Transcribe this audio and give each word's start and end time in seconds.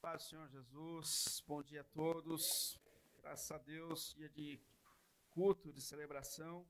Paz 0.00 0.22
Senhor 0.22 0.48
Jesus, 0.48 1.44
bom 1.46 1.62
dia 1.62 1.82
a 1.82 1.84
todos. 1.84 2.80
Graças 3.20 3.50
a 3.50 3.58
Deus, 3.58 4.14
dia 4.16 4.30
de 4.30 4.58
culto, 5.28 5.70
de 5.74 5.82
celebração. 5.82 6.66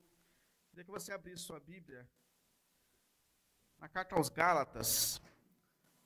Queria 0.69 0.85
que 0.85 0.91
você 0.91 1.13
abrisse 1.13 1.45
sua 1.45 1.61
Bíblia 1.61 2.11
na 3.79 3.89
carta 3.89 4.17
aos 4.17 4.29
Gálatas, 4.29 5.23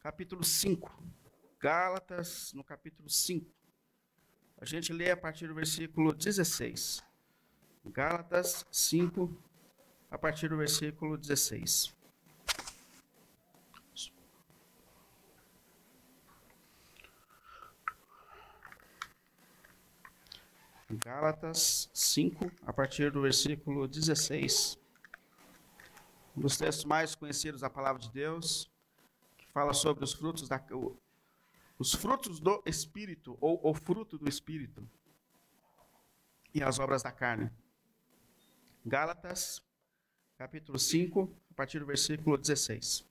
capítulo 0.01 0.45
5. 0.45 1.03
Gálatas, 1.59 2.53
no 2.53 2.63
capítulo 2.63 3.09
5. 3.09 3.51
A 4.59 4.67
gente 4.67 4.93
lê 4.93 5.11
a 5.11 5.17
partir 5.17 5.49
do 5.49 5.55
versículo 5.55 6.13
16. 6.13 7.03
Gálatas 7.87 8.67
5, 8.71 9.35
a 10.11 10.19
partir 10.19 10.51
do 10.51 10.59
versículo 10.59 11.17
16. 11.17 11.94
Gálatas 20.91 21.89
5, 21.95 22.51
a 22.67 22.73
partir 22.73 23.11
do 23.11 23.23
versículo 23.23 23.89
16. 23.89 24.79
Um 26.37 26.43
dos 26.43 26.59
textos 26.59 26.85
mais 26.85 27.15
conhecidos 27.15 27.63
da 27.63 27.71
palavra 27.71 28.03
de 28.03 28.11
Deus, 28.11 28.71
que 29.39 29.47
fala 29.47 29.73
sobre 29.73 30.05
os 30.05 30.13
frutos 30.13 30.47
da 30.47 30.63
os 31.79 31.93
frutos 31.95 32.39
do 32.39 32.63
espírito 32.67 33.37
ou 33.41 33.59
o 33.63 33.75
fruto 33.75 34.19
do 34.19 34.29
espírito 34.29 34.89
e 36.53 36.63
as 36.63 36.79
obras 36.79 37.03
da 37.03 37.11
carne. 37.11 37.51
Gálatas, 38.85 39.65
capítulo 40.37 40.79
5, 40.79 41.35
a 41.51 41.55
partir 41.55 41.79
do 41.79 41.87
versículo 41.87 42.37
16. 42.37 43.07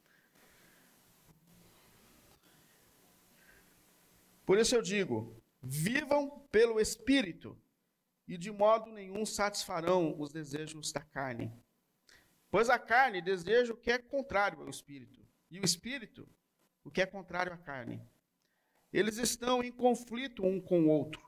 Por 4.46 4.60
isso 4.60 4.76
eu 4.76 4.82
digo: 4.82 5.36
vivam 5.62 6.40
pelo 6.52 6.80
espírito 6.80 7.58
e 8.28 8.38
de 8.38 8.52
modo 8.52 8.92
nenhum 8.92 9.26
satisfarão 9.26 10.20
os 10.20 10.32
desejos 10.32 10.92
da 10.92 11.02
carne. 11.02 11.52
Pois 12.50 12.70
a 12.70 12.80
carne 12.80 13.22
deseja 13.22 13.74
o 13.74 13.78
que 13.78 13.92
é 13.92 13.98
contrário 13.98 14.62
ao 14.62 14.70
espírito, 14.70 15.26
e 15.50 15.60
o 15.60 15.66
espírito 15.66 16.28
o 16.84 16.92
que 16.92 17.02
é 17.02 17.06
contrário 17.06 17.54
à 17.54 17.58
carne. 17.58 18.06
Eles 18.92 19.18
estão 19.18 19.64
em 19.64 19.72
conflito 19.72 20.46
um 20.46 20.62
com 20.62 20.84
o 20.84 20.90
outro, 20.90 21.22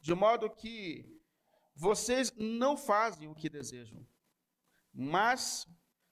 de 0.00 0.14
modo 0.14 0.50
que 0.50 1.20
vocês 1.74 2.32
não 2.36 2.76
fazem 2.76 3.28
o 3.28 3.34
que 3.34 3.48
desejam. 3.48 4.06
Mas, 4.92 5.66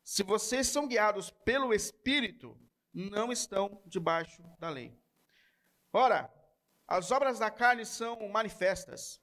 se 0.04 0.22
vocês 0.22 0.68
são 0.68 0.86
guiados 0.86 1.30
pelo 1.30 1.74
espírito, 1.74 2.56
não 2.92 3.32
estão 3.32 3.82
debaixo 3.86 4.42
da 4.58 4.70
lei. 4.70 4.96
Ora, 5.92 6.32
as 6.86 7.10
obras 7.10 7.38
da 7.38 7.50
carne 7.50 7.84
são 7.84 8.28
manifestas 8.28 9.20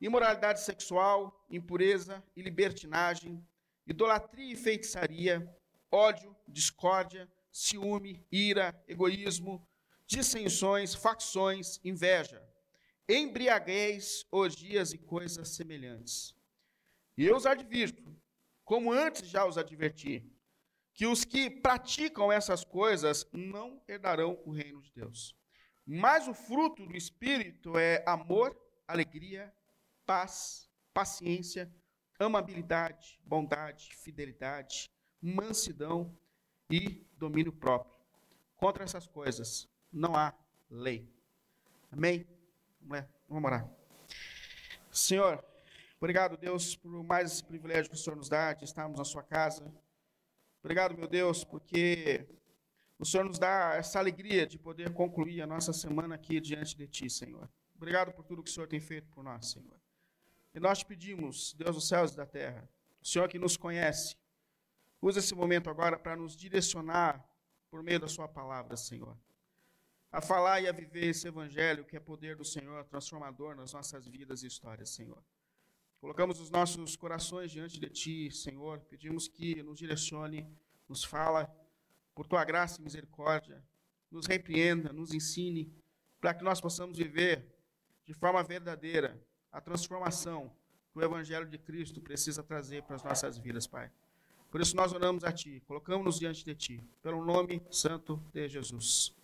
imoralidade 0.00 0.60
sexual, 0.60 1.44
impureza 1.50 2.22
e 2.34 2.42
libertinagem, 2.42 3.44
idolatria 3.86 4.52
e 4.52 4.56
feitiçaria, 4.56 5.48
ódio, 5.90 6.36
discórdia, 6.46 7.30
ciúme, 7.50 8.24
ira, 8.30 8.78
egoísmo, 8.86 9.66
dissensões, 10.06 10.94
facções, 10.94 11.80
inveja, 11.82 12.42
embriaguez, 13.08 14.26
orgias 14.30 14.92
e 14.92 14.98
coisas 14.98 15.48
semelhantes. 15.50 16.34
E 17.16 17.24
eu 17.24 17.36
os 17.36 17.46
advirto, 17.46 18.14
como 18.64 18.92
antes 18.92 19.28
já 19.28 19.46
os 19.46 19.56
adverti, 19.56 20.30
que 20.92 21.06
os 21.06 21.24
que 21.24 21.50
praticam 21.50 22.32
essas 22.32 22.64
coisas 22.64 23.26
não 23.32 23.82
herdarão 23.86 24.40
o 24.44 24.50
reino 24.50 24.80
de 24.82 24.92
Deus. 24.92 25.34
Mas 25.84 26.26
o 26.26 26.34
fruto 26.34 26.84
do 26.86 26.96
Espírito 26.96 27.78
é 27.78 28.02
amor, 28.06 28.56
alegria, 28.88 29.54
paz, 30.06 30.70
paciência, 30.94 31.70
amabilidade, 32.18 33.20
bondade, 33.24 33.94
fidelidade, 33.96 34.90
mansidão 35.20 36.16
e 36.70 37.06
domínio 37.18 37.52
próprio. 37.52 37.94
Contra 38.56 38.84
essas 38.84 39.06
coisas 39.06 39.68
não 39.92 40.16
há 40.16 40.32
lei. 40.70 41.12
Amém? 41.90 42.26
Vamos 43.28 43.44
orar. 43.44 43.68
Senhor, 44.90 45.44
obrigado, 45.98 46.36
Deus, 46.36 46.74
por 46.74 47.02
mais 47.04 47.32
esse 47.32 47.44
privilégio 47.44 47.90
que 47.90 47.96
o 47.96 47.98
Senhor 47.98 48.16
nos 48.16 48.28
dá 48.28 48.54
de 48.54 48.64
estarmos 48.64 48.98
na 48.98 49.04
sua 49.04 49.22
casa. 49.22 49.70
Obrigado, 50.62 50.96
meu 50.96 51.06
Deus, 51.06 51.44
porque 51.44 52.26
o 52.98 53.04
Senhor 53.04 53.24
nos 53.24 53.38
dá 53.38 53.74
essa 53.74 53.98
alegria 53.98 54.46
de 54.46 54.58
poder 54.58 54.92
concluir 54.94 55.42
a 55.42 55.46
nossa 55.46 55.72
semana 55.72 56.14
aqui 56.14 56.40
diante 56.40 56.76
de 56.76 56.86
Ti, 56.88 57.10
Senhor. 57.10 57.48
Obrigado 57.74 58.12
por 58.12 58.24
tudo 58.24 58.42
que 58.42 58.50
o 58.50 58.52
Senhor 58.52 58.66
tem 58.66 58.80
feito 58.80 59.08
por 59.10 59.22
nós, 59.22 59.50
Senhor. 59.50 59.75
E 60.56 60.58
nós 60.58 60.78
te 60.78 60.86
pedimos, 60.86 61.52
Deus 61.52 61.74
dos 61.74 61.86
céus 61.86 62.12
e 62.12 62.16
da 62.16 62.24
terra, 62.24 62.66
o 63.02 63.06
Senhor 63.06 63.28
que 63.28 63.38
nos 63.38 63.58
conhece, 63.58 64.16
usa 65.02 65.18
esse 65.18 65.34
momento 65.34 65.68
agora 65.68 65.98
para 65.98 66.16
nos 66.16 66.34
direcionar 66.34 67.22
por 67.70 67.82
meio 67.82 68.00
da 68.00 68.08
Sua 68.08 68.26
palavra, 68.26 68.74
Senhor. 68.74 69.14
A 70.10 70.22
falar 70.22 70.62
e 70.62 70.66
a 70.66 70.72
viver 70.72 71.08
esse 71.08 71.28
evangelho 71.28 71.84
que 71.84 71.94
é 71.94 72.00
poder 72.00 72.36
do 72.36 72.44
Senhor, 72.44 72.82
transformador 72.86 73.54
nas 73.54 73.74
nossas 73.74 74.08
vidas 74.08 74.42
e 74.42 74.46
histórias, 74.46 74.88
Senhor. 74.88 75.22
Colocamos 76.00 76.40
os 76.40 76.48
nossos 76.48 76.96
corações 76.96 77.50
diante 77.50 77.78
de 77.78 77.90
Ti, 77.90 78.30
Senhor. 78.30 78.80
Pedimos 78.88 79.28
que 79.28 79.62
nos 79.62 79.78
direcione, 79.78 80.50
nos 80.88 81.04
fala, 81.04 81.54
por 82.14 82.26
Tua 82.26 82.42
graça 82.46 82.80
e 82.80 82.82
misericórdia, 82.82 83.62
nos 84.10 84.26
repreenda, 84.26 84.90
nos 84.90 85.12
ensine, 85.12 85.70
para 86.18 86.32
que 86.32 86.42
nós 86.42 86.62
possamos 86.62 86.96
viver 86.96 87.46
de 88.06 88.14
forma 88.14 88.42
verdadeira 88.42 89.22
a 89.56 89.60
transformação 89.62 90.52
que 90.92 90.98
o 90.98 91.02
Evangelho 91.02 91.48
de 91.48 91.56
Cristo 91.56 91.98
precisa 91.98 92.42
trazer 92.42 92.82
para 92.82 92.96
as 92.96 93.02
nossas 93.02 93.38
vidas, 93.38 93.66
Pai. 93.66 93.90
Por 94.50 94.60
isso 94.60 94.76
nós 94.76 94.92
oramos 94.92 95.24
a 95.24 95.32
Ti, 95.32 95.62
colocamos-nos 95.66 96.18
diante 96.18 96.44
de 96.44 96.54
Ti, 96.54 96.84
pelo 97.02 97.24
nome 97.24 97.62
santo 97.70 98.22
de 98.34 98.46
Jesus. 98.48 99.16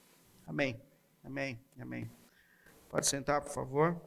Amém. 0.47 0.81
Amém. 1.23 1.61
Amém. 1.79 2.11
Pode 2.89 3.07
sentar, 3.07 3.43
por 3.43 3.53
favor. 3.53 4.01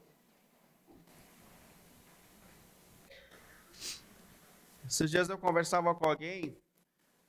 Esses 4.88 5.12
dias 5.12 5.30
eu 5.30 5.38
conversava 5.38 5.94
com 5.94 6.10
alguém 6.10 6.58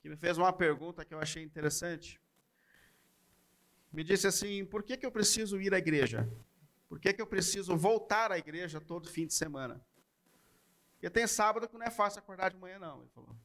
que 0.00 0.08
me 0.08 0.16
fez 0.16 0.38
uma 0.38 0.54
pergunta 0.54 1.04
que 1.04 1.12
eu 1.12 1.20
achei 1.20 1.42
interessante. 1.42 2.18
Me 3.92 4.02
disse 4.02 4.26
assim: 4.26 4.64
por 4.64 4.82
que, 4.82 4.96
que 4.96 5.04
eu 5.04 5.12
preciso 5.12 5.60
ir 5.60 5.74
à 5.74 5.78
igreja? 5.78 6.26
Por 6.88 7.00
que, 7.00 7.12
que 7.12 7.20
eu 7.20 7.26
preciso 7.26 7.76
voltar 7.76 8.30
à 8.30 8.38
igreja 8.38 8.80
todo 8.80 9.08
fim 9.08 9.26
de 9.26 9.34
semana? 9.34 9.84
Porque 10.92 11.10
tem 11.10 11.26
sábado 11.26 11.68
que 11.68 11.76
não 11.76 11.86
é 11.86 11.90
fácil 11.90 12.20
acordar 12.20 12.50
de 12.50 12.56
manhã, 12.56 12.78
não. 12.78 13.00
Ele 13.00 13.10
falou. 13.10 13.36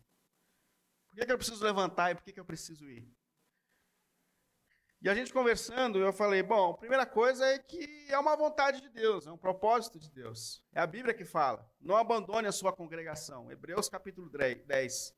Por 1.09 1.16
que, 1.18 1.25
que 1.25 1.31
eu 1.31 1.38
preciso 1.38 1.63
levantar 1.63 2.12
e 2.12 2.16
por 2.16 2.24
que, 2.24 2.31
que 2.31 2.40
eu 2.40 2.46
preciso 2.46 2.90
ir? 2.90 3.07
E 5.02 5.09
a 5.09 5.16
gente 5.16 5.34
conversando, 5.34 5.97
eu 5.97 6.13
falei: 6.13 6.44
bom, 6.44 6.72
a 6.72 6.78
primeira 6.78 7.06
coisa 7.06 7.44
é 7.46 7.57
que 7.57 8.06
é 8.07 8.18
uma 8.19 8.35
vontade 8.35 8.79
de 8.81 8.90
Deus, 8.90 9.25
é 9.25 9.31
um 9.31 9.38
propósito 9.38 10.00
de 10.00 10.12
Deus. 10.12 10.63
É 10.72 10.79
a 10.79 10.85
Bíblia 10.85 11.13
que 11.13 11.25
fala: 11.25 11.68
não 11.81 11.97
abandone 11.97 12.47
a 12.47 12.52
sua 12.52 12.72
congregação. 12.72 13.52
Hebreus 13.52 13.90
capítulo 13.90 14.29
10. 14.29 15.16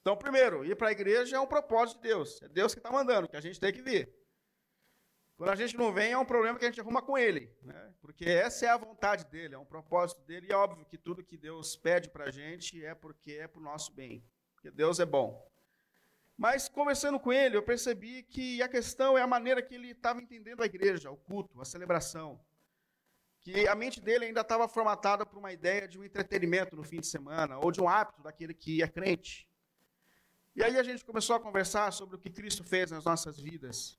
Então, 0.00 0.16
primeiro, 0.16 0.64
ir 0.64 0.76
para 0.76 0.88
a 0.88 0.92
igreja 0.92 1.36
é 1.36 1.40
um 1.40 1.46
propósito 1.46 2.00
de 2.00 2.08
Deus. 2.08 2.40
É 2.42 2.48
Deus 2.48 2.72
que 2.72 2.78
está 2.78 2.90
mandando, 2.90 3.28
que 3.28 3.36
a 3.36 3.40
gente 3.40 3.60
tem 3.60 3.72
que 3.72 3.82
vir. 3.82 4.08
Quando 5.40 5.52
a 5.52 5.56
gente 5.56 5.74
não 5.74 5.90
vem, 5.90 6.12
é 6.12 6.18
um 6.18 6.24
problema 6.26 6.58
que 6.58 6.66
a 6.66 6.68
gente 6.68 6.82
arruma 6.82 7.00
com 7.00 7.16
ele, 7.16 7.50
né? 7.62 7.94
porque 8.02 8.26
essa 8.26 8.66
é 8.66 8.68
a 8.68 8.76
vontade 8.76 9.24
dele, 9.24 9.54
é 9.54 9.58
um 9.58 9.64
propósito 9.64 10.20
dele, 10.26 10.48
e 10.48 10.52
é 10.52 10.54
óbvio 10.54 10.84
que 10.84 10.98
tudo 10.98 11.24
que 11.24 11.38
Deus 11.38 11.74
pede 11.76 12.10
para 12.10 12.24
a 12.24 12.30
gente 12.30 12.84
é 12.84 12.94
porque 12.94 13.32
é 13.32 13.48
para 13.48 13.58
o 13.58 13.62
nosso 13.62 13.90
bem, 13.90 14.22
porque 14.54 14.70
Deus 14.70 15.00
é 15.00 15.06
bom. 15.06 15.50
Mas 16.36 16.68
conversando 16.68 17.18
com 17.18 17.32
ele, 17.32 17.56
eu 17.56 17.62
percebi 17.62 18.22
que 18.22 18.60
a 18.60 18.68
questão 18.68 19.16
é 19.16 19.22
a 19.22 19.26
maneira 19.26 19.62
que 19.62 19.74
ele 19.74 19.92
estava 19.92 20.20
entendendo 20.20 20.62
a 20.62 20.66
igreja, 20.66 21.10
o 21.10 21.16
culto, 21.16 21.58
a 21.58 21.64
celebração. 21.64 22.38
Que 23.40 23.66
a 23.66 23.74
mente 23.74 23.98
dele 23.98 24.26
ainda 24.26 24.42
estava 24.42 24.68
formatada 24.68 25.24
por 25.24 25.38
uma 25.38 25.54
ideia 25.54 25.88
de 25.88 25.98
um 25.98 26.04
entretenimento 26.04 26.76
no 26.76 26.84
fim 26.84 27.00
de 27.00 27.06
semana, 27.06 27.58
ou 27.58 27.72
de 27.72 27.80
um 27.80 27.88
hábito 27.88 28.20
daquele 28.20 28.52
que 28.52 28.82
é 28.82 28.88
crente. 28.88 29.48
E 30.54 30.62
aí 30.62 30.78
a 30.78 30.82
gente 30.82 31.02
começou 31.02 31.34
a 31.34 31.40
conversar 31.40 31.90
sobre 31.94 32.16
o 32.16 32.18
que 32.18 32.28
Cristo 32.28 32.62
fez 32.62 32.90
nas 32.90 33.06
nossas 33.06 33.40
vidas 33.40 33.98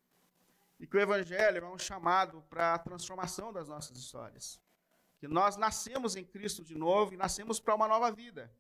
e 0.82 0.88
que 0.88 0.98
o 0.98 1.00
Evangelho 1.00 1.64
é 1.64 1.70
um 1.70 1.78
chamado 1.78 2.42
para 2.50 2.74
a 2.74 2.80
transformação 2.80 3.54
das 3.54 3.70
nossas 3.70 3.96
histórias. 3.96 4.60
Que 5.20 5.28
nós 5.28 5.56
nascemos 5.56 6.16
em 6.16 6.26
Cristo 6.26 6.64
de 6.64 6.74
novo 6.74 7.14
e 7.14 7.18
nascemos 7.18 7.60
para 7.60 7.76
uma 7.76 7.88
nova 7.88 8.12
vida. 8.12 8.52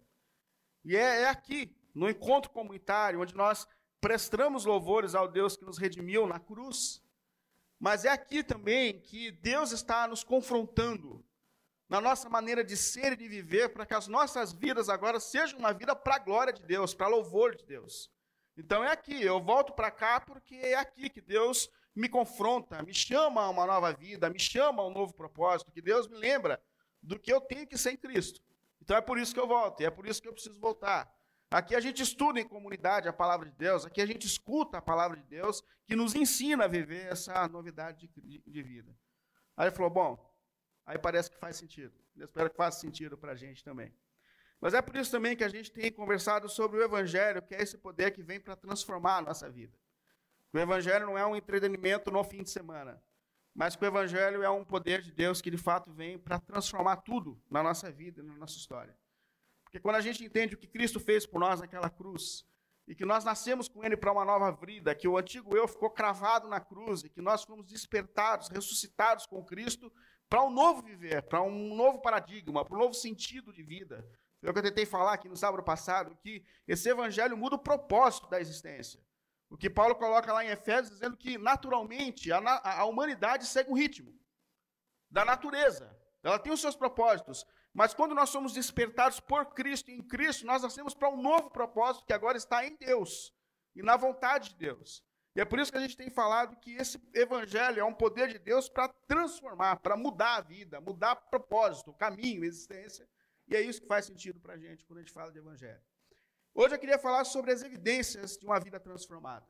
E 0.86 0.96
é, 0.96 1.24
é 1.24 1.30
aqui, 1.30 1.76
no 1.96 2.08
encontro 2.08 2.52
comunitário, 2.52 3.20
onde 3.20 3.36
nós 3.36 3.68
prestamos 4.00 4.66
louvores 4.66 5.16
ao 5.16 5.28
Deus 5.28 5.58
que 5.58 5.66
nos 5.66 5.80
redimiu 5.80 6.28
na 6.28 6.40
cruz. 6.40 7.04
Mas 7.80 8.06
é 8.06 8.10
aqui 8.10 8.44
também 8.44 9.02
que 9.02 9.32
Deus 9.32 9.72
está 9.72 10.08
nos 10.08 10.24
confrontando 10.24 11.26
na 11.90 12.00
nossa 12.00 12.30
maneira 12.30 12.64
de 12.64 12.78
ser 12.78 13.14
e 13.14 13.18
de 13.18 13.28
viver, 13.28 13.70
para 13.70 13.86
que 13.86 13.96
as 13.96 14.08
nossas 14.08 14.54
vidas 14.54 14.90
agora 14.90 15.20
sejam 15.20 15.58
uma 15.58 15.74
vida 15.74 15.96
para 15.96 16.18
a 16.18 16.20
glória 16.20 16.54
de 16.54 16.62
Deus, 16.62 16.94
para 16.94 17.08
louvor 17.08 17.56
de 17.56 17.66
Deus. 17.66 18.12
Então 18.56 18.84
é 18.84 18.92
aqui, 18.92 19.24
eu 19.24 19.42
volto 19.42 19.74
para 19.74 19.90
cá 19.90 20.22
porque 20.22 20.54
é 20.54 20.76
aqui 20.76 21.10
que 21.10 21.20
Deus 21.20 21.68
me 21.96 22.08
confronta, 22.08 22.82
me 22.84 22.94
chama 22.94 23.42
a 23.42 23.50
uma 23.50 23.66
nova 23.66 23.92
vida, 23.94 24.30
me 24.30 24.40
chama 24.40 24.82
a 24.82 24.88
um 24.88 24.92
novo 24.92 25.14
propósito, 25.14 25.72
que 25.72 25.82
Deus 25.82 26.08
me 26.08 26.18
lembra 26.18 26.62
do 27.02 27.20
que 27.20 27.32
eu 27.32 27.42
tenho 27.42 27.68
que 27.68 27.78
ser 27.78 27.92
em 27.92 27.98
Cristo. 27.98 28.42
Então 28.82 28.96
é 28.96 29.02
por 29.02 29.18
isso 29.18 29.34
que 29.34 29.40
eu 29.40 29.48
volto, 29.48 29.82
e 29.82 29.86
é 29.86 29.90
por 29.90 30.08
isso 30.08 30.22
que 30.22 30.28
eu 30.28 30.34
preciso 30.34 30.60
voltar. 30.60 31.12
Aqui 31.50 31.76
a 31.76 31.82
gente 31.82 32.02
estuda 32.02 32.40
em 32.40 32.48
comunidade 32.48 33.10
a 33.10 33.14
palavra 33.14 33.50
de 33.50 33.56
Deus, 33.58 33.86
aqui 33.86 34.02
a 34.02 34.06
gente 34.06 34.26
escuta 34.26 34.78
a 34.78 34.82
palavra 34.82 35.18
de 35.18 35.24
Deus, 35.24 35.62
que 35.86 35.96
nos 35.96 36.16
ensina 36.16 36.64
a 36.64 36.68
viver 36.68 37.12
essa 37.12 37.48
novidade 37.50 38.08
de, 38.08 38.40
de 38.40 38.64
vida. 38.64 38.96
Aí 39.58 39.68
ele 39.68 39.76
falou: 39.76 39.92
bom, 39.92 40.34
aí 40.86 40.98
parece 40.98 41.30
que 41.30 41.38
faz 41.38 41.58
sentido. 41.58 41.94
Eu 42.16 42.26
espero 42.26 42.50
que 42.50 42.56
faça 42.56 42.80
sentido 42.80 43.18
para 43.18 43.34
a 43.34 43.36
gente 43.36 43.64
também. 43.64 43.94
Mas 44.62 44.74
é 44.74 44.82
por 44.82 44.96
isso 44.96 45.12
também 45.12 45.36
que 45.36 45.44
a 45.44 45.50
gente 45.50 45.72
tem 45.72 45.92
conversado 45.92 46.48
sobre 46.48 46.80
o 46.80 46.84
Evangelho, 46.84 47.42
que 47.42 47.56
é 47.56 47.62
esse 47.62 47.78
poder 47.78 48.12
que 48.12 48.22
vem 48.22 48.40
para 48.40 48.56
transformar 48.56 49.18
a 49.18 49.22
nossa 49.22 49.50
vida. 49.50 49.76
O 50.54 50.60
Evangelho 50.60 51.06
não 51.06 51.18
é 51.18 51.26
um 51.26 51.36
entretenimento 51.36 52.12
no 52.12 52.24
fim 52.24 52.44
de 52.44 52.50
semana, 52.50 53.02
mas 53.54 53.76
que 53.76 53.84
o 53.84 53.88
Evangelho 53.88 54.44
é 54.44 54.50
um 54.50 54.66
poder 54.66 55.02
de 55.02 55.12
Deus 55.12 55.42
que 55.42 55.50
de 55.50 55.58
fato 55.58 55.92
vem 55.92 56.20
para 56.20 56.40
transformar 56.40 56.98
tudo 56.98 57.42
na 57.50 57.64
nossa 57.64 57.92
vida, 57.92 58.22
na 58.22 58.36
nossa 58.36 58.58
história. 58.58 58.98
Porque 59.64 59.80
quando 59.80 59.96
a 59.96 60.02
gente 60.02 60.24
entende 60.24 60.56
o 60.56 60.58
que 60.58 60.68
Cristo 60.68 61.00
fez 61.00 61.26
por 61.26 61.40
nós 61.40 61.62
naquela 61.62 61.90
cruz, 61.90 62.46
e 62.88 62.96
que 62.96 63.06
nós 63.06 63.24
nascemos 63.24 63.70
com 63.70 63.84
Ele 63.86 63.96
para 63.96 64.12
uma 64.12 64.26
nova 64.26 64.52
vida, 64.52 64.94
que 64.94 65.08
o 65.08 65.18
antigo 65.18 65.56
eu 65.56 65.68
ficou 65.68 65.90
cravado 65.90 66.50
na 66.50 66.60
cruz, 66.60 67.04
e 67.04 67.10
que 67.10 67.22
nós 67.22 67.44
fomos 67.44 67.66
despertados, 67.68 68.50
ressuscitados 68.50 69.26
com 69.26 69.46
Cristo 69.46 69.92
para 70.28 70.44
um 70.44 70.50
novo 70.50 70.82
viver, 70.82 71.22
para 71.24 71.42
um 71.42 71.76
novo 71.76 72.02
paradigma, 72.02 72.66
para 72.66 72.76
um 72.76 72.80
novo 72.80 72.94
sentido 72.94 73.54
de 73.54 73.64
vida, 73.64 74.06
foi 74.42 74.50
o 74.50 74.54
que 74.54 74.60
eu 74.60 74.64
tentei 74.64 74.86
falar 74.88 75.14
aqui 75.14 75.30
no 75.30 75.38
sábado 75.38 75.62
passado, 75.62 76.18
que 76.18 76.44
esse 76.68 76.90
evangelho 76.90 77.38
muda 77.38 77.56
o 77.56 77.60
propósito 77.60 78.28
da 78.28 78.42
existência. 78.42 79.00
O 79.52 79.58
que 79.58 79.70
Paulo 79.70 79.94
coloca 79.96 80.32
lá 80.32 80.46
em 80.46 80.48
Efésios, 80.48 80.92
dizendo 80.92 81.18
que 81.18 81.38
naturalmente 81.38 82.32
a, 82.32 82.40
a 82.80 82.86
humanidade 82.86 83.46
segue 83.46 83.70
um 83.70 83.76
ritmo 83.76 84.18
da 85.10 85.26
natureza. 85.26 85.94
Ela 86.24 86.40
tem 86.40 86.54
os 86.54 86.62
seus 86.62 86.76
propósitos. 86.76 87.46
Mas 87.74 87.94
quando 87.94 88.16
nós 88.16 88.30
somos 88.30 88.54
despertados 88.54 89.20
por 89.20 89.54
Cristo 89.54 89.92
em 89.92 90.02
Cristo, 90.02 90.46
nós 90.46 90.64
nascemos 90.64 90.94
para 90.94 91.10
um 91.10 91.22
novo 91.22 91.52
propósito 91.52 92.06
que 92.06 92.14
agora 92.14 92.38
está 92.38 92.66
em 92.66 92.78
Deus 92.78 93.34
e 93.76 93.84
na 93.84 93.98
vontade 93.98 94.50
de 94.50 94.56
Deus. 94.56 95.04
E 95.36 95.42
é 95.42 95.46
por 95.46 95.60
isso 95.60 95.72
que 95.72 95.78
a 95.78 95.82
gente 95.82 95.98
tem 95.98 96.10
falado 96.10 96.58
que 96.62 96.74
esse 96.76 96.98
evangelho 97.14 97.82
é 97.82 97.84
um 97.84 97.94
poder 97.94 98.30
de 98.30 98.40
Deus 98.40 98.70
para 98.70 98.88
transformar, 99.06 99.78
para 99.82 99.98
mudar 99.98 100.38
a 100.38 100.42
vida, 100.42 100.80
mudar 100.80 101.16
propósito, 101.16 101.94
caminho, 101.94 102.46
existência 102.46 103.06
e 103.52 103.56
é 103.56 103.62
isso 103.62 103.82
que 103.82 103.88
faz 103.88 104.06
sentido 104.06 104.40
para 104.40 104.54
a 104.54 104.58
gente 104.58 104.86
quando 104.86 105.00
a 105.00 105.02
gente 105.02 105.12
fala 105.12 105.30
de 105.30 105.38
evangelho. 105.38 105.82
Hoje 106.54 106.76
eu 106.76 106.80
queria 106.80 107.00
falar 107.00 107.24
sobre 107.24 107.52
as 107.52 107.64
evidências 107.64 108.38
de 108.38 108.46
uma 108.46 108.60
vida 108.60 108.80
transformada. 108.80 109.46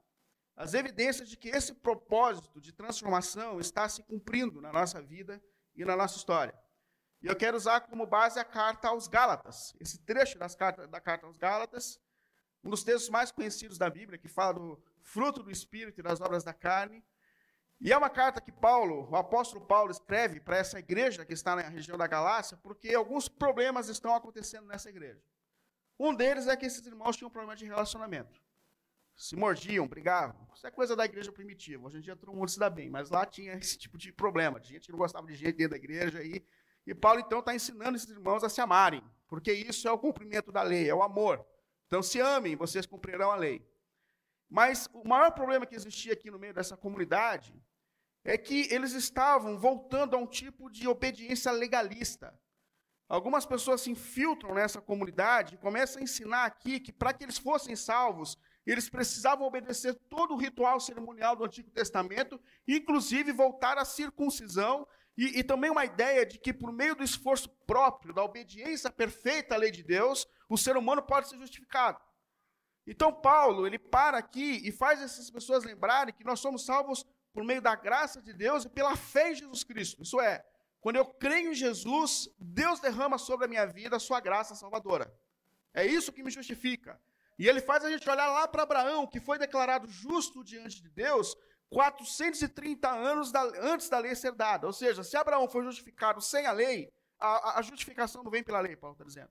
As 0.56 0.74
evidências 0.74 1.30
de 1.30 1.38
que 1.38 1.50
esse 1.50 1.74
propósito 1.74 2.62
de 2.62 2.72
transformação 2.72 3.60
está 3.60 3.90
se 3.90 4.04
cumprindo 4.04 4.62
na 4.62 4.72
nossa 4.72 5.02
vida 5.02 5.42
e 5.76 5.84
na 5.84 5.96
nossa 5.96 6.18
história. 6.18 6.54
E 7.22 7.28
eu 7.28 7.36
quero 7.36 7.58
usar 7.58 7.82
como 7.82 8.06
base 8.06 8.40
a 8.40 8.44
carta 8.44 8.90
aos 8.90 9.08
Gálatas. 9.08 9.74
Esse 9.80 10.00
trecho 10.00 10.38
cartas, 10.58 10.88
da 10.90 11.00
carta 11.00 11.26
aos 11.26 11.38
Gálatas, 11.38 12.00
um 12.64 12.70
dos 12.70 12.84
textos 12.84 13.10
mais 13.10 13.32
conhecidos 13.32 13.78
da 13.78 13.90
Bíblia, 13.90 14.20
que 14.20 14.28
fala 14.28 14.54
do 14.54 14.84
fruto 15.02 15.42
do 15.42 15.52
Espírito 15.52 16.00
e 16.00 16.04
das 16.04 16.22
obras 16.22 16.44
da 16.44 16.54
carne, 16.54 17.04
e 17.80 17.92
é 17.92 17.98
uma 17.98 18.12
carta 18.12 18.40
que 18.40 18.52
Paulo, 18.52 19.10
o 19.10 19.16
apóstolo 19.16 19.66
Paulo, 19.66 19.90
escreve 19.90 20.40
para 20.40 20.56
essa 20.56 20.78
igreja 20.78 21.26
que 21.26 21.34
está 21.34 21.56
na 21.56 21.64
região 21.64 21.98
da 21.98 22.06
Galácia, 22.06 22.56
porque 22.58 22.94
alguns 22.94 23.28
problemas 23.28 23.88
estão 23.88 24.14
acontecendo 24.14 24.68
nessa 24.68 24.88
igreja. 24.88 25.20
Um 26.04 26.16
deles 26.16 26.48
é 26.48 26.58
que 26.58 26.66
esses 26.66 26.84
irmãos 26.84 27.16
tinham 27.16 27.30
um 27.30 27.32
problema 27.32 27.56
de 27.56 27.64
relacionamento. 27.64 28.42
Se 29.16 29.36
mordiam, 29.36 29.88
brigavam. 29.88 30.50
Isso 30.56 30.66
é 30.66 30.72
coisa 30.72 30.96
da 30.96 31.06
igreja 31.06 31.32
primitiva. 31.32 31.86
Hoje 31.86 31.98
em 32.00 32.02
dia 32.02 32.16
todo 32.16 32.34
mundo 32.34 32.50
se 32.50 32.58
dá 32.58 32.72
bem, 32.72 32.90
mas 32.90 33.12
lá 33.12 33.24
tinha 33.24 33.54
esse 33.62 33.78
tipo 33.78 34.00
de 34.00 34.12
problema. 34.12 34.60
De 34.60 34.70
gente 34.70 34.88
que 34.88 34.92
não 34.92 34.98
gostava 34.98 35.28
de 35.28 35.36
gente 35.36 35.54
dentro 35.58 35.72
da 35.72 35.78
igreja. 35.78 36.24
E, 36.24 36.44
e 36.88 36.96
Paulo 36.96 37.20
então 37.20 37.38
está 37.38 37.54
ensinando 37.54 37.96
esses 37.96 38.10
irmãos 38.10 38.44
a 38.44 38.50
se 38.50 38.60
amarem, 38.60 39.04
porque 39.28 39.54
isso 39.54 39.88
é 39.88 39.92
o 39.92 40.00
cumprimento 40.00 40.52
da 40.52 40.64
lei, 40.64 40.90
é 40.90 40.96
o 40.96 41.04
amor. 41.04 41.46
Então 41.86 42.02
se 42.02 42.20
amem, 42.20 42.56
vocês 42.56 42.88
cumprirão 42.88 43.30
a 43.30 43.36
lei. 43.36 43.64
Mas 44.50 44.90
o 44.94 45.08
maior 45.08 45.30
problema 45.30 45.68
que 45.68 45.76
existia 45.76 46.14
aqui 46.14 46.32
no 46.32 46.40
meio 46.40 46.56
dessa 46.56 46.76
comunidade 46.76 47.54
é 48.24 48.40
que 48.40 48.74
eles 48.74 48.94
estavam 48.94 49.56
voltando 49.60 50.16
a 50.16 50.20
um 50.20 50.26
tipo 50.26 50.68
de 50.68 50.88
obediência 50.88 51.52
legalista. 51.52 52.36
Algumas 53.12 53.46
pessoas 53.46 53.82
se 53.82 53.92
infiltram 53.92 54.54
nessa 54.54 54.80
comunidade 54.80 55.56
e 55.56 55.58
começam 55.58 56.00
a 56.00 56.04
ensinar 56.04 56.46
aqui 56.46 56.80
que 56.80 56.94
para 56.94 57.12
que 57.12 57.26
eles 57.26 57.38
fossem 57.38 57.76
salvos, 57.76 58.38
eles 58.66 58.90
precisavam 58.90 59.46
obedecer 59.46 59.94
todo 60.10 60.34
o 60.34 60.38
ritual 60.38 60.80
cerimonial 60.80 61.36
do 61.36 61.44
Antigo 61.44 61.70
Testamento, 61.72 62.40
inclusive 62.66 63.34
voltar 63.34 63.78
à 63.78 63.84
circuncisão, 63.84 64.88
e, 65.18 65.40
e, 65.40 65.44
também 65.44 65.70
uma 65.70 65.84
ideia 65.84 66.26
de 66.26 66.40
que 66.40 66.54
por 66.54 66.72
meio 66.72 66.96
do 66.96 67.04
esforço 67.04 67.50
próprio, 67.68 68.14
da 68.14 68.24
obediência 68.24 68.90
perfeita 68.90 69.56
à 69.56 69.58
lei 69.58 69.72
de 69.72 69.84
Deus, 69.84 70.26
o 70.48 70.58
ser 70.58 70.78
humano 70.78 71.04
pode 71.04 71.28
ser 71.28 71.38
justificado. 71.38 72.00
Então 72.88 73.14
Paulo, 73.14 73.68
ele 73.68 73.78
para 73.78 74.18
aqui 74.20 74.62
e 74.66 74.72
faz 74.72 75.02
essas 75.02 75.30
pessoas 75.30 75.66
lembrarem 75.66 76.14
que 76.14 76.24
nós 76.24 76.40
somos 76.40 76.66
salvos 76.66 77.06
por 77.34 77.44
meio 77.44 77.62
da 77.62 77.76
graça 77.76 78.22
de 78.22 78.32
Deus 78.32 78.64
e 78.64 78.70
pela 78.70 78.96
fé 78.96 79.32
em 79.32 79.36
Jesus 79.36 79.66
Cristo. 79.66 80.02
Isso 80.02 80.22
é, 80.22 80.42
quando 80.82 80.96
eu 80.96 81.06
creio 81.06 81.52
em 81.52 81.54
Jesus, 81.54 82.28
Deus 82.40 82.80
derrama 82.80 83.18
sobre 83.18 83.46
a 83.46 83.48
minha 83.48 83.66
vida 83.68 83.96
a 83.96 84.00
sua 84.00 84.20
graça 84.20 84.56
salvadora. 84.56 85.14
É 85.74 85.86
isso 85.86 86.12
que 86.12 86.24
me 86.24 86.32
justifica. 86.32 87.00
E 87.38 87.48
ele 87.48 87.62
faz 87.62 87.86
a 87.86 87.90
gente 87.90 88.10
olhar 88.10 88.28
lá 88.28 88.48
para 88.48 88.64
Abraão, 88.64 89.08
que 89.08 89.20
foi 89.20 89.38
declarado 89.38 89.88
justo 89.88 90.44
diante 90.44 90.82
de 90.82 90.90
Deus 90.90 91.36
430 91.70 92.90
anos 92.90 93.32
da, 93.32 93.42
antes 93.62 93.88
da 93.90 94.00
lei 94.00 94.16
ser 94.16 94.34
dada. 94.34 94.68
Ou 94.68 94.74
seja, 94.74 95.04
se 95.04 95.16
Abraão 95.16 95.48
foi 95.48 95.64
justificado 95.64 96.20
sem 96.20 96.46
a 96.46 96.52
lei, 96.52 96.92
a, 97.20 97.60
a 97.60 97.62
justificação 97.62 98.24
não 98.24 98.32
vem 98.32 98.44
pela 98.44 98.60
lei, 98.60 98.76
Paulo 98.76 98.96
está 98.96 99.06
dizendo. 99.06 99.30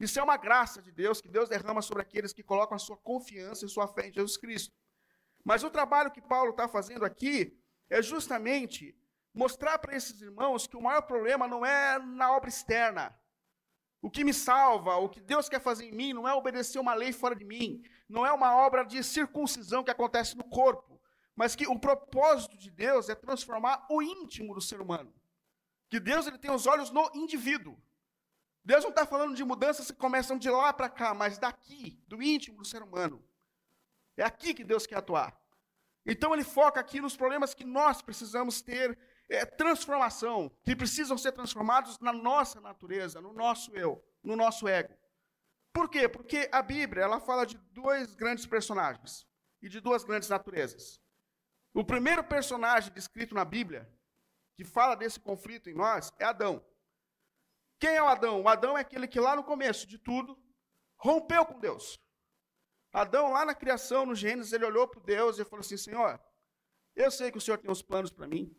Isso 0.00 0.18
é 0.18 0.22
uma 0.22 0.36
graça 0.36 0.82
de 0.82 0.90
Deus 0.90 1.20
que 1.20 1.28
Deus 1.28 1.48
derrama 1.48 1.80
sobre 1.80 2.02
aqueles 2.02 2.32
que 2.32 2.42
colocam 2.42 2.74
a 2.74 2.78
sua 2.78 2.96
confiança 2.96 3.64
e 3.64 3.68
sua 3.68 3.86
fé 3.86 4.08
em 4.08 4.12
Jesus 4.12 4.36
Cristo. 4.36 4.74
Mas 5.44 5.62
o 5.62 5.70
trabalho 5.70 6.10
que 6.10 6.20
Paulo 6.20 6.50
está 6.50 6.66
fazendo 6.66 7.04
aqui 7.04 7.58
é 7.88 8.02
justamente 8.02 8.94
mostrar 9.36 9.78
para 9.78 9.94
esses 9.94 10.18
irmãos 10.22 10.66
que 10.66 10.76
o 10.76 10.82
maior 10.82 11.02
problema 11.02 11.46
não 11.46 11.64
é 11.64 11.98
na 11.98 12.32
obra 12.34 12.48
externa. 12.48 13.14
O 14.00 14.10
que 14.10 14.24
me 14.24 14.32
salva, 14.32 14.96
o 14.96 15.10
que 15.10 15.20
Deus 15.20 15.46
quer 15.46 15.60
fazer 15.60 15.84
em 15.84 15.92
mim, 15.92 16.14
não 16.14 16.26
é 16.26 16.32
obedecer 16.32 16.78
uma 16.78 16.94
lei 16.94 17.12
fora 17.12 17.36
de 17.36 17.44
mim, 17.44 17.84
não 18.08 18.24
é 18.24 18.32
uma 18.32 18.56
obra 18.56 18.82
de 18.82 19.04
circuncisão 19.04 19.84
que 19.84 19.90
acontece 19.90 20.36
no 20.36 20.44
corpo, 20.44 20.98
mas 21.34 21.54
que 21.54 21.66
o 21.66 21.78
propósito 21.78 22.56
de 22.56 22.70
Deus 22.70 23.10
é 23.10 23.14
transformar 23.14 23.86
o 23.90 24.00
íntimo 24.00 24.54
do 24.54 24.60
ser 24.60 24.80
humano. 24.80 25.12
Que 25.90 26.00
Deus 26.00 26.26
ele 26.26 26.38
tem 26.38 26.50
os 26.50 26.66
olhos 26.66 26.90
no 26.90 27.10
indivíduo. 27.14 27.76
Deus 28.64 28.82
não 28.82 28.90
está 28.90 29.04
falando 29.04 29.34
de 29.34 29.44
mudanças 29.44 29.90
que 29.90 29.96
começam 29.98 30.38
de 30.38 30.48
lá 30.48 30.72
para 30.72 30.88
cá, 30.88 31.12
mas 31.12 31.38
daqui, 31.38 32.02
do 32.08 32.22
íntimo 32.22 32.56
do 32.56 32.64
ser 32.64 32.82
humano. 32.82 33.22
É 34.16 34.24
aqui 34.24 34.54
que 34.54 34.64
Deus 34.64 34.86
quer 34.86 34.96
atuar. 34.96 35.38
Então 36.06 36.32
ele 36.32 36.44
foca 36.44 36.80
aqui 36.80 37.00
nos 37.00 37.16
problemas 37.16 37.52
que 37.52 37.64
nós 37.64 38.00
precisamos 38.00 38.62
ter 38.62 38.98
é, 39.28 39.44
transformação, 39.44 40.50
que 40.64 40.76
precisam 40.76 41.18
ser 41.18 41.32
transformados 41.32 41.98
na 41.98 42.12
nossa 42.12 42.60
natureza, 42.60 43.20
no 43.20 43.32
nosso 43.32 43.74
eu, 43.74 44.02
no 44.22 44.36
nosso 44.36 44.68
ego. 44.68 44.94
Por 45.72 45.88
quê? 45.88 46.08
Porque 46.08 46.48
a 46.52 46.62
Bíblia 46.62 47.02
ela 47.02 47.20
fala 47.20 47.44
de 47.44 47.58
dois 47.72 48.14
grandes 48.14 48.46
personagens 48.46 49.26
e 49.60 49.68
de 49.68 49.80
duas 49.80 50.04
grandes 50.04 50.28
naturezas. 50.28 51.00
O 51.74 51.84
primeiro 51.84 52.24
personagem 52.24 52.92
descrito 52.92 53.34
na 53.34 53.44
Bíblia 53.44 53.86
que 54.54 54.64
fala 54.64 54.94
desse 54.94 55.20
conflito 55.20 55.68
em 55.68 55.74
nós 55.74 56.10
é 56.18 56.24
Adão. 56.24 56.64
Quem 57.78 57.94
é 57.94 58.02
o 58.02 58.06
Adão? 58.06 58.42
O 58.42 58.48
Adão 58.48 58.78
é 58.78 58.80
aquele 58.80 59.06
que 59.06 59.20
lá 59.20 59.36
no 59.36 59.44
começo 59.44 59.86
de 59.86 59.98
tudo 59.98 60.38
rompeu 60.96 61.44
com 61.44 61.58
Deus. 61.58 62.00
Adão, 62.90 63.30
lá 63.30 63.44
na 63.44 63.54
criação, 63.54 64.06
no 64.06 64.14
Gênesis, 64.14 64.54
ele 64.54 64.64
olhou 64.64 64.88
para 64.88 65.02
Deus 65.02 65.38
e 65.38 65.44
falou 65.44 65.60
assim: 65.60 65.76
Senhor, 65.76 66.18
eu 66.94 67.10
sei 67.10 67.30
que 67.30 67.36
o 67.36 67.40
Senhor 67.40 67.58
tem 67.58 67.70
uns 67.70 67.82
planos 67.82 68.10
para 68.10 68.26
mim. 68.26 68.56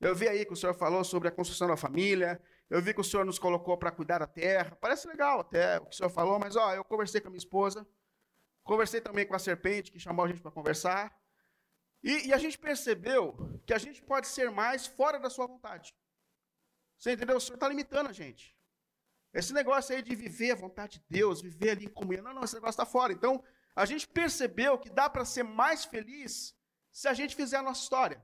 Eu 0.00 0.14
vi 0.14 0.28
aí 0.28 0.44
que 0.44 0.52
o 0.52 0.56
Senhor 0.56 0.74
falou 0.74 1.02
sobre 1.04 1.28
a 1.28 1.30
construção 1.30 1.68
da 1.68 1.76
família. 1.76 2.40
Eu 2.68 2.82
vi 2.82 2.92
que 2.92 3.00
o 3.00 3.04
Senhor 3.04 3.24
nos 3.24 3.38
colocou 3.38 3.76
para 3.78 3.90
cuidar 3.90 4.18
da 4.18 4.26
terra. 4.26 4.76
Parece 4.80 5.08
legal 5.08 5.40
até 5.40 5.78
o 5.78 5.86
que 5.86 5.94
o 5.94 5.96
Senhor 5.96 6.10
falou, 6.10 6.38
mas 6.38 6.56
ó, 6.56 6.74
eu 6.74 6.84
conversei 6.84 7.20
com 7.20 7.28
a 7.28 7.30
minha 7.30 7.38
esposa. 7.38 7.86
Conversei 8.62 9.00
também 9.00 9.26
com 9.26 9.34
a 9.34 9.38
serpente 9.38 9.92
que 9.92 9.98
chamou 9.98 10.24
a 10.24 10.28
gente 10.28 10.40
para 10.40 10.50
conversar. 10.50 11.16
E, 12.02 12.28
e, 12.28 12.34
a 12.34 12.38
gente 12.38 12.58
percebeu 12.58 13.60
que 13.66 13.72
a 13.72 13.78
gente 13.78 14.02
pode 14.02 14.26
ser 14.26 14.50
mais 14.50 14.86
fora 14.86 15.18
da 15.18 15.30
sua 15.30 15.46
vontade. 15.46 15.94
Você 16.98 17.12
entendeu? 17.12 17.36
O 17.36 17.40
Senhor 17.40 17.54
está 17.54 17.68
limitando 17.68 18.10
a 18.10 18.12
gente. 18.12 18.56
Esse 19.32 19.52
negócio 19.52 19.94
aí 19.94 20.02
de 20.02 20.14
viver 20.14 20.52
a 20.52 20.56
vontade 20.56 20.98
de 20.98 21.04
Deus, 21.08 21.40
viver 21.40 21.70
ali 21.70 21.86
em 21.86 21.88
comunhão, 21.88 22.22
não, 22.24 22.34
não, 22.34 22.44
esse 22.44 22.54
negócio 22.54 22.70
está 22.70 22.86
fora. 22.86 23.12
Então, 23.12 23.42
a 23.74 23.84
gente 23.84 24.06
percebeu 24.08 24.78
que 24.78 24.90
dá 24.90 25.08
para 25.08 25.24
ser 25.24 25.42
mais 25.42 25.84
feliz 25.84 26.54
se 26.90 27.08
a 27.08 27.14
gente 27.14 27.36
fizer 27.36 27.58
a 27.58 27.62
nossa 27.62 27.82
história. 27.82 28.22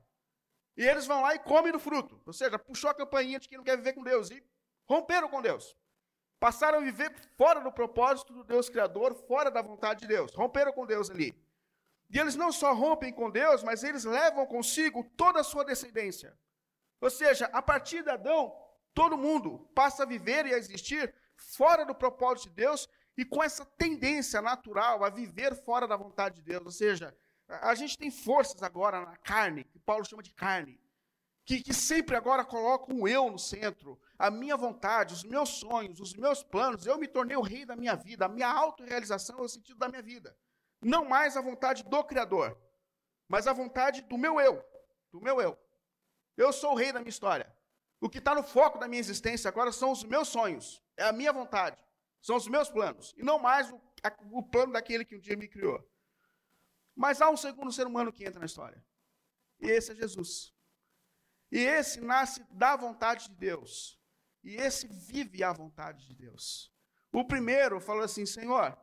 E 0.76 0.86
eles 0.86 1.06
vão 1.06 1.20
lá 1.20 1.34
e 1.34 1.38
comem 1.38 1.72
do 1.72 1.78
fruto. 1.78 2.20
Ou 2.26 2.32
seja, 2.32 2.58
puxou 2.58 2.90
a 2.90 2.94
campainha 2.94 3.38
de 3.38 3.48
quem 3.48 3.58
não 3.58 3.64
quer 3.64 3.76
viver 3.76 3.92
com 3.92 4.02
Deus 4.02 4.30
e 4.30 4.42
romperam 4.88 5.28
com 5.28 5.42
Deus. 5.42 5.76
Passaram 6.40 6.78
a 6.78 6.82
viver 6.82 7.14
fora 7.36 7.60
do 7.60 7.70
propósito 7.70 8.32
do 8.32 8.42
Deus 8.42 8.68
Criador, 8.68 9.14
fora 9.14 9.50
da 9.50 9.62
vontade 9.62 10.00
de 10.00 10.08
Deus. 10.08 10.34
Romperam 10.34 10.72
com 10.72 10.86
Deus 10.86 11.10
ali. 11.10 11.32
E 12.10 12.18
eles 12.18 12.36
não 12.36 12.50
só 12.50 12.74
rompem 12.74 13.12
com 13.12 13.30
Deus, 13.30 13.62
mas 13.62 13.82
eles 13.82 14.04
levam 14.04 14.44
consigo 14.46 15.04
toda 15.16 15.40
a 15.40 15.44
sua 15.44 15.64
descendência. 15.64 16.36
Ou 17.00 17.10
seja, 17.10 17.46
a 17.52 17.62
partir 17.62 18.02
de 18.02 18.10
Adão, 18.10 18.54
todo 18.94 19.16
mundo 19.16 19.70
passa 19.74 20.02
a 20.02 20.06
viver 20.06 20.46
e 20.46 20.54
a 20.54 20.58
existir 20.58 21.14
fora 21.36 21.84
do 21.84 21.94
propósito 21.94 22.48
de 22.48 22.56
Deus 22.56 22.88
e 23.16 23.24
com 23.24 23.42
essa 23.42 23.64
tendência 23.64 24.40
natural 24.40 25.04
a 25.04 25.10
viver 25.10 25.54
fora 25.64 25.86
da 25.86 25.96
vontade 25.96 26.36
de 26.36 26.42
Deus. 26.42 26.64
Ou 26.64 26.70
seja, 26.70 27.16
a 27.60 27.74
gente 27.74 27.98
tem 27.98 28.10
forças 28.10 28.62
agora 28.62 29.00
na 29.00 29.16
carne, 29.16 29.64
que 29.64 29.78
Paulo 29.78 30.04
chama 30.04 30.22
de 30.22 30.32
carne, 30.32 30.80
que, 31.44 31.62
que 31.62 31.74
sempre 31.74 32.16
agora 32.16 32.44
colocam 32.44 33.00
o 33.00 33.08
eu 33.08 33.30
no 33.30 33.38
centro, 33.38 34.00
a 34.18 34.30
minha 34.30 34.56
vontade, 34.56 35.12
os 35.12 35.24
meus 35.24 35.50
sonhos, 35.50 36.00
os 36.00 36.14
meus 36.14 36.42
planos. 36.42 36.86
Eu 36.86 36.98
me 36.98 37.08
tornei 37.08 37.36
o 37.36 37.42
rei 37.42 37.64
da 37.64 37.76
minha 37.76 37.96
vida, 37.96 38.26
a 38.26 38.28
minha 38.28 38.48
autorrealização 38.48 39.38
é 39.38 39.42
o 39.42 39.48
sentido 39.48 39.78
da 39.78 39.88
minha 39.88 40.02
vida. 40.02 40.36
Não 40.80 41.04
mais 41.04 41.36
a 41.36 41.40
vontade 41.40 41.82
do 41.84 42.04
Criador, 42.04 42.56
mas 43.28 43.46
a 43.46 43.52
vontade 43.52 44.02
do 44.02 44.16
meu 44.16 44.40
eu, 44.40 44.64
do 45.10 45.20
meu 45.20 45.40
eu. 45.40 45.58
Eu 46.36 46.52
sou 46.52 46.72
o 46.72 46.76
rei 46.76 46.92
da 46.92 47.00
minha 47.00 47.10
história. 47.10 47.52
O 48.00 48.08
que 48.08 48.18
está 48.18 48.34
no 48.34 48.42
foco 48.42 48.78
da 48.78 48.88
minha 48.88 49.00
existência 49.00 49.48
agora 49.48 49.70
são 49.70 49.92
os 49.92 50.02
meus 50.02 50.28
sonhos, 50.28 50.82
é 50.96 51.04
a 51.04 51.12
minha 51.12 51.32
vontade, 51.32 51.78
são 52.20 52.36
os 52.36 52.48
meus 52.48 52.68
planos, 52.68 53.14
e 53.16 53.22
não 53.22 53.38
mais 53.38 53.70
o, 53.70 53.80
a, 54.02 54.12
o 54.32 54.42
plano 54.42 54.72
daquele 54.72 55.04
que 55.04 55.14
um 55.14 55.20
dia 55.20 55.36
me 55.36 55.46
criou. 55.46 55.80
Mas 56.94 57.20
há 57.20 57.30
um 57.30 57.36
segundo 57.36 57.72
ser 57.72 57.86
humano 57.86 58.12
que 58.12 58.24
entra 58.24 58.40
na 58.40 58.46
história, 58.46 58.84
e 59.60 59.66
esse 59.66 59.92
é 59.92 59.94
Jesus. 59.94 60.52
E 61.50 61.58
esse 61.58 62.00
nasce 62.00 62.44
da 62.50 62.76
vontade 62.76 63.28
de 63.28 63.34
Deus, 63.34 64.00
e 64.42 64.56
esse 64.56 64.86
vive 64.86 65.42
a 65.44 65.52
vontade 65.52 66.06
de 66.06 66.14
Deus. 66.14 66.72
O 67.12 67.24
primeiro 67.24 67.80
falou 67.80 68.02
assim: 68.02 68.24
Senhor, 68.24 68.76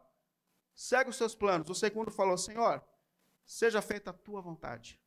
segue 0.75 1.09
os 1.09 1.17
seus 1.17 1.33
planos. 1.35 1.69
O 1.69 1.75
segundo 1.75 2.11
falou: 2.11 2.37
Senhor, 2.37 2.83
seja 3.45 3.81
feita 3.81 4.11
a 4.11 4.13
tua 4.13 4.41
vontade, 4.41 5.01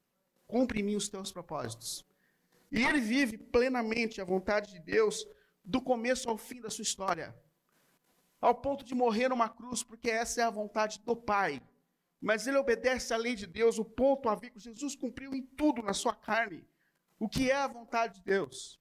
cumpre 0.47 0.80
em 0.80 0.82
mim 0.82 0.97
os 0.97 1.09
teus 1.09 1.30
propósitos. 1.32 2.04
E 2.71 2.82
ele 2.82 3.00
vive 3.00 3.38
plenamente 3.38 4.21
a 4.21 4.25
vontade 4.25 4.73
de 4.73 4.80
Deus 4.80 5.26
do 5.64 5.80
começo 5.80 6.28
ao 6.28 6.37
fim 6.37 6.61
da 6.61 6.71
sua 6.71 6.82
história, 6.82 7.35
ao 8.40 8.54
ponto 8.54 8.85
de 8.85 8.94
morrer 8.94 9.28
numa 9.28 9.49
cruz, 9.49 9.82
porque 9.82 10.11
essa 10.11 10.40
é 10.40 10.44
a 10.44 10.50
vontade 10.50 10.99
do 11.00 11.14
Pai. 11.14 11.62
Mas 12.23 12.47
ele 12.47 12.57
obedece 12.57 13.12
à 13.12 13.17
lei 13.17 13.35
de 13.35 13.49
Deus, 13.49 13.81
o 13.81 13.85
ponto 13.85 14.29
a 14.29 14.37
ver. 14.37 14.52
Jesus 14.55 14.95
cumpriu 14.95 15.35
em 15.35 15.43
tudo 15.43 15.83
na 15.83 15.93
sua 15.93 16.14
carne 16.14 16.64
o 17.19 17.29
que 17.29 17.50
é 17.50 17.57
a 17.57 17.67
vontade 17.67 18.21
de 18.21 18.23
Deus. 18.23 18.81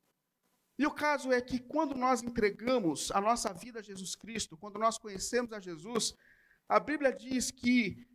E 0.78 0.86
o 0.86 0.92
caso 0.92 1.32
é 1.32 1.42
que 1.42 1.60
quando 1.60 1.96
nós 1.96 2.22
entregamos 2.22 3.12
a 3.12 3.20
nossa 3.20 3.52
vida 3.52 3.80
a 3.80 3.82
Jesus 3.82 4.16
Cristo, 4.16 4.56
quando 4.56 4.78
nós 4.78 5.00
conhecemos 5.00 5.52
a 5.54 5.60
Jesus, 5.60 6.14
a 6.70 6.80
Bíblia 6.80 7.12
diz 7.12 7.50
que 7.50 8.08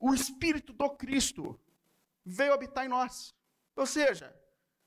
o 0.00 0.12
Espírito 0.12 0.72
do 0.72 0.90
Cristo 0.90 1.60
veio 2.24 2.52
habitar 2.52 2.84
em 2.84 2.88
nós. 2.88 3.32
Ou 3.76 3.86
seja, 3.86 4.36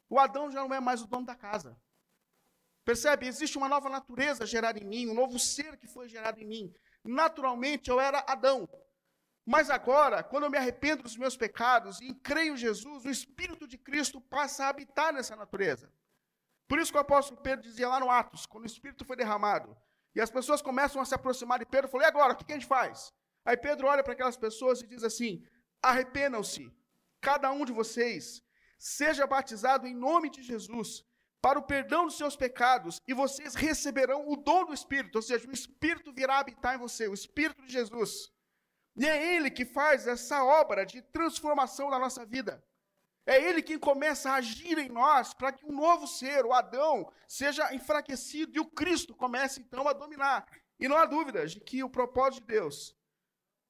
o 0.10 0.20
Adão 0.20 0.52
já 0.52 0.60
não 0.60 0.76
é 0.76 0.80
mais 0.82 1.02
o 1.02 1.08
dono 1.08 1.26
da 1.26 1.36
casa. 1.36 1.80
Percebe? 2.84 3.28
Existe 3.28 3.58
uma 3.58 3.70
nova 3.70 3.90
natureza 3.90 4.46
gerada 4.46 4.78
em 4.78 4.86
mim, 4.86 5.08
um 5.08 5.14
novo 5.14 5.40
ser 5.40 5.78
que 5.78 5.88
foi 5.88 6.10
gerado 6.10 6.42
em 6.42 6.46
mim. 6.46 6.74
Naturalmente 7.02 7.90
eu 7.90 8.00
era 8.00 8.24
Adão. 8.28 8.68
Mas 9.46 9.70
agora, 9.70 10.24
quando 10.24 10.46
eu 10.46 10.50
me 10.50 10.58
arrependo 10.58 11.04
dos 11.04 11.16
meus 11.16 11.38
pecados 11.38 12.02
e 12.02 12.14
creio 12.16 12.54
em 12.54 12.58
Jesus, 12.58 13.06
o 13.06 13.10
Espírito 13.10 13.68
de 13.68 13.78
Cristo 13.78 14.20
passa 14.20 14.66
a 14.66 14.70
habitar 14.70 15.14
nessa 15.14 15.36
natureza. 15.36 15.92
Por 16.68 16.80
isso 16.80 16.92
que 16.92 16.98
o 16.98 17.02
apóstolo 17.02 17.40
Pedro 17.40 17.64
dizia 17.64 17.88
lá 17.88 18.00
no 18.00 18.10
Atos, 18.10 18.48
quando 18.48 18.64
o 18.64 18.68
Espírito 18.68 19.06
foi 19.06 19.16
derramado, 19.16 19.78
e 20.16 20.22
as 20.22 20.32
pessoas 20.32 20.64
começam 20.64 21.00
a 21.00 21.06
se 21.06 21.14
aproximar 21.14 21.60
de 21.60 21.66
Pedro, 21.66 21.90
falou: 21.90 22.06
e 22.06 22.08
agora, 22.08 22.34
o 22.34 22.36
que 22.36 22.52
a 22.52 22.56
gente 22.56 22.66
faz? 22.66 23.14
Aí 23.44 23.56
Pedro 23.56 23.88
olha 23.88 24.04
para 24.04 24.14
aquelas 24.14 24.36
pessoas 24.36 24.82
e 24.82 24.88
diz 24.88 25.04
assim: 25.04 25.46
arrependam-se, 25.80 26.74
cada 27.22 27.52
um 27.52 27.66
de 27.66 27.72
vocês, 27.72 28.44
seja 28.80 29.28
batizado 29.28 29.86
em 29.86 29.94
nome 29.94 30.32
de 30.32 30.42
Jesus, 30.42 31.06
para 31.40 31.60
o 31.60 31.64
perdão 31.64 32.06
dos 32.06 32.18
seus 32.18 32.36
pecados, 32.36 33.00
e 33.08 33.14
vocês 33.14 33.54
receberão 33.54 34.28
o 34.28 34.36
dom 34.36 34.66
do 34.66 34.74
Espírito, 34.74 35.18
ou 35.18 35.22
seja, 35.22 35.48
o 35.48 35.52
Espírito 35.52 36.12
virá 36.12 36.40
habitar 36.40 36.74
em 36.74 36.80
você, 36.80 37.08
o 37.08 37.14
Espírito 37.14 37.64
de 37.64 37.72
Jesus. 37.72 38.34
E 38.96 39.06
é 39.06 39.36
Ele 39.36 39.52
que 39.52 39.66
faz 39.66 40.08
essa 40.08 40.44
obra 40.44 40.86
de 40.86 41.02
transformação 41.02 41.90
na 41.90 42.00
nossa 42.00 42.26
vida. 42.26 42.64
É 43.26 43.42
Ele 43.42 43.62
quem 43.62 43.78
começa 43.78 44.32
a 44.32 44.36
agir 44.36 44.78
em 44.78 44.90
nós 44.90 45.34
para 45.34 45.52
que 45.52 45.66
um 45.66 45.76
novo 45.76 46.08
ser, 46.08 46.46
o 46.46 46.54
Adão, 46.54 47.12
seja 47.28 47.74
enfraquecido 47.74 48.56
e 48.56 48.60
o 48.60 48.70
Cristo 48.70 49.16
comece 49.16 49.60
então 49.60 49.88
a 49.88 49.94
dominar. 49.94 50.46
E 50.80 50.88
não 50.88 50.98
há 50.98 51.06
dúvidas 51.06 51.52
de 51.52 51.60
que 51.60 51.84
o 51.84 51.90
propósito 51.90 52.42
de 52.42 52.54
Deus 52.54 52.96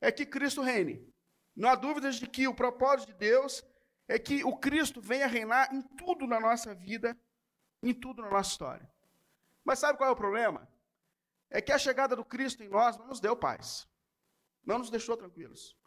é 0.01 0.11
que 0.11 0.25
Cristo 0.25 0.61
reine. 0.61 1.07
Não 1.55 1.69
há 1.69 1.75
dúvidas 1.75 2.17
de 2.17 2.27
que 2.27 2.47
o 2.47 2.53
propósito 2.53 3.13
de 3.13 3.17
Deus 3.17 3.63
é 4.07 4.19
que 4.19 4.43
o 4.43 4.57
Cristo 4.57 5.01
venha 5.01 5.25
reinar 5.25 5.73
em 5.73 5.81
tudo 5.81 6.27
na 6.27 6.39
nossa 6.39 6.75
vida, 6.75 7.17
em 7.81 7.93
tudo 7.93 8.21
na 8.21 8.29
nossa 8.29 8.51
história. 8.51 8.91
Mas 9.63 9.79
sabe 9.79 9.97
qual 9.97 10.09
é 10.09 10.13
o 10.13 10.17
problema? 10.17 10.67
É 11.49 11.61
que 11.61 11.71
a 11.71 11.77
chegada 11.77 12.15
do 12.15 12.25
Cristo 12.25 12.61
em 12.61 12.67
nós 12.67 12.97
não 12.97 13.07
nos 13.07 13.19
deu 13.19 13.35
paz. 13.35 13.87
Não 14.65 14.79
nos 14.79 14.89
deixou 14.89 15.15
tranquilos. 15.15 15.77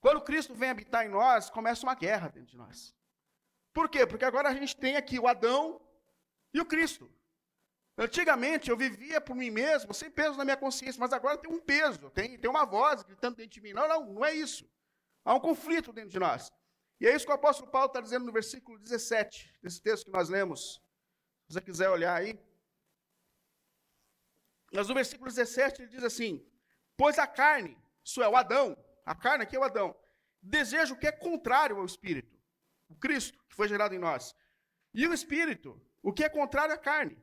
Quando 0.00 0.22
Cristo 0.22 0.54
vem 0.54 0.70
habitar 0.70 1.04
em 1.04 1.08
nós, 1.08 1.50
começa 1.50 1.84
uma 1.84 1.94
guerra 1.94 2.28
dentro 2.28 2.50
de 2.50 2.56
nós. 2.56 2.94
Por 3.72 3.88
quê? 3.88 4.06
Porque 4.06 4.24
agora 4.24 4.48
a 4.48 4.54
gente 4.54 4.76
tem 4.76 4.96
aqui 4.96 5.18
o 5.18 5.28
Adão 5.28 5.80
e 6.52 6.60
o 6.60 6.64
Cristo. 6.64 7.10
Antigamente 7.98 8.70
eu 8.70 8.76
vivia 8.76 9.20
por 9.20 9.34
mim 9.34 9.50
mesmo, 9.50 9.92
sem 9.94 10.10
peso 10.10 10.36
na 10.36 10.44
minha 10.44 10.56
consciência, 10.56 11.00
mas 11.00 11.12
agora 11.12 11.38
tem 11.38 11.50
um 11.50 11.60
peso, 11.60 12.10
tem, 12.10 12.38
tem 12.38 12.50
uma 12.50 12.64
voz 12.64 13.02
gritando 13.02 13.36
dentro 13.36 13.52
de 13.52 13.60
mim. 13.60 13.72
Não, 13.72 13.88
não, 13.88 14.12
não 14.12 14.24
é 14.24 14.34
isso. 14.34 14.68
Há 15.24 15.34
um 15.34 15.40
conflito 15.40 15.92
dentro 15.92 16.10
de 16.10 16.18
nós. 16.18 16.52
E 17.00 17.06
é 17.06 17.14
isso 17.14 17.26
que 17.26 17.32
o 17.32 17.34
apóstolo 17.34 17.70
Paulo 17.70 17.88
está 17.88 18.00
dizendo 18.00 18.24
no 18.24 18.32
versículo 18.32 18.78
17, 18.78 19.58
desse 19.62 19.80
texto 19.80 20.04
que 20.04 20.10
nós 20.10 20.28
lemos. 20.28 20.80
Se 21.46 21.54
você 21.54 21.60
quiser 21.60 21.88
olhar 21.88 22.14
aí. 22.14 22.38
Mas 24.72 24.88
no 24.88 24.94
versículo 24.94 25.28
17 25.28 25.82
ele 25.82 25.90
diz 25.90 26.04
assim: 26.04 26.44
Pois 26.96 27.18
a 27.18 27.26
carne, 27.26 27.76
isso 28.06 28.22
é 28.22 28.28
o 28.28 28.36
Adão, 28.36 28.76
a 29.04 29.16
carne 29.16 29.42
aqui 29.42 29.56
é 29.56 29.58
o 29.58 29.64
Adão, 29.64 29.92
deseja 30.40 30.94
o 30.94 30.96
que 30.96 31.08
é 31.08 31.12
contrário 31.12 31.78
ao 31.78 31.84
espírito, 31.84 32.38
o 32.88 32.94
Cristo, 32.94 33.36
que 33.48 33.56
foi 33.56 33.66
gerado 33.66 33.96
em 33.96 33.98
nós. 33.98 34.32
E 34.94 35.08
o 35.08 35.12
espírito, 35.12 35.84
o 36.00 36.12
que 36.12 36.22
é 36.22 36.28
contrário 36.28 36.72
à 36.72 36.78
carne. 36.78 37.20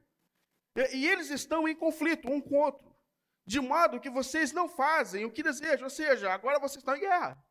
E, 0.75 1.07
eles 1.07 1.29
estão 1.29 1.67
em 1.67 1.75
conflito 1.75 2.29
um 2.29 2.41
com 2.41 2.55
o 2.55 2.59
outro, 2.59 2.93
de 3.45 3.61
modo 3.61 3.99
que 3.99 4.09
vocês 4.09 4.51
não 4.51 4.67
fazem 4.67 5.23
o 5.23 5.31
que 5.31 5.41
desejam, 5.41 5.85
ou 5.85 5.89
seja, 5.89 6.33
agora 6.33 6.59
vocês 6.59 6.81
estão 6.81 6.97
em 6.97 6.99
guerra. 6.99 7.41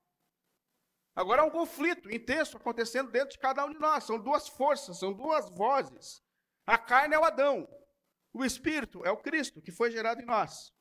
Agora 1.14 1.42
há 1.42 1.44
um 1.44 1.50
conflito 1.50 2.10
intenso 2.10 2.56
acontecendo 2.58 3.10
dentro 3.10 3.30
de 3.30 3.38
cada 3.38 3.64
um 3.64 3.70
de 3.70 3.78
nós. 3.78 4.04
São 4.04 4.18
duas 4.18 4.48
forças, 4.48 4.98
são 4.98 5.12
duas 5.12 5.48
vozes. 5.50 6.22
A 6.66 6.76
carne 6.76 7.14
é 7.14 7.18
o 7.18 7.24
Adão, 7.24 7.66
o 8.32 8.44
espírito 8.44 9.04
é 9.04 9.10
o 9.10 9.16
Cristo, 9.16 9.62
que 9.62 9.70
foi 9.72 9.90
gerado 9.90 10.20
em 10.20 10.26
nós. 10.26 10.72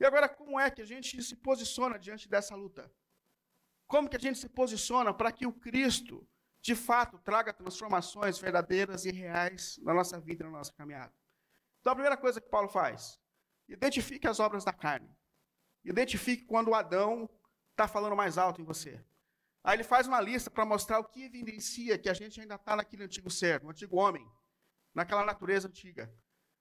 E 0.00 0.04
agora, 0.06 0.28
como 0.28 0.58
é 0.58 0.70
que 0.70 0.80
a 0.80 0.84
gente 0.86 1.22
se 1.22 1.36
posiciona 1.36 1.98
diante 1.98 2.26
dessa 2.26 2.56
luta? 2.56 2.90
Como 3.86 4.08
que 4.08 4.16
a 4.16 4.20
gente 4.20 4.38
se 4.38 4.48
posiciona 4.48 5.12
para 5.12 5.30
que 5.30 5.46
o 5.46 5.52
Cristo, 5.52 6.26
de 6.62 6.74
fato, 6.74 7.18
traga 7.18 7.52
transformações 7.52 8.38
verdadeiras 8.38 9.04
e 9.04 9.10
reais 9.10 9.78
na 9.82 9.92
nossa 9.92 10.18
vida 10.18 10.44
na 10.44 10.50
nossa 10.50 10.72
caminhada? 10.72 11.12
Então, 11.80 11.92
a 11.92 11.96
primeira 11.96 12.16
coisa 12.16 12.40
que 12.40 12.48
Paulo 12.48 12.68
faz, 12.68 13.20
identifique 13.68 14.26
as 14.26 14.40
obras 14.40 14.64
da 14.64 14.72
carne. 14.72 15.14
Identifique 15.84 16.46
quando 16.46 16.74
Adão 16.74 17.28
está 17.72 17.86
falando 17.86 18.16
mais 18.16 18.38
alto 18.38 18.60
em 18.60 18.64
você. 18.64 19.04
Aí 19.62 19.76
ele 19.76 19.84
faz 19.84 20.06
uma 20.06 20.20
lista 20.20 20.50
para 20.50 20.64
mostrar 20.64 20.98
o 20.98 21.04
que 21.04 21.24
evidencia 21.24 21.98
que 21.98 22.08
a 22.08 22.14
gente 22.14 22.40
ainda 22.40 22.54
está 22.54 22.74
naquele 22.74 23.04
antigo 23.04 23.30
ser, 23.30 23.62
no 23.62 23.70
antigo 23.70 23.96
homem, 23.96 24.26
naquela 24.94 25.24
natureza 25.24 25.68
antiga. 25.68 26.10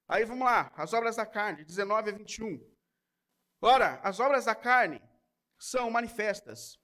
Aí 0.09 0.25
vamos 0.25 0.43
lá, 0.43 0.73
as 0.75 0.91
obras 0.91 1.15
da 1.15 1.25
carne, 1.25 1.63
19 1.63 2.09
a 2.09 2.13
21. 2.13 2.78
Ora, 3.61 3.99
as 4.03 4.19
obras 4.19 4.45
da 4.45 4.55
carne 4.55 5.01
são 5.57 5.91
manifestas: 5.91 6.79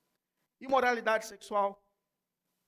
imoralidade 0.60 1.26
sexual, 1.26 1.82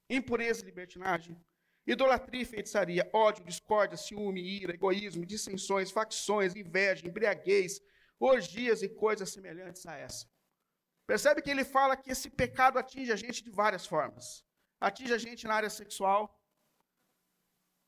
impureza 0.10 0.62
e 0.62 0.66
libertinagem, 0.66 1.40
idolatria 1.86 2.42
e 2.42 2.46
feitiçaria, 2.46 3.10
ódio, 3.14 3.44
discórdia, 3.44 3.98
ciúme, 3.98 4.42
ira, 4.42 4.74
egoísmo, 4.74 5.26
dissensões, 5.26 5.92
facções, 5.92 6.56
inveja, 6.56 7.08
embriaguez, 7.08 7.82
orgias 8.20 8.82
e 8.82 8.90
coisas 8.90 9.30
semelhantes 9.30 9.86
a 9.86 9.96
essa. 9.96 10.26
Percebe 11.06 11.42
que 11.42 11.50
ele 11.50 11.64
fala 11.64 11.96
que 11.96 12.12
esse 12.12 12.30
pecado 12.30 12.78
atinge 12.78 13.12
a 13.12 13.16
gente 13.16 13.44
de 13.44 13.50
várias 13.50 13.86
formas. 13.86 14.46
Atinge 14.80 15.14
a 15.14 15.18
gente 15.18 15.48
na 15.48 15.56
área 15.56 15.70
sexual. 15.70 16.34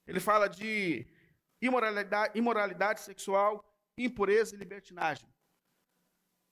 Ele 0.07 0.19
fala 0.19 0.47
de 0.47 1.05
imoralidade, 1.61 2.37
imoralidade 2.37 3.01
sexual, 3.01 3.63
impureza 3.97 4.55
e 4.55 4.57
libertinagem. 4.57 5.29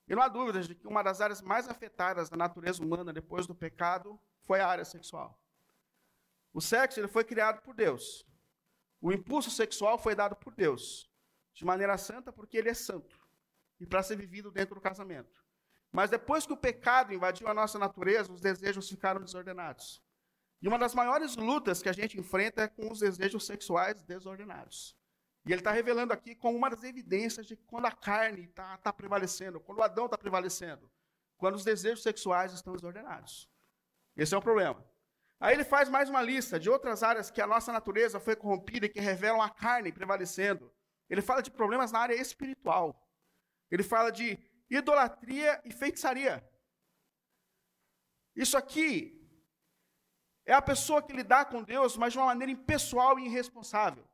E 0.08 0.14
não 0.14 0.22
há 0.22 0.28
dúvidas 0.28 0.66
de 0.66 0.74
que 0.74 0.86
uma 0.86 1.02
das 1.02 1.20
áreas 1.20 1.42
mais 1.42 1.68
afetadas 1.68 2.30
da 2.30 2.36
natureza 2.36 2.82
humana 2.82 3.12
depois 3.12 3.46
do 3.46 3.54
pecado 3.54 4.18
foi 4.44 4.60
a 4.60 4.66
área 4.66 4.84
sexual. 4.84 5.38
O 6.52 6.60
sexo 6.60 6.98
ele 6.98 7.08
foi 7.08 7.24
criado 7.24 7.60
por 7.60 7.74
Deus. 7.74 8.26
O 9.00 9.12
impulso 9.12 9.50
sexual 9.50 9.98
foi 9.98 10.14
dado 10.14 10.34
por 10.34 10.54
Deus, 10.54 11.08
de 11.52 11.64
maneira 11.64 11.96
santa, 11.98 12.32
porque 12.32 12.56
ele 12.56 12.70
é 12.70 12.74
santo, 12.74 13.20
e 13.78 13.86
para 13.86 14.02
ser 14.02 14.16
vivido 14.16 14.50
dentro 14.50 14.74
do 14.74 14.80
casamento. 14.80 15.44
Mas 15.92 16.10
depois 16.10 16.46
que 16.46 16.52
o 16.52 16.56
pecado 16.56 17.12
invadiu 17.12 17.46
a 17.46 17.54
nossa 17.54 17.78
natureza, 17.78 18.32
os 18.32 18.40
desejos 18.40 18.88
ficaram 18.88 19.20
desordenados. 19.20 20.02
E 20.60 20.66
uma 20.66 20.78
das 20.78 20.94
maiores 20.94 21.36
lutas 21.36 21.80
que 21.80 21.88
a 21.88 21.92
gente 21.92 22.18
enfrenta 22.18 22.62
é 22.62 22.68
com 22.68 22.90
os 22.90 22.98
desejos 22.98 23.46
sexuais 23.46 24.02
desordenados. 24.02 24.97
E 25.48 25.52
ele 25.52 25.62
está 25.62 25.72
revelando 25.72 26.12
aqui 26.12 26.34
como 26.34 26.58
uma 26.58 26.68
das 26.68 26.84
evidências 26.84 27.46
de 27.46 27.56
quando 27.56 27.86
a 27.86 27.90
carne 27.90 28.44
está 28.44 28.76
tá 28.76 28.92
prevalecendo, 28.92 29.58
quando 29.58 29.78
o 29.78 29.82
Adão 29.82 30.04
está 30.04 30.18
prevalecendo, 30.18 30.90
quando 31.38 31.54
os 31.54 31.64
desejos 31.64 32.02
sexuais 32.02 32.52
estão 32.52 32.74
desordenados. 32.74 33.48
Esse 34.14 34.34
é 34.34 34.36
o 34.36 34.42
problema. 34.42 34.84
Aí 35.40 35.54
ele 35.54 35.64
faz 35.64 35.88
mais 35.88 36.10
uma 36.10 36.20
lista 36.20 36.60
de 36.60 36.68
outras 36.68 37.02
áreas 37.02 37.30
que 37.30 37.40
a 37.40 37.46
nossa 37.46 37.72
natureza 37.72 38.20
foi 38.20 38.36
corrompida 38.36 38.84
e 38.84 38.88
que 38.90 39.00
revelam 39.00 39.40
a 39.40 39.48
carne 39.48 39.90
prevalecendo. 39.90 40.70
Ele 41.08 41.22
fala 41.22 41.42
de 41.42 41.50
problemas 41.50 41.92
na 41.92 42.00
área 42.00 42.14
espiritual. 42.14 43.10
Ele 43.70 43.82
fala 43.82 44.12
de 44.12 44.38
idolatria 44.68 45.62
e 45.64 45.72
feitiçaria. 45.72 46.46
Isso 48.36 48.58
aqui 48.58 49.18
é 50.44 50.52
a 50.52 50.60
pessoa 50.60 51.02
que 51.02 51.14
lidar 51.14 51.46
com 51.46 51.62
Deus, 51.62 51.96
mas 51.96 52.12
de 52.12 52.18
uma 52.18 52.26
maneira 52.26 52.52
impessoal 52.52 53.18
e 53.18 53.24
irresponsável. 53.24 54.06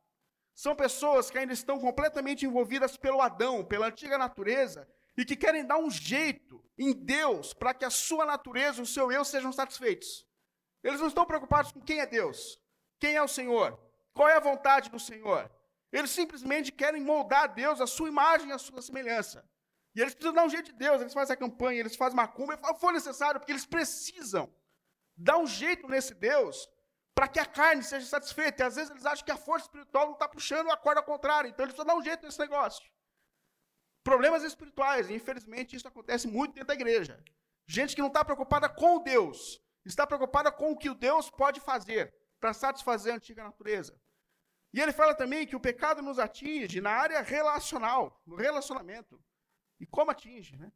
São 0.55 0.73
pessoas 0.73 1.29
que 1.29 1.37
ainda 1.37 1.51
estão 1.51 1.77
completamente 1.77 2.45
envolvidas 2.45 2.95
pelo 2.95 3.21
Adão, 3.21 3.63
pela 3.63 3.87
antiga 3.87 4.17
natureza, 4.17 4.87
e 5.17 5.25
que 5.25 5.35
querem 5.35 5.65
dar 5.65 5.77
um 5.77 5.91
jeito 5.91 6.63
em 6.77 6.93
Deus 6.93 7.53
para 7.53 7.73
que 7.73 7.83
a 7.83 7.89
sua 7.89 8.25
natureza, 8.25 8.81
o 8.81 8.85
seu 8.85 9.11
eu 9.11 9.25
sejam 9.25 9.51
satisfeitos. 9.51 10.25
Eles 10.81 11.01
não 11.01 11.09
estão 11.09 11.25
preocupados 11.25 11.73
com 11.73 11.81
quem 11.81 11.99
é 11.99 12.05
Deus, 12.05 12.57
quem 12.99 13.15
é 13.15 13.21
o 13.21 13.27
Senhor, 13.27 13.77
qual 14.13 14.29
é 14.29 14.37
a 14.37 14.39
vontade 14.39 14.89
do 14.89 14.99
Senhor. 14.99 15.51
Eles 15.91 16.11
simplesmente 16.11 16.71
querem 16.71 17.01
moldar 17.01 17.53
Deus 17.53 17.81
à 17.81 17.87
sua 17.87 18.07
imagem 18.07 18.51
à 18.51 18.57
sua 18.57 18.81
semelhança. 18.81 19.47
E 19.93 20.01
eles 20.01 20.13
precisam 20.13 20.35
dar 20.35 20.45
um 20.45 20.49
jeito 20.49 20.71
de 20.71 20.77
Deus, 20.77 21.01
eles 21.01 21.13
fazem 21.13 21.33
a 21.33 21.37
campanha, 21.37 21.79
eles 21.79 21.95
fazem 21.95 22.15
macumba, 22.15 22.57
for 22.79 22.93
necessário, 22.93 23.39
porque 23.39 23.51
eles 23.51 23.65
precisam 23.65 24.53
dar 25.17 25.37
um 25.37 25.47
jeito 25.47 25.87
nesse 25.87 26.13
Deus 26.13 26.69
para 27.15 27.29
que 27.29 27.39
a 27.39 27.45
carne 27.45 27.81
seja 27.81 28.05
satisfeita. 28.05 28.61
E 28.61 28.65
às 28.65 28.75
vezes 28.75 28.91
eles 28.91 29.05
acham 29.05 29.25
que 29.25 29.31
a 29.31 29.37
força 29.37 29.65
espiritual 29.65 30.07
não 30.07 30.13
está 30.13 30.27
puxando 30.27 30.69
a 30.69 30.77
corda 30.77 31.01
contrária, 31.01 31.47
então 31.47 31.63
eles 31.63 31.73
precisam 31.73 31.95
dar 31.95 31.99
um 31.99 32.03
jeito 32.03 32.23
nesse 32.23 32.39
negócio. 32.39 32.85
Problemas 34.03 34.43
espirituais, 34.43 35.09
infelizmente 35.09 35.75
isso 35.75 35.87
acontece 35.87 36.27
muito 36.27 36.53
dentro 36.53 36.67
da 36.67 36.73
igreja. 36.75 37.23
Gente 37.65 37.95
que 37.95 38.01
não 38.01 38.09
está 38.09 38.23
preocupada 38.23 38.69
com 38.69 39.01
Deus, 39.01 39.59
está 39.85 40.05
preocupada 40.05 40.51
com 40.51 40.73
o 40.73 40.77
que 40.77 40.89
o 40.89 40.93
Deus 40.93 41.29
pode 41.29 41.59
fazer 41.59 42.13
para 42.39 42.53
satisfazer 42.53 43.13
a 43.13 43.15
antiga 43.15 43.43
natureza. 43.43 43.99
E 44.73 44.81
ele 44.81 44.91
fala 44.91 45.15
também 45.15 45.47
que 45.47 45.55
o 45.55 45.59
pecado 45.59 46.01
nos 46.01 46.19
atinge 46.19 46.81
na 46.81 46.91
área 46.91 47.21
relacional, 47.21 48.21
no 48.25 48.35
relacionamento. 48.35 49.19
E 49.79 49.85
como 49.85 50.11
atinge, 50.11 50.55
né? 50.57 50.71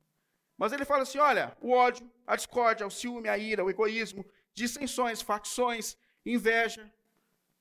Mas 0.58 0.72
ele 0.72 0.86
fala 0.86 1.03
assim: 1.03 1.19
olha, 1.19 1.55
o 1.62 1.72
ódio, 1.72 2.10
a 2.25 2.36
discórdia, 2.36 2.88
o 2.88 2.91
ciúme, 2.91 3.29
a 3.29 3.38
ira, 3.38 3.63
o 3.63 3.69
egoísmo, 3.69 4.25
dissensões, 4.53 5.22
facções, 5.22 5.98
inveja. 6.26 6.92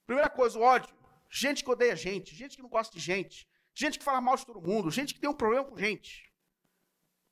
Primeira 0.07 0.31
coisa, 0.31 0.59
o 0.59 0.63
ódio. 0.63 0.95
Gente 1.31 1.63
que 1.63 1.71
odeia 1.71 1.95
gente, 1.95 2.35
gente 2.35 2.57
que 2.57 2.63
não 2.63 2.69
gosta 2.71 2.95
de 2.95 3.01
gente, 3.01 3.47
gente 3.75 3.99
que 3.99 4.05
fala 4.05 4.21
mal 4.21 4.37
de 4.37 4.47
todo 4.47 4.61
mundo, 4.61 4.91
gente 4.91 5.13
que 5.13 5.21
tem 5.21 5.29
um 5.29 5.35
problema 5.35 5.65
com 5.65 5.77
gente. 5.77 6.33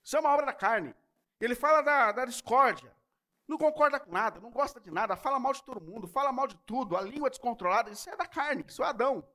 Isso 0.04 0.16
é 0.16 0.20
uma 0.20 0.32
obra 0.32 0.46
da 0.46 0.52
carne. 0.52 0.94
Ele 1.40 1.54
fala 1.54 1.80
da, 1.80 2.12
da 2.12 2.24
discórdia. 2.24 2.94
Não 3.48 3.56
concorda 3.56 4.00
com 4.00 4.10
nada, 4.10 4.40
não 4.40 4.50
gosta 4.50 4.80
de 4.80 4.90
nada, 4.90 5.16
fala 5.16 5.38
mal 5.38 5.52
de 5.52 5.62
todo 5.62 5.80
mundo, 5.80 6.08
fala 6.08 6.32
mal 6.32 6.48
de 6.48 6.56
tudo, 6.66 6.96
a 6.96 7.00
língua 7.00 7.30
descontrolada, 7.30 7.90
isso 7.90 8.10
é 8.10 8.16
da 8.16 8.26
carne, 8.26 8.64
isso 8.66 8.82
é 8.82 8.86
Adão. 8.86 9.26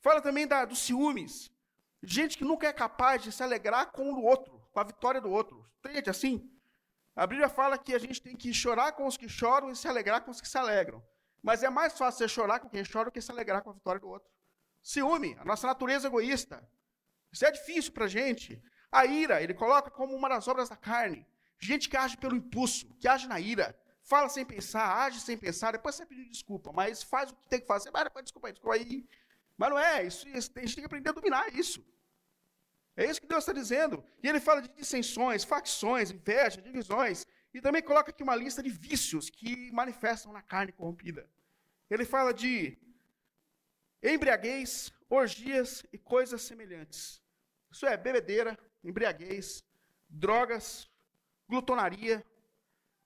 Fala 0.00 0.22
também 0.22 0.46
da, 0.46 0.64
dos 0.64 0.78
ciúmes. 0.78 1.52
Gente 2.02 2.38
que 2.38 2.44
nunca 2.44 2.66
é 2.66 2.72
capaz 2.72 3.22
de 3.22 3.30
se 3.30 3.42
alegrar 3.42 3.92
com 3.92 4.10
o 4.10 4.24
outro, 4.24 4.58
com 4.72 4.80
a 4.80 4.84
vitória 4.84 5.20
do 5.20 5.30
outro. 5.30 5.68
Tem 5.82 5.94
gente 5.94 6.08
assim? 6.08 6.50
A 7.14 7.26
Bíblia 7.26 7.48
fala 7.48 7.76
que 7.76 7.94
a 7.94 7.98
gente 7.98 8.22
tem 8.22 8.36
que 8.36 8.52
chorar 8.54 8.92
com 8.92 9.06
os 9.06 9.16
que 9.16 9.28
choram 9.28 9.70
e 9.70 9.76
se 9.76 9.88
alegrar 9.88 10.22
com 10.22 10.30
os 10.30 10.40
que 10.40 10.48
se 10.48 10.56
alegram. 10.56 11.02
Mas 11.42 11.62
é 11.62 11.70
mais 11.70 11.96
fácil 11.96 12.18
você 12.18 12.28
chorar 12.28 12.60
com 12.60 12.68
quem 12.68 12.84
chora 12.84 13.06
do 13.06 13.12
que 13.12 13.20
se 13.20 13.30
alegrar 13.30 13.62
com 13.62 13.70
a 13.70 13.72
vitória 13.72 14.00
do 14.00 14.08
outro. 14.08 14.28
Ciúme, 14.82 15.36
a 15.38 15.44
nossa 15.44 15.66
natureza 15.66 16.08
egoísta. 16.08 16.66
Isso 17.32 17.44
é 17.44 17.50
difícil 17.50 17.92
para 17.92 18.04
a 18.04 18.08
gente. 18.08 18.62
A 18.90 19.06
ira, 19.06 19.42
ele 19.42 19.54
coloca 19.54 19.90
como 19.90 20.14
uma 20.14 20.28
das 20.28 20.48
obras 20.48 20.68
da 20.68 20.76
carne. 20.76 21.26
Gente 21.58 21.88
que 21.88 21.96
age 21.96 22.16
pelo 22.16 22.36
impulso, 22.36 22.88
que 22.98 23.06
age 23.06 23.28
na 23.28 23.38
ira, 23.38 23.78
fala 24.02 24.28
sem 24.28 24.44
pensar, 24.44 25.04
age 25.04 25.20
sem 25.20 25.36
pensar, 25.36 25.72
depois 25.72 25.94
você 25.94 26.06
pede 26.06 26.28
desculpa, 26.28 26.72
mas 26.72 27.02
faz 27.02 27.30
o 27.30 27.36
que 27.36 27.48
tem 27.48 27.60
que 27.60 27.66
fazer, 27.66 27.90
mas 27.90 28.04
depois 28.04 28.24
desculpa 28.24 28.48
aí, 28.48 28.52
desculpa 28.52 28.76
aí. 28.76 29.06
Mas 29.56 29.70
não 29.70 29.78
é, 29.78 30.02
isso, 30.04 30.26
a 30.26 30.40
gente 30.40 30.54
tem 30.54 30.82
que 30.82 30.86
aprender 30.86 31.10
a 31.10 31.12
dominar 31.12 31.54
isso. 31.54 31.84
É 33.00 33.06
isso 33.10 33.18
que 33.22 33.26
Deus 33.26 33.44
está 33.44 33.54
dizendo. 33.54 34.04
E 34.22 34.28
ele 34.28 34.38
fala 34.38 34.60
de 34.60 34.68
dissensões, 34.74 35.42
facções, 35.42 36.10
inveja, 36.10 36.60
divisões. 36.60 37.26
E 37.54 37.58
também 37.58 37.82
coloca 37.82 38.10
aqui 38.10 38.22
uma 38.22 38.36
lista 38.36 38.62
de 38.62 38.68
vícios 38.68 39.30
que 39.30 39.72
manifestam 39.72 40.30
na 40.34 40.42
carne 40.42 40.70
corrompida. 40.70 41.26
Ele 41.88 42.04
fala 42.04 42.34
de 42.34 42.76
embriaguez, 44.02 44.92
orgias 45.08 45.82
e 45.90 45.96
coisas 45.96 46.42
semelhantes. 46.42 47.22
Isso 47.70 47.86
é 47.86 47.96
bebedeira, 47.96 48.58
embriaguez, 48.84 49.64
drogas, 50.06 50.86
glutonaria, 51.48 52.22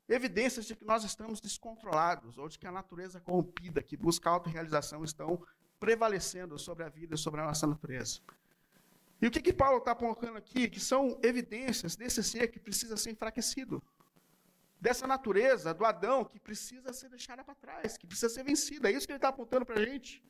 evidências 0.08 0.66
de 0.66 0.74
que 0.74 0.84
nós 0.84 1.04
estamos 1.04 1.40
descontrolados, 1.40 2.36
ou 2.36 2.48
de 2.48 2.58
que 2.58 2.66
a 2.66 2.72
natureza 2.72 3.20
corrompida, 3.20 3.80
que 3.80 3.96
busca 3.96 4.28
autorrealização, 4.28 5.04
estão 5.04 5.40
prevalecendo 5.78 6.58
sobre 6.58 6.82
a 6.82 6.88
vida 6.88 7.14
e 7.14 7.18
sobre 7.18 7.40
a 7.40 7.44
nossa 7.44 7.64
natureza. 7.64 8.20
E 9.20 9.26
o 9.26 9.30
que, 9.30 9.40
que 9.40 9.52
Paulo 9.52 9.78
está 9.78 9.94
colocando 9.94 10.36
aqui? 10.36 10.68
Que 10.68 10.80
são 10.80 11.18
evidências 11.22 11.96
desse 11.96 12.22
ser 12.22 12.48
que 12.48 12.58
precisa 12.58 12.96
ser 12.96 13.10
enfraquecido. 13.10 13.82
Dessa 14.80 15.06
natureza, 15.06 15.72
do 15.72 15.84
Adão, 15.84 16.24
que 16.24 16.38
precisa 16.38 16.92
ser 16.92 17.08
deixada 17.08 17.42
para 17.42 17.54
trás, 17.54 17.96
que 17.96 18.06
precisa 18.06 18.28
ser 18.28 18.44
vencida. 18.44 18.90
É 18.90 18.92
isso 18.92 19.06
que 19.06 19.12
ele 19.12 19.18
está 19.18 19.28
apontando 19.28 19.64
para 19.64 19.80
a 19.80 19.84
gente. 19.84 20.22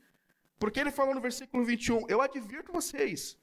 Porque 0.58 0.78
ele 0.78 0.92
falou 0.92 1.14
no 1.14 1.20
versículo 1.20 1.64
21, 1.64 2.08
eu 2.08 2.20
advirto 2.20 2.72
vocês 2.72 3.36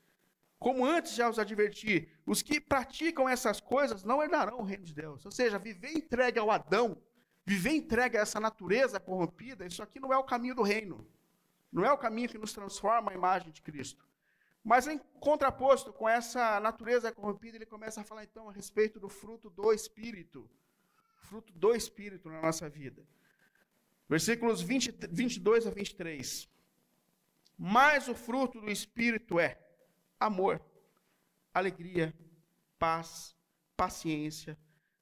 como 0.62 0.86
antes 0.86 1.15
já 1.15 1.27
os 1.27 1.39
adverti, 1.39 2.08
os 2.23 2.43
que 2.43 2.62
praticam 2.62 3.27
essas 3.27 3.60
coisas 3.60 4.04
não 4.04 4.21
herdarão 4.21 4.60
o 4.60 4.63
reino 4.63 4.84
de 4.84 4.93
Deus. 4.93 5.25
Ou 5.25 5.32
seja, 5.32 5.58
viver 5.58 5.91
entregue 5.91 6.38
ao 6.38 6.51
Adão, 6.51 6.95
viver 7.43 7.71
entregue 7.71 8.15
a 8.15 8.21
essa 8.21 8.39
natureza 8.39 8.99
corrompida, 8.99 9.65
isso 9.65 9.82
aqui 9.82 9.99
não 9.99 10.13
é 10.13 10.17
o 10.19 10.23
caminho 10.23 10.54
do 10.54 10.62
reino. 10.62 11.04
Não 11.71 11.84
é 11.84 11.91
o 11.91 11.97
caminho 11.97 12.30
que 12.30 12.38
nos 12.38 12.54
transforma 12.54 13.10
a 13.12 13.15
imagem 13.15 13.51
de 13.51 13.60
Cristo. 13.60 14.08
Mas 14.63 14.88
em 14.88 15.00
contraposto 15.19 15.91
com 15.91 16.08
essa 16.08 16.60
natureza 16.60 17.12
corrompida, 17.12 17.58
ele 17.58 17.65
começa 17.65 18.02
a 18.02 18.04
falar 18.04 18.24
então 18.24 18.50
a 18.50 18.54
respeito 18.54 19.00
do 19.00 19.10
fruto 19.10 19.50
do 19.50 19.74
Espírito. 19.74 20.50
Fruto 21.17 21.52
do 21.54 21.74
Espírito 21.74 22.30
na 22.30 22.41
nossa 22.41 22.69
vida. 22.69 23.04
Versículos 24.08 24.62
20, 24.62 25.08
22 25.10 25.65
a 25.65 25.71
23. 25.71 26.50
Mas 27.58 28.08
o 28.08 28.15
fruto 28.15 28.60
do 28.60 28.69
Espírito 28.69 29.39
é 29.39 29.58
amor, 30.19 30.62
alegria, 31.54 32.13
paz, 32.78 33.36
paciência, 33.76 34.58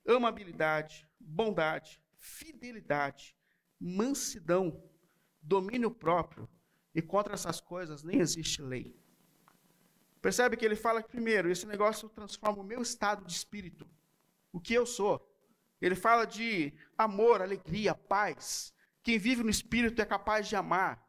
amabilidade, 0.05 1.07
bondade, 1.19 2.01
fidelidade, 2.15 3.35
mansidão, 3.79 4.83
domínio 5.41 5.89
próprio. 5.91 6.49
E 6.93 7.01
contra 7.01 7.33
essas 7.33 7.61
coisas 7.61 8.03
nem 8.03 8.19
existe 8.19 8.61
lei. 8.61 8.98
Percebe 10.21 10.57
que 10.57 10.65
ele 10.65 10.75
fala 10.75 11.01
que, 11.01 11.09
primeiro, 11.09 11.49
esse 11.49 11.65
negócio 11.65 12.09
transforma 12.09 12.61
o 12.61 12.65
meu 12.65 12.81
estado 12.81 13.25
de 13.25 13.31
espírito, 13.31 13.87
o 14.51 14.59
que 14.59 14.73
eu 14.73 14.85
sou. 14.85 15.25
Ele 15.81 15.95
fala 15.95 16.25
de 16.25 16.73
amor, 16.97 17.41
alegria, 17.41 17.95
paz. 17.95 18.73
Quem 19.01 19.17
vive 19.17 19.43
no 19.43 19.49
espírito 19.49 20.01
é 20.01 20.05
capaz 20.05 20.47
de 20.47 20.55
amar. 20.55 21.07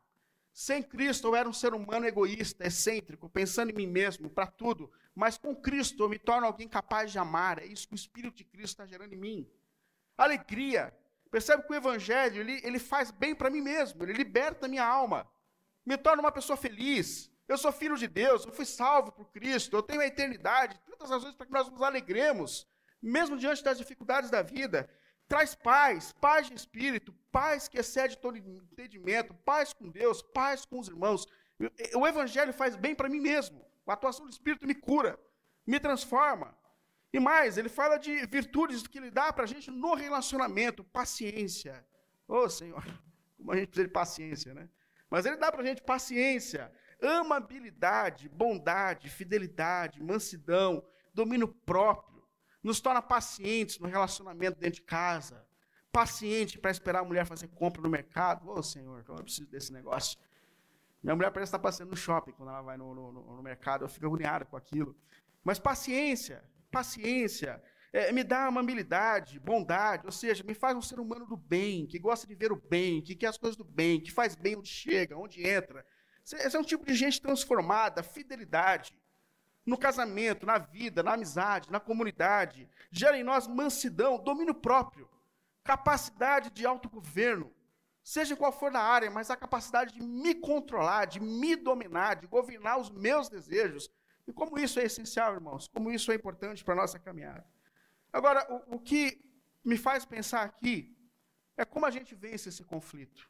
Sem 0.52 0.82
Cristo 0.82 1.28
eu 1.28 1.36
era 1.36 1.48
um 1.48 1.52
ser 1.52 1.74
humano 1.74 2.06
egoísta, 2.06 2.66
excêntrico, 2.66 3.28
pensando 3.28 3.70
em 3.70 3.74
mim 3.74 3.86
mesmo, 3.86 4.30
para 4.30 4.46
tudo. 4.46 4.92
Mas 5.14 5.36
com 5.36 5.54
Cristo 5.54 6.04
eu 6.04 6.08
me 6.08 6.18
torno 6.18 6.46
alguém 6.46 6.68
capaz 6.68 7.10
de 7.10 7.18
amar. 7.18 7.58
É 7.58 7.66
isso 7.66 7.88
que 7.88 7.94
o 7.94 7.96
Espírito 7.96 8.36
de 8.36 8.44
Cristo 8.44 8.74
está 8.74 8.86
gerando 8.86 9.12
em 9.12 9.16
mim. 9.16 9.50
Alegria. 10.16 10.94
Percebe 11.30 11.62
que 11.62 11.72
o 11.72 11.76
Evangelho 11.76 12.40
ele, 12.40 12.60
ele 12.64 12.78
faz 12.78 13.10
bem 13.10 13.34
para 13.34 13.50
mim 13.50 13.60
mesmo, 13.60 14.02
ele 14.02 14.12
liberta 14.12 14.66
a 14.66 14.68
minha 14.68 14.84
alma, 14.84 15.30
me 15.86 15.96
torna 15.96 16.20
uma 16.20 16.32
pessoa 16.32 16.56
feliz. 16.56 17.29
Eu 17.50 17.58
sou 17.58 17.72
filho 17.72 17.96
de 17.96 18.06
Deus, 18.06 18.46
eu 18.46 18.52
fui 18.52 18.64
salvo 18.64 19.10
por 19.10 19.26
Cristo, 19.32 19.74
eu 19.76 19.82
tenho 19.82 20.00
a 20.00 20.06
eternidade, 20.06 20.80
tantas 20.88 21.10
razões 21.10 21.34
para 21.34 21.46
que 21.46 21.52
nós 21.52 21.68
nos 21.68 21.82
alegremos, 21.82 22.64
mesmo 23.02 23.36
diante 23.36 23.64
das 23.64 23.76
dificuldades 23.76 24.30
da 24.30 24.40
vida 24.40 24.88
traz 25.30 25.54
paz, 25.54 26.12
paz 26.20 26.48
de 26.48 26.54
espírito, 26.54 27.12
paz 27.30 27.68
que 27.68 27.78
excede 27.78 28.18
todo 28.18 28.36
entendimento, 28.36 29.32
paz 29.32 29.72
com 29.72 29.88
Deus, 29.88 30.22
paz 30.22 30.64
com 30.64 30.80
os 30.80 30.88
irmãos. 30.88 31.24
O 31.94 32.06
Evangelho 32.06 32.52
faz 32.52 32.74
bem 32.74 32.96
para 32.96 33.08
mim 33.08 33.20
mesmo. 33.20 33.64
A 33.86 33.94
atuação 33.94 34.26
do 34.26 34.30
Espírito 34.30 34.66
me 34.66 34.74
cura, 34.74 35.18
me 35.64 35.78
transforma. 35.78 36.56
E 37.12 37.20
mais, 37.20 37.58
ele 37.58 37.68
fala 37.68 37.96
de 37.96 38.26
virtudes 38.26 38.86
que 38.86 38.98
ele 38.98 39.10
dá 39.10 39.32
para 39.32 39.44
a 39.44 39.46
gente 39.46 39.70
no 39.70 39.94
relacionamento, 39.94 40.82
paciência. 40.84 41.84
Ô 42.26 42.38
oh, 42.38 42.48
Senhor, 42.48 42.84
como 43.36 43.52
a 43.52 43.56
gente 43.56 43.68
precisa 43.68 43.86
de 43.86 43.92
paciência, 43.92 44.54
né? 44.54 44.68
Mas 45.08 45.26
ele 45.26 45.36
dá 45.36 45.50
para 45.50 45.62
a 45.62 45.66
gente 45.66 45.82
paciência, 45.82 46.72
amabilidade, 47.02 48.28
bondade, 48.28 49.08
fidelidade, 49.08 50.02
mansidão, 50.02 50.84
domínio 51.14 51.48
próprio. 51.48 52.22
nos 52.62 52.80
torna 52.80 53.00
pacientes 53.00 53.78
no 53.78 53.88
relacionamento 53.88 54.58
dentro 54.60 54.80
de 54.80 54.82
casa, 54.82 55.46
paciente 55.90 56.58
para 56.58 56.70
esperar 56.70 57.00
a 57.00 57.04
mulher 57.04 57.24
fazer 57.24 57.48
compra 57.48 57.80
no 57.80 57.88
mercado. 57.88 58.48
Ô, 58.48 58.58
oh, 58.58 58.62
Senhor, 58.62 59.02
eu 59.08 59.14
preciso 59.16 59.48
desse 59.48 59.72
negócio. 59.72 60.18
Minha 61.02 61.16
mulher 61.16 61.30
parece 61.30 61.48
estar 61.48 61.58
passando 61.58 61.90
no 61.90 61.96
shopping 61.96 62.32
quando 62.32 62.50
ela 62.50 62.60
vai 62.60 62.76
no, 62.76 62.94
no, 62.94 63.12
no 63.12 63.42
mercado, 63.42 63.84
eu 63.84 63.88
fico 63.88 64.06
agoniado 64.06 64.44
com 64.46 64.56
aquilo. 64.56 64.94
Mas 65.42 65.58
paciência, 65.58 66.44
paciência, 66.70 67.62
é, 67.92 68.12
me 68.12 68.22
dá 68.22 68.46
amabilidade, 68.46 69.40
bondade, 69.40 70.04
ou 70.04 70.12
seja, 70.12 70.44
me 70.44 70.54
faz 70.54 70.76
um 70.76 70.82
ser 70.82 71.00
humano 71.00 71.26
do 71.26 71.36
bem, 71.36 71.86
que 71.86 71.98
gosta 71.98 72.26
de 72.26 72.34
ver 72.34 72.52
o 72.52 72.56
bem, 72.56 73.02
que 73.02 73.16
quer 73.16 73.28
as 73.28 73.38
coisas 73.38 73.56
do 73.56 73.64
bem, 73.64 74.00
que 74.00 74.12
faz 74.12 74.36
bem 74.36 74.56
onde 74.56 74.68
chega, 74.68 75.16
onde 75.16 75.46
entra. 75.46 75.84
Esse 76.36 76.56
é 76.56 76.60
um 76.60 76.64
tipo 76.64 76.84
de 76.84 76.94
gente 76.94 77.20
transformada, 77.20 78.02
fidelidade. 78.02 78.96
No 79.64 79.76
casamento, 79.76 80.46
na 80.46 80.58
vida, 80.58 81.02
na 81.02 81.14
amizade, 81.14 81.70
na 81.70 81.78
comunidade. 81.78 82.68
Gera 82.90 83.18
em 83.18 83.22
nós 83.22 83.46
mansidão, 83.46 84.18
domínio 84.18 84.54
próprio, 84.54 85.08
capacidade 85.62 86.50
de 86.50 86.66
autogoverno, 86.66 87.52
seja 88.02 88.36
qual 88.36 88.52
for 88.52 88.72
na 88.72 88.80
área, 88.80 89.10
mas 89.10 89.30
a 89.30 89.36
capacidade 89.36 89.94
de 89.94 90.02
me 90.02 90.34
controlar, 90.34 91.04
de 91.04 91.20
me 91.20 91.54
dominar, 91.54 92.16
de 92.16 92.26
governar 92.26 92.78
os 92.78 92.90
meus 92.90 93.28
desejos. 93.28 93.90
E 94.26 94.32
como 94.32 94.58
isso 94.58 94.80
é 94.80 94.84
essencial, 94.84 95.34
irmãos, 95.34 95.68
como 95.68 95.90
isso 95.90 96.10
é 96.10 96.14
importante 96.14 96.64
para 96.64 96.74
a 96.74 96.76
nossa 96.76 96.98
caminhada. 96.98 97.46
Agora, 98.12 98.46
o, 98.50 98.76
o 98.76 98.80
que 98.80 99.22
me 99.64 99.76
faz 99.76 100.04
pensar 100.04 100.42
aqui 100.42 100.96
é 101.56 101.64
como 101.64 101.86
a 101.86 101.90
gente 101.90 102.14
vence 102.14 102.48
esse 102.48 102.64
conflito. 102.64 103.28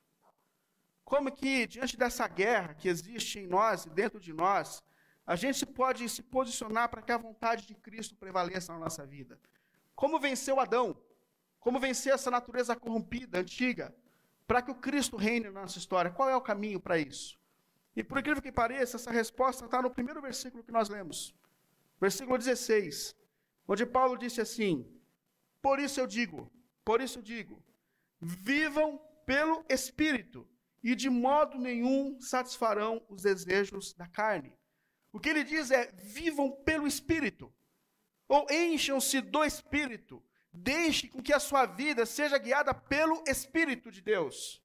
Como 1.10 1.32
que, 1.32 1.66
diante 1.66 1.96
dessa 1.96 2.28
guerra 2.28 2.72
que 2.72 2.88
existe 2.88 3.40
em 3.40 3.46
nós 3.48 3.84
e 3.84 3.90
dentro 3.90 4.20
de 4.20 4.32
nós, 4.32 4.80
a 5.26 5.34
gente 5.34 5.66
pode 5.66 6.08
se 6.08 6.22
posicionar 6.22 6.88
para 6.88 7.02
que 7.02 7.10
a 7.10 7.18
vontade 7.18 7.66
de 7.66 7.74
Cristo 7.74 8.14
prevaleça 8.14 8.72
na 8.72 8.78
nossa 8.78 9.04
vida. 9.04 9.36
Como 9.96 10.20
vencer 10.20 10.54
o 10.54 10.60
Adão? 10.60 10.96
Como 11.58 11.80
vencer 11.80 12.12
essa 12.14 12.30
natureza 12.30 12.76
corrompida, 12.76 13.40
antiga, 13.40 13.92
para 14.46 14.62
que 14.62 14.70
o 14.70 14.74
Cristo 14.76 15.16
reine 15.16 15.46
na 15.46 15.62
nossa 15.62 15.78
história? 15.78 16.12
Qual 16.12 16.30
é 16.30 16.36
o 16.36 16.40
caminho 16.40 16.78
para 16.78 16.96
isso? 16.96 17.36
E 17.96 18.04
por 18.04 18.16
incrível 18.16 18.40
que 18.40 18.52
pareça, 18.52 18.96
essa 18.96 19.10
resposta 19.10 19.64
está 19.64 19.82
no 19.82 19.90
primeiro 19.90 20.22
versículo 20.22 20.62
que 20.62 20.70
nós 20.70 20.88
lemos, 20.88 21.34
versículo 22.00 22.38
16, 22.38 23.16
onde 23.66 23.84
Paulo 23.84 24.16
disse 24.16 24.40
assim: 24.40 24.86
Por 25.60 25.80
isso 25.80 25.98
eu 25.98 26.06
digo, 26.06 26.48
por 26.84 27.00
isso 27.00 27.18
eu 27.18 27.22
digo, 27.22 27.60
vivam 28.20 28.96
pelo 29.26 29.64
Espírito, 29.68 30.48
e 30.82 30.94
de 30.94 31.10
modo 31.10 31.58
nenhum 31.58 32.20
satisfarão 32.20 33.04
os 33.08 33.22
desejos 33.22 33.92
da 33.94 34.06
carne. 34.06 34.58
O 35.12 35.20
que 35.20 35.28
ele 35.28 35.44
diz 35.44 35.70
é: 35.70 35.92
vivam 35.92 36.50
pelo 36.64 36.86
Espírito, 36.86 37.52
ou 38.28 38.46
encham-se 38.50 39.20
do 39.20 39.44
Espírito, 39.44 40.22
deixe 40.52 41.08
com 41.08 41.22
que 41.22 41.32
a 41.32 41.40
sua 41.40 41.66
vida 41.66 42.06
seja 42.06 42.38
guiada 42.38 42.72
pelo 42.72 43.22
Espírito 43.26 43.90
de 43.90 44.00
Deus. 44.00 44.62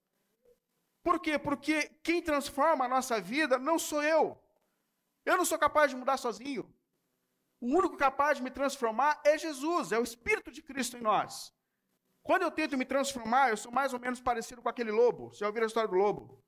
Por 1.04 1.20
quê? 1.20 1.38
Porque 1.38 1.90
quem 2.04 2.22
transforma 2.22 2.86
a 2.86 2.90
nossa 2.90 3.22
vida 3.22 3.60
não 3.60 3.78
sou 3.78 4.02
eu. 4.02 4.42
Eu 5.24 5.38
não 5.38 5.46
sou 5.46 5.58
capaz 5.58 5.92
de 5.92 5.98
mudar 5.98 6.18
sozinho. 6.18 6.74
O 7.60 7.68
único 7.68 7.98
capaz 7.98 8.38
de 8.38 8.44
me 8.44 8.52
transformar 8.52 9.22
é 9.24 9.38
Jesus, 9.38 9.92
é 9.92 10.00
o 10.00 10.04
Espírito 10.04 10.52
de 10.52 10.62
Cristo 10.62 10.98
em 10.98 11.02
nós. 11.02 11.55
Quando 12.26 12.42
eu 12.42 12.50
tento 12.50 12.76
me 12.76 12.86
transformar, 12.86 13.52
eu 13.52 13.58
sou 13.58 13.72
mais 13.72 13.94
ou 13.94 14.00
menos 14.00 14.20
parecido 14.20 14.60
com 14.60 14.68
aquele 14.68 14.90
lobo. 14.90 15.30
Você 15.30 15.42
já 15.42 15.46
ouviu 15.46 15.62
a 15.62 15.68
história 15.68 15.88
do 15.88 15.94
lobo? 15.94 16.44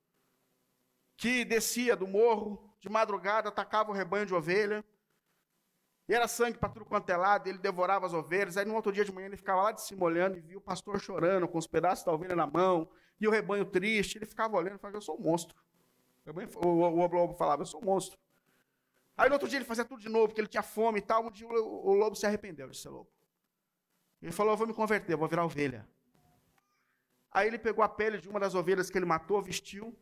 Que 1.16 1.44
descia 1.44 1.94
do 1.94 2.04
morro, 2.04 2.74
de 2.80 2.88
madrugada, 2.88 3.48
atacava 3.48 3.92
o 3.92 3.94
rebanho 3.94 4.26
de 4.26 4.34
ovelha. 4.34 4.84
E 6.08 6.14
era 6.14 6.26
sangue 6.26 6.58
para 6.58 6.68
tudo 6.68 6.84
quanto 6.84 7.08
é 7.10 7.16
lado, 7.16 7.46
ele 7.46 7.58
devorava 7.58 8.04
as 8.04 8.12
ovelhas. 8.12 8.56
Aí 8.56 8.64
no 8.64 8.74
outro 8.74 8.90
dia 8.90 9.04
de 9.04 9.12
manhã 9.12 9.26
ele 9.26 9.36
ficava 9.36 9.62
lá 9.62 9.70
de 9.70 9.80
cima 9.80 10.04
olhando 10.04 10.36
e 10.36 10.40
viu 10.40 10.58
o 10.58 10.60
pastor 10.60 10.98
chorando, 10.98 11.46
com 11.46 11.58
os 11.58 11.68
pedaços 11.68 12.04
da 12.04 12.12
ovelha 12.12 12.34
na 12.34 12.46
mão, 12.46 12.90
e 13.20 13.28
o 13.28 13.30
rebanho 13.30 13.64
triste. 13.64 14.18
Ele 14.18 14.26
ficava 14.26 14.56
olhando 14.56 14.74
e 14.74 14.78
falava: 14.80 14.96
Eu 14.96 15.02
sou 15.02 15.16
um 15.16 15.22
monstro. 15.22 15.56
O 16.56 17.06
lobo 17.06 17.34
falava: 17.34 17.62
Eu 17.62 17.66
sou 17.66 17.80
um 17.80 17.84
monstro. 17.84 18.18
Aí 19.16 19.28
no 19.28 19.36
outro 19.36 19.48
dia 19.48 19.58
ele 19.58 19.64
fazia 19.64 19.84
tudo 19.84 20.02
de 20.02 20.08
novo, 20.08 20.26
porque 20.26 20.40
ele 20.40 20.48
tinha 20.48 20.62
fome 20.64 20.98
e 20.98 21.02
tal. 21.02 21.24
Um 21.24 21.30
dia 21.30 21.46
o, 21.46 21.90
o 21.90 21.94
lobo 21.94 22.16
se 22.16 22.26
arrependeu 22.26 22.68
de 22.68 22.76
ser 22.76 22.88
lobo. 22.88 23.08
Ele 24.20 24.32
falou: 24.32 24.52
Eu 24.52 24.56
vou 24.56 24.66
me 24.66 24.74
converter, 24.74 25.12
eu 25.12 25.18
vou 25.18 25.28
virar 25.28 25.44
ovelha. 25.44 25.88
Aí 27.30 27.46
ele 27.46 27.58
pegou 27.58 27.84
a 27.84 27.88
pele 27.88 28.18
de 28.18 28.28
uma 28.28 28.40
das 28.40 28.54
ovelhas 28.54 28.90
que 28.90 28.98
ele 28.98 29.04
matou, 29.06 29.40
vestiu, 29.42 29.96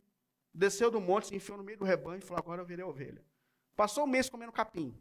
desceu 0.53 0.89
do 0.89 0.99
monte, 0.99 1.27
se 1.27 1.35
enfiou 1.35 1.57
no 1.57 1.63
meio 1.63 1.77
do 1.77 1.85
rebanho 1.85 2.19
e 2.19 2.21
falou: 2.21 2.39
Agora 2.39 2.61
eu 2.61 2.65
virei 2.65 2.83
ovelha. 2.83 3.23
Passou 3.75 4.05
um 4.05 4.07
mês 4.07 4.29
comendo 4.29 4.51
capim. 4.51 4.97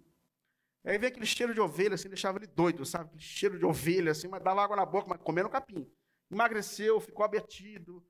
Aí 0.84 0.98
veio 0.98 1.10
aquele 1.10 1.26
cheiro 1.26 1.52
de 1.52 1.60
ovelha, 1.60 1.94
assim, 1.94 2.08
deixava 2.08 2.38
ele 2.38 2.46
doido, 2.46 2.84
sabe? 2.84 3.06
Aquele 3.06 3.22
cheiro 3.22 3.58
de 3.58 3.64
ovelha, 3.64 4.12
assim, 4.12 4.28
mas 4.28 4.40
dava 4.42 4.62
água 4.62 4.76
na 4.76 4.86
boca, 4.86 5.08
mas 5.08 5.18
comendo 5.20 5.48
capim. 5.48 5.90
Emagreceu, 6.30 7.00
ficou 7.00 7.24
abatido. 7.24 8.04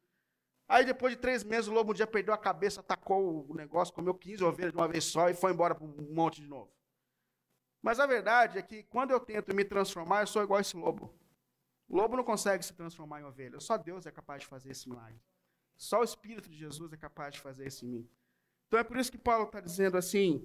Aí 0.69 0.85
depois 0.85 1.15
de 1.15 1.21
três 1.21 1.45
meses, 1.45 1.69
o 1.69 1.73
lobo 1.73 1.93
um 1.93 1.95
dia 1.95 2.07
perdeu 2.07 2.35
a 2.35 2.39
cabeça, 2.39 2.81
atacou 2.81 3.47
o 3.49 3.55
negócio, 3.55 3.95
comeu 3.95 4.13
15 4.13 4.45
ovelhas 4.45 4.73
de 4.73 4.79
uma 4.79 4.89
vez 4.89 5.05
só 5.05 5.31
e 5.31 5.35
foi 5.35 5.53
embora 5.53 5.75
para 5.75 5.85
um 5.85 6.13
monte 6.13 6.43
de 6.43 6.49
novo. 6.49 6.76
Mas 7.87 8.01
a 8.01 8.07
verdade 8.07 8.59
é 8.59 8.63
que 8.63 8.83
quando 8.83 9.13
eu 9.13 9.21
tento 9.21 9.55
me 9.55 9.65
transformar, 9.65 10.23
eu 10.23 10.27
sou 10.27 10.43
igual 10.43 10.59
a 10.59 10.61
esse 10.61 10.77
lobo. 10.77 11.15
O 11.89 11.97
lobo 11.97 12.17
não 12.17 12.25
consegue 12.25 12.65
se 12.65 12.75
transformar 12.75 13.21
em 13.21 13.25
ovelha. 13.25 13.61
Só 13.61 13.77
Deus 13.77 14.05
é 14.07 14.11
capaz 14.11 14.43
de 14.43 14.49
fazer 14.49 14.73
esse 14.73 14.89
milagre. 14.89 15.23
Só 15.77 16.01
o 16.01 16.03
Espírito 16.03 16.51
de 16.51 16.57
Jesus 16.57 16.93
é 16.93 16.97
capaz 16.97 17.35
de 17.35 17.41
fazer 17.41 17.69
isso 17.69 17.87
em 17.87 17.89
mim. 17.89 18.11
Então 18.67 18.81
é 18.81 18.83
por 18.83 18.97
isso 18.97 19.13
que 19.13 19.17
Paulo 19.17 19.45
está 19.45 19.61
dizendo 19.61 19.97
assim: 19.97 20.45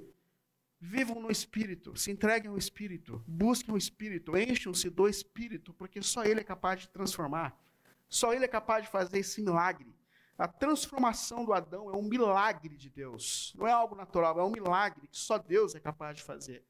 vivam 0.80 1.20
no 1.20 1.32
Espírito, 1.32 1.98
se 1.98 2.12
entreguem 2.12 2.52
ao 2.52 2.60
Espírito, 2.60 3.24
busquem 3.28 3.74
o 3.74 3.78
Espírito, 3.78 4.38
encham-se 4.38 4.92
do 4.92 5.10
Espírito, 5.10 5.74
porque 5.74 6.00
só 6.00 6.24
Ele 6.24 6.42
é 6.42 6.44
capaz 6.44 6.82
de 6.82 6.90
transformar. 6.90 7.60
Só 8.08 8.36
Ele 8.36 8.46
é 8.46 8.48
capaz 8.48 8.84
de 8.86 8.92
fazer 8.92 9.18
esse 9.18 9.42
milagre. 9.42 9.96
A 10.38 10.48
transformação 10.48 11.44
do 11.44 11.54
Adão 11.54 11.90
é 11.90 11.98
um 11.98 12.04
milagre 12.04 12.78
de 12.78 12.88
Deus. 12.88 13.52
Não 13.58 13.66
é 13.66 13.72
algo 13.72 13.96
natural, 13.96 14.40
é 14.40 14.44
um 14.44 14.52
milagre 14.52 15.08
que 15.08 15.18
só 15.18 15.40
Deus 15.40 15.74
é 15.74 15.80
capaz 15.80 16.18
de 16.18 16.22
fazer. 16.22 16.64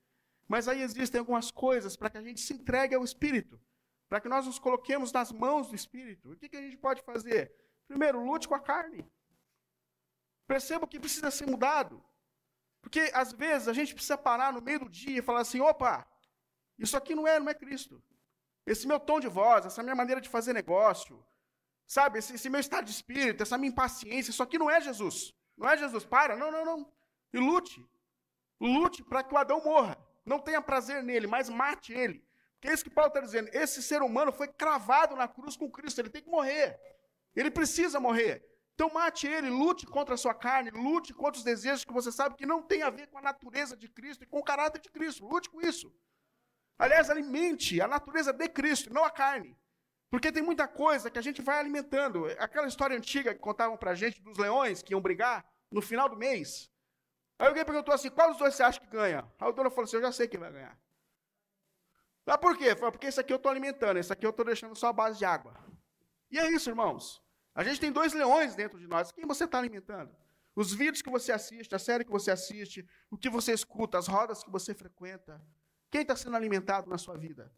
Mas 0.52 0.68
aí 0.68 0.82
existem 0.82 1.18
algumas 1.18 1.50
coisas 1.50 1.96
para 1.96 2.10
que 2.10 2.18
a 2.18 2.22
gente 2.22 2.42
se 2.42 2.54
entregue 2.54 2.94
ao 2.94 3.06
Espírito, 3.06 3.58
para 4.10 4.20
que 4.20 4.28
nós 4.28 4.46
nos 4.46 4.60
coloquemos 4.60 5.10
nas 5.10 5.32
mãos 5.32 5.70
do 5.70 5.76
Espírito. 5.76 6.30
O 6.30 6.36
que, 6.36 6.50
que 6.50 6.58
a 6.58 6.62
gente 6.62 6.76
pode 6.76 7.02
fazer? 7.04 7.56
Primeiro, 7.88 8.22
lute 8.22 8.50
com 8.50 8.56
a 8.56 8.60
carne. 8.60 9.10
Perceba 10.46 10.86
que 10.86 11.00
precisa 11.00 11.32
ser 11.32 11.48
mudado. 11.50 12.04
Porque 12.82 13.10
às 13.14 13.32
vezes 13.32 13.70
a 13.70 13.74
gente 13.80 13.94
precisa 13.94 14.18
parar 14.18 14.52
no 14.52 14.62
meio 14.62 14.82
do 14.82 14.90
dia 14.90 15.20
e 15.20 15.22
falar 15.22 15.40
assim: 15.40 15.62
opa, 15.62 16.06
isso 16.78 16.98
aqui 16.98 17.16
não 17.16 17.26
é, 17.26 17.40
não 17.40 17.48
é 17.48 17.54
Cristo. 17.54 18.04
Esse 18.66 18.86
meu 18.86 19.00
tom 19.00 19.22
de 19.22 19.30
voz, 19.30 19.66
essa 19.66 19.82
minha 19.82 19.96
maneira 19.96 20.20
de 20.20 20.28
fazer 20.28 20.52
negócio, 20.52 21.26
sabe, 21.88 22.20
esse, 22.20 22.36
esse 22.36 22.50
meu 22.50 22.60
estado 22.60 22.84
de 22.84 22.92
espírito, 22.92 23.42
essa 23.42 23.58
minha 23.58 23.72
impaciência, 23.72 24.32
isso 24.32 24.44
aqui 24.44 24.58
não 24.58 24.70
é 24.70 24.82
Jesus. 24.82 25.34
Não 25.56 25.70
é 25.70 25.78
Jesus. 25.78 26.04
Para, 26.04 26.36
não, 26.36 26.52
não, 26.52 26.66
não. 26.66 26.94
E 27.32 27.40
lute. 27.40 27.90
Lute 28.60 29.02
para 29.02 29.24
que 29.24 29.34
o 29.34 29.38
Adão 29.38 29.64
morra 29.64 30.11
não 30.26 30.40
tenha 30.40 30.62
prazer 30.62 31.04
nele, 31.04 31.28
mas 31.28 31.50
mate 31.50 31.94
ele. 31.94 32.26
Porque 32.54 32.68
é 32.70 32.74
isso 32.74 32.84
que 32.84 32.90
Paulo 32.90 33.10
está 33.10 33.22
dizendo. 33.22 33.50
Esse 33.54 33.82
ser 33.82 34.02
humano 34.02 34.32
foi 34.32 34.48
cravado 34.48 35.16
na 35.16 35.28
cruz 35.28 35.58
com 35.58 35.70
Cristo, 35.70 36.00
ele 36.00 36.10
tem 36.10 36.22
que 36.22 36.30
morrer. 36.30 36.80
Ele 37.36 37.50
precisa 37.50 38.00
morrer. 38.00 38.46
Então 38.76 38.92
mate 38.94 39.28
ele, 39.28 39.50
lute 39.50 39.86
contra 39.86 40.16
a 40.16 40.18
sua 40.18 40.34
carne, 40.34 40.72
lute 40.72 41.14
contra 41.14 41.38
os 41.38 41.44
desejos 41.44 41.86
que 41.86 41.94
você 41.94 42.12
sabe 42.12 42.36
que 42.36 42.46
não 42.46 42.62
tem 42.62 42.82
a 42.82 42.90
ver 42.90 43.08
com 43.08 43.18
a 43.18 43.22
natureza 43.22 43.76
de 43.76 43.88
Cristo 43.88 44.24
e 44.24 44.28
com 44.28 44.40
o 44.40 44.44
caráter 44.44 44.82
de 44.82 44.90
Cristo. 44.90 45.26
Lute 45.26 45.50
com 45.50 45.62
isso. 45.62 45.94
Aliás, 46.78 47.10
alimente 47.10 47.80
a 47.80 47.88
natureza 47.88 48.34
de 48.34 48.50
Cristo, 48.50 48.92
não 48.92 49.04
a 49.04 49.12
carne. 49.12 49.56
Porque 50.10 50.32
tem 50.32 50.42
muita 50.42 50.68
coisa 50.68 51.12
que 51.12 51.20
a 51.20 51.22
gente 51.22 51.42
vai 51.42 51.60
alimentando. 51.60 52.26
Aquela 52.40 52.68
história 52.68 52.98
antiga 52.98 53.34
que 53.34 53.40
contavam 53.40 53.78
para 53.78 53.92
a 53.92 53.96
gente 53.96 54.20
dos 54.22 54.38
leões 54.38 54.82
que 54.82 54.94
iam 54.94 55.02
brigar 55.02 55.46
no 55.72 55.82
final 55.82 56.10
do 56.10 56.18
mês. 56.18 56.71
Aí 57.42 57.48
alguém 57.48 57.66
perguntou 57.66 57.92
assim: 57.92 58.12
qual 58.12 58.30
dos 58.30 58.38
dois 58.38 58.54
você 58.54 58.62
acha 58.62 58.80
que 58.80 58.86
ganha? 58.86 59.28
Aí 59.40 59.50
o 59.50 59.52
dono 59.52 59.72
falou 59.72 59.86
assim: 59.86 59.96
eu 59.96 60.02
já 60.04 60.12
sei 60.12 60.28
quem 60.28 60.40
vai 60.40 60.52
ganhar. 60.52 60.78
Ah, 62.28 62.38
por 62.38 62.56
quê? 62.56 62.76
Falei, 62.76 62.92
porque 62.92 63.08
esse 63.08 63.20
aqui 63.20 63.34
eu 63.34 63.38
estou 63.38 63.50
alimentando, 63.52 63.98
esse 63.98 64.14
aqui 64.14 64.24
eu 64.24 64.30
estou 64.30 64.46
deixando 64.46 64.76
só 64.76 64.90
a 64.90 64.94
base 64.94 65.18
de 65.18 65.26
água. 65.26 65.56
E 66.30 66.38
é 66.38 66.48
isso, 66.52 66.70
irmãos. 66.70 67.20
A 67.56 67.64
gente 67.64 67.80
tem 67.80 67.92
dois 67.92 68.14
leões 68.14 68.54
dentro 68.54 68.80
de 68.80 68.88
nós. 68.88 69.12
Quem 69.12 69.26
você 69.26 69.46
está 69.46 69.58
alimentando? 69.58 70.16
Os 70.56 70.72
vídeos 70.72 71.02
que 71.02 71.10
você 71.10 71.32
assiste, 71.32 71.74
a 71.74 71.80
série 71.80 72.06
que 72.06 72.12
você 72.12 72.30
assiste, 72.30 72.88
o 73.10 73.18
que 73.18 73.28
você 73.28 73.54
escuta, 73.54 73.98
as 73.98 74.08
rodas 74.08 74.44
que 74.44 74.52
você 74.52 74.76
frequenta. 74.76 75.42
Quem 75.90 76.04
está 76.04 76.16
sendo 76.16 76.36
alimentado 76.36 76.88
na 76.92 77.00
sua 77.00 77.18
vida? 77.18 77.52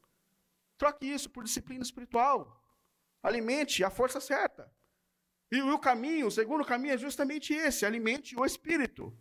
Troque 0.77 1.05
isso 1.05 1.29
por 1.29 1.43
disciplina 1.43 1.83
espiritual. 1.83 2.63
Alimente 3.21 3.83
a 3.83 3.89
força 3.89 4.21
certa. 4.21 4.71
E 5.51 5.61
o 5.61 5.77
caminho, 5.77 6.27
o 6.27 6.31
segundo 6.31 6.63
caminho 6.63 6.93
é 6.93 6.97
justamente 6.97 7.53
esse: 7.53 7.85
alimente 7.85 8.33
o 8.39 8.45
espírito. 8.45 9.15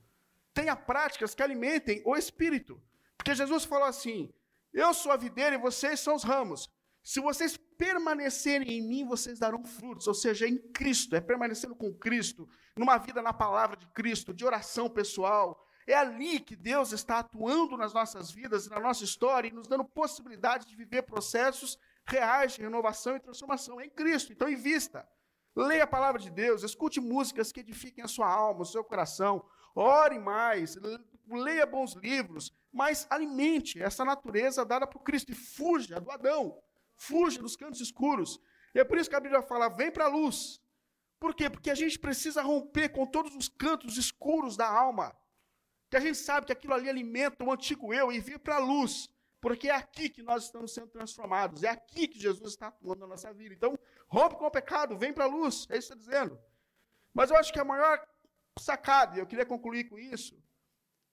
Tenha 0.55 0.77
práticas 0.77 1.35
que 1.35 1.43
alimentem 1.43 2.03
o 2.05 2.17
espírito. 2.17 2.81
Porque 3.17 3.35
Jesus 3.35 3.65
falou 3.65 3.87
assim: 3.87 4.33
Eu 4.73 4.93
sou 4.93 5.13
a 5.13 5.17
videira 5.17 5.55
e 5.55 5.59
vocês 5.59 6.01
são 6.01 6.15
os 6.15 6.23
ramos. 6.23 6.69
Se 7.03 7.21
vocês 7.21 7.57
permanecerem 7.57 8.79
em 8.79 8.89
mim, 8.89 9.05
vocês 9.05 9.39
darão 9.39 9.65
frutos, 9.65 10.07
ou 10.07 10.15
seja, 10.15 10.47
em 10.47 10.57
Cristo, 10.73 11.17
é 11.17 11.21
permanecendo 11.21 11.75
com 11.75 11.93
Cristo, 11.93 12.49
numa 12.77 12.97
vida 12.97 13.21
na 13.21 13.33
palavra 13.33 13.77
de 13.77 13.89
Cristo, 13.89 14.33
de 14.33 14.45
oração 14.45 14.89
pessoal, 14.89 15.67
É 15.85 15.95
ali 15.97 16.39
que 16.39 16.55
Deus 16.55 16.93
está 16.93 17.19
atuando 17.19 17.77
nas 17.77 17.93
nossas 17.93 18.31
vidas 18.31 18.69
na 18.69 18.79
nossa 18.79 19.03
história 19.03 19.49
e 19.49 19.53
nos 19.53 19.67
dando 19.67 19.85
possibilidade 19.85 20.65
de 20.65 20.77
viver 20.77 21.03
processos 21.03 21.77
reais 22.07 22.53
de 22.53 22.63
renovação 22.63 23.17
e 23.17 23.21
transformação 23.21 23.81
em 23.81 23.91
Cristo. 23.91 24.33
Então, 24.33 24.49
invista. 24.49 25.09
Leia 25.57 25.85
a 25.85 25.87
palavra 25.87 26.21
de 26.21 26.31
Deus, 26.31 26.63
escute 26.63 27.01
músicas 27.01 27.51
que 27.53 27.61
edifiquem 27.61 28.05
a 28.05 28.09
sua 28.09 28.29
alma, 28.29 28.63
o 28.63 28.65
seu 28.65 28.83
coração, 28.83 29.45
ore 29.75 30.19
mais, 30.19 30.77
leia 31.29 31.67
bons 31.67 31.95
livros, 31.95 32.53
mas 32.73 33.07
alimente 33.11 33.83
essa 33.83 34.05
natureza 34.05 34.65
dada 34.65 34.87
por 34.87 35.03
Cristo 35.03 35.33
e 35.33 35.35
fuja 35.35 36.01
do 36.01 36.11
Adão, 36.11 36.63
fuja 36.95 37.41
dos 37.41 37.57
cantos 37.57 37.81
escuros. 37.81 38.41
E 38.75 38.81
é 38.81 38.85
por 38.85 38.99
isso 38.99 39.11
que 39.11 39.17
a 39.17 39.21
Bíblia 39.21 39.43
fala: 39.43 39.69
vem 39.69 39.91
para 39.91 40.05
a 40.05 40.09
luz. 40.09 40.61
Por 41.21 41.35
quê? 41.35 41.49
Porque 41.49 41.71
a 41.71 41.75
gente 41.75 41.99
precisa 41.99 42.43
romper 42.43 42.89
com 42.89 43.07
todos 43.07 43.35
os 43.37 43.49
cantos 43.49 43.97
escuros 43.97 44.57
da 44.57 44.69
alma. 44.69 45.15
Que 45.89 45.97
a 45.97 46.01
gente 46.01 46.19
sabe 46.19 46.47
que 46.47 46.53
aquilo 46.53 46.75
ali 46.75 46.89
alimenta 46.89 47.45
o 47.45 47.53
antigo 47.53 47.93
eu 47.95 48.11
e 48.11 48.19
vir 48.19 48.39
para 48.39 48.57
a 48.57 48.59
luz. 48.59 49.09
Porque 49.41 49.69
é 49.69 49.75
aqui 49.75 50.09
que 50.09 50.23
nós 50.23 50.45
estamos 50.45 50.73
sendo 50.73 50.89
transformados. 50.89 51.63
É 51.63 51.69
aqui 51.69 52.09
que 52.09 52.19
Jesus 52.19 52.53
está 52.53 52.69
atuando 52.69 53.01
na 53.01 53.07
nossa 53.07 53.33
vida. 53.33 53.55
Então, 53.55 53.79
rompe 54.09 54.37
com 54.37 54.47
o 54.47 54.51
pecado, 54.51 54.97
vem 54.97 55.13
para 55.13 55.25
a 55.25 55.29
luz. 55.29 55.67
É 55.71 55.77
isso 55.77 55.89
que 55.89 55.95
está 55.95 56.13
dizendo. 56.13 56.41
Mas 57.15 57.31
eu 57.31 57.37
acho 57.37 57.53
que 57.53 57.61
a 57.61 57.65
maior 57.65 58.05
sacada, 58.59 59.17
e 59.17 59.21
eu 59.21 59.27
queria 59.27 59.47
concluir 59.47 59.85
com 59.85 59.99
isso, 59.99 60.35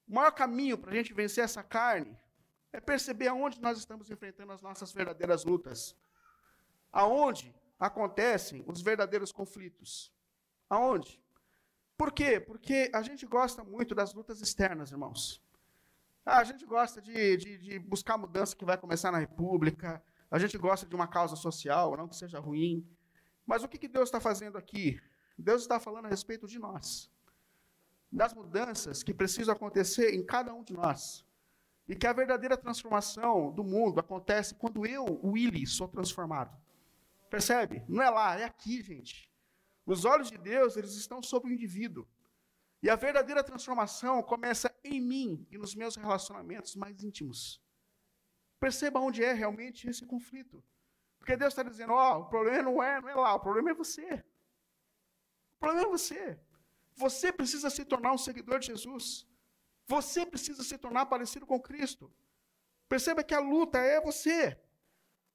o 0.08 0.14
maior 0.14 0.32
caminho 0.32 0.78
para 0.78 0.92
a 0.92 0.96
gente 0.96 1.14
vencer 1.14 1.44
essa 1.44 1.64
carne 1.64 2.18
é 2.72 2.80
perceber 2.80 3.28
aonde 3.28 3.62
nós 3.62 3.78
estamos 3.78 4.10
enfrentando 4.10 4.52
as 4.52 4.62
nossas 4.62 4.92
verdadeiras 4.92 5.44
lutas. 5.44 5.96
Aonde 6.92 7.56
acontecem 7.80 8.64
os 8.68 8.82
verdadeiros 8.82 9.32
conflitos. 9.32 10.12
Aonde? 10.70 11.22
Por 11.98 12.12
quê? 12.12 12.40
Porque 12.40 12.90
a 12.94 13.02
gente 13.02 13.26
gosta 13.26 13.64
muito 13.64 13.94
das 13.96 14.14
lutas 14.14 14.42
externas, 14.42 14.92
irmãos. 14.92 15.42
Ah, 16.26 16.40
a 16.40 16.44
gente 16.44 16.66
gosta 16.66 17.02
de, 17.02 17.38
de, 17.38 17.58
de 17.58 17.80
buscar 17.80 18.18
mudança 18.18 18.56
que 18.56 18.66
vai 18.66 18.78
começar 18.78 19.12
na 19.12 19.18
República, 19.18 20.02
a 20.30 20.38
gente 20.38 20.58
gosta 20.58 20.86
de 20.86 20.96
uma 20.96 21.08
causa 21.08 21.36
social, 21.36 21.98
não 21.98 22.08
que 22.08 22.16
seja 22.16 22.40
ruim. 22.40 22.88
Mas 23.46 23.64
o 23.64 23.68
que, 23.68 23.80
que 23.80 23.88
Deus 23.88 24.10
está 24.10 24.20
fazendo 24.20 24.58
aqui? 24.58 25.02
Deus 25.38 25.62
está 25.62 25.80
falando 25.80 26.06
a 26.06 26.10
respeito 26.10 26.46
de 26.46 26.60
nós, 26.60 27.10
das 28.12 28.34
mudanças 28.34 29.04
que 29.04 29.14
precisam 29.14 29.54
acontecer 29.54 30.14
em 30.14 30.26
cada 30.26 30.54
um 30.54 30.64
de 30.64 30.74
nós. 30.74 31.26
E 31.88 31.96
que 31.96 32.08
a 32.08 32.14
verdadeira 32.14 32.58
transformação 32.58 33.52
do 33.52 33.64
mundo 33.64 34.00
acontece 34.00 34.56
quando 34.56 34.86
eu, 34.86 35.20
Willy, 35.24 35.66
sou 35.66 35.88
transformado. 35.88 36.56
Percebe? 37.30 37.84
Não 37.88 38.02
é 38.02 38.10
lá, 38.10 38.40
é 38.40 38.44
aqui, 38.44 38.82
gente. 38.82 39.32
Os 39.86 40.06
olhos 40.06 40.30
de 40.30 40.38
Deus, 40.38 40.78
eles 40.78 40.94
estão 40.94 41.22
sobre 41.22 41.50
o 41.50 41.54
indivíduo. 41.54 42.08
E 42.82 42.90
a 42.90 42.96
verdadeira 42.96 43.44
transformação 43.44 44.22
começa 44.24 44.74
em 44.84 45.02
mim 45.02 45.48
e 45.52 45.58
nos 45.58 45.76
meus 45.76 45.96
relacionamentos 45.96 46.76
mais 46.76 47.04
íntimos. 47.04 47.62
Perceba 48.60 49.00
onde 49.00 49.24
é 49.24 49.34
realmente 49.34 49.90
esse 49.90 50.06
conflito. 50.06 50.64
Porque 51.18 51.36
Deus 51.36 51.54
está 51.54 51.64
dizendo, 51.64 51.94
ó, 51.94 52.18
oh, 52.18 52.22
o 52.22 52.26
problema 52.30 52.64
não 52.64 52.82
é, 52.82 53.02
não 53.02 53.10
é 53.10 53.16
lá, 53.16 53.34
o 53.34 53.40
problema 53.40 53.72
é 53.72 53.74
você. 53.74 54.24
O 55.56 55.60
problema 55.60 55.88
é 55.88 55.92
você. 55.92 56.40
Você 57.00 57.32
precisa 57.32 57.70
se 57.70 57.86
tornar 57.86 58.12
um 58.12 58.18
seguidor 58.18 58.60
de 58.60 58.68
Jesus. 58.68 59.26
Você 59.88 60.26
precisa 60.26 60.64
se 60.64 60.78
tornar 60.78 61.06
parecido 61.06 61.46
com 61.46 61.60
Cristo. 61.60 62.14
Perceba 62.90 63.24
que 63.24 63.34
a 63.34 63.40
luta 63.40 63.78
é 63.78 64.02
você. 64.02 64.60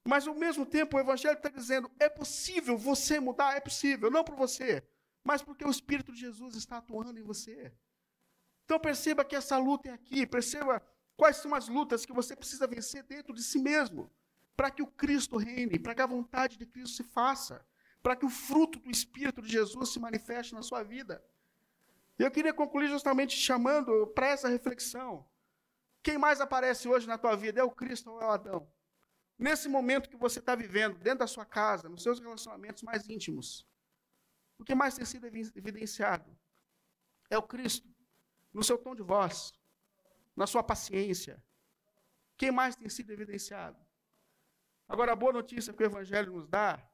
Mas 0.07 0.27
ao 0.27 0.35
mesmo 0.35 0.63
tempo 0.63 0.95
o 0.95 0.99
Evangelho 0.99 1.37
está 1.37 1.49
dizendo: 1.49 1.89
é 1.99 2.07
possível 2.07 2.77
você 2.77 3.19
mudar, 3.19 3.55
é 3.55 3.59
possível, 3.59 4.11
não 4.11 4.23
por 4.23 4.35
você, 4.35 4.87
mas 5.23 5.41
porque 5.41 5.65
o 5.65 5.71
Espírito 5.71 6.11
de 6.13 6.19
Jesus 6.19 6.55
está 6.55 6.77
atuando 6.77 7.19
em 7.19 7.23
você. 7.23 7.73
Então 8.63 8.79
perceba 8.79 9.25
que 9.25 9.35
essa 9.35 9.57
luta 9.57 9.89
é 9.89 9.93
aqui, 9.93 10.27
perceba 10.27 10.79
quais 11.17 11.37
são 11.37 11.55
as 11.55 11.67
lutas 11.67 12.05
que 12.05 12.13
você 12.13 12.35
precisa 12.35 12.67
vencer 12.67 13.01
dentro 13.03 13.33
de 13.33 13.41
si 13.41 13.57
mesmo, 13.57 14.11
para 14.55 14.69
que 14.69 14.83
o 14.83 14.87
Cristo 14.87 15.37
reine, 15.37 15.79
para 15.79 15.95
que 15.95 16.01
a 16.03 16.13
vontade 16.17 16.57
de 16.57 16.67
Cristo 16.67 16.95
se 16.97 17.03
faça, 17.03 17.65
para 18.03 18.15
que 18.15 18.25
o 18.25 18.29
fruto 18.29 18.77
do 18.79 18.91
Espírito 18.91 19.41
de 19.41 19.51
Jesus 19.51 19.89
se 19.89 19.99
manifeste 19.99 20.53
na 20.53 20.61
sua 20.61 20.83
vida. 20.83 21.23
E 22.17 22.23
eu 22.23 22.31
queria 22.31 22.53
concluir 22.53 22.87
justamente 22.87 23.35
chamando 23.35 24.07
para 24.07 24.27
essa 24.27 24.47
reflexão. 24.47 25.27
Quem 26.01 26.17
mais 26.17 26.39
aparece 26.39 26.87
hoje 26.87 27.07
na 27.07 27.17
tua 27.17 27.35
vida 27.35 27.59
é 27.59 27.63
o 27.63 27.71
Cristo 27.71 28.11
ou 28.11 28.21
é 28.21 28.25
o 28.25 28.31
Adão? 28.31 28.71
Nesse 29.37 29.67
momento 29.67 30.09
que 30.09 30.15
você 30.15 30.39
está 30.39 30.55
vivendo, 30.55 30.97
dentro 30.99 31.19
da 31.19 31.27
sua 31.27 31.45
casa, 31.45 31.89
nos 31.89 32.03
seus 32.03 32.19
relacionamentos 32.19 32.83
mais 32.83 33.09
íntimos, 33.09 33.67
o 34.57 34.63
que 34.63 34.73
mais 34.73 34.95
tem 34.95 35.03
sido 35.03 35.25
evidenciado 35.27 36.37
é 37.29 37.37
o 37.37 37.43
Cristo, 37.43 37.93
no 38.53 38.63
seu 38.63 38.77
tom 38.77 38.95
de 38.95 39.01
voz, 39.01 39.51
na 40.35 40.47
sua 40.47 40.63
paciência. 40.63 41.43
Quem 42.37 42.51
mais 42.51 42.75
tem 42.75 42.87
sido 42.87 43.11
evidenciado? 43.11 43.77
Agora, 44.87 45.11
a 45.11 45.15
boa 45.15 45.33
notícia 45.33 45.73
que 45.73 45.83
o 45.83 45.85
Evangelho 45.85 46.33
nos 46.33 46.47
dá 46.47 46.87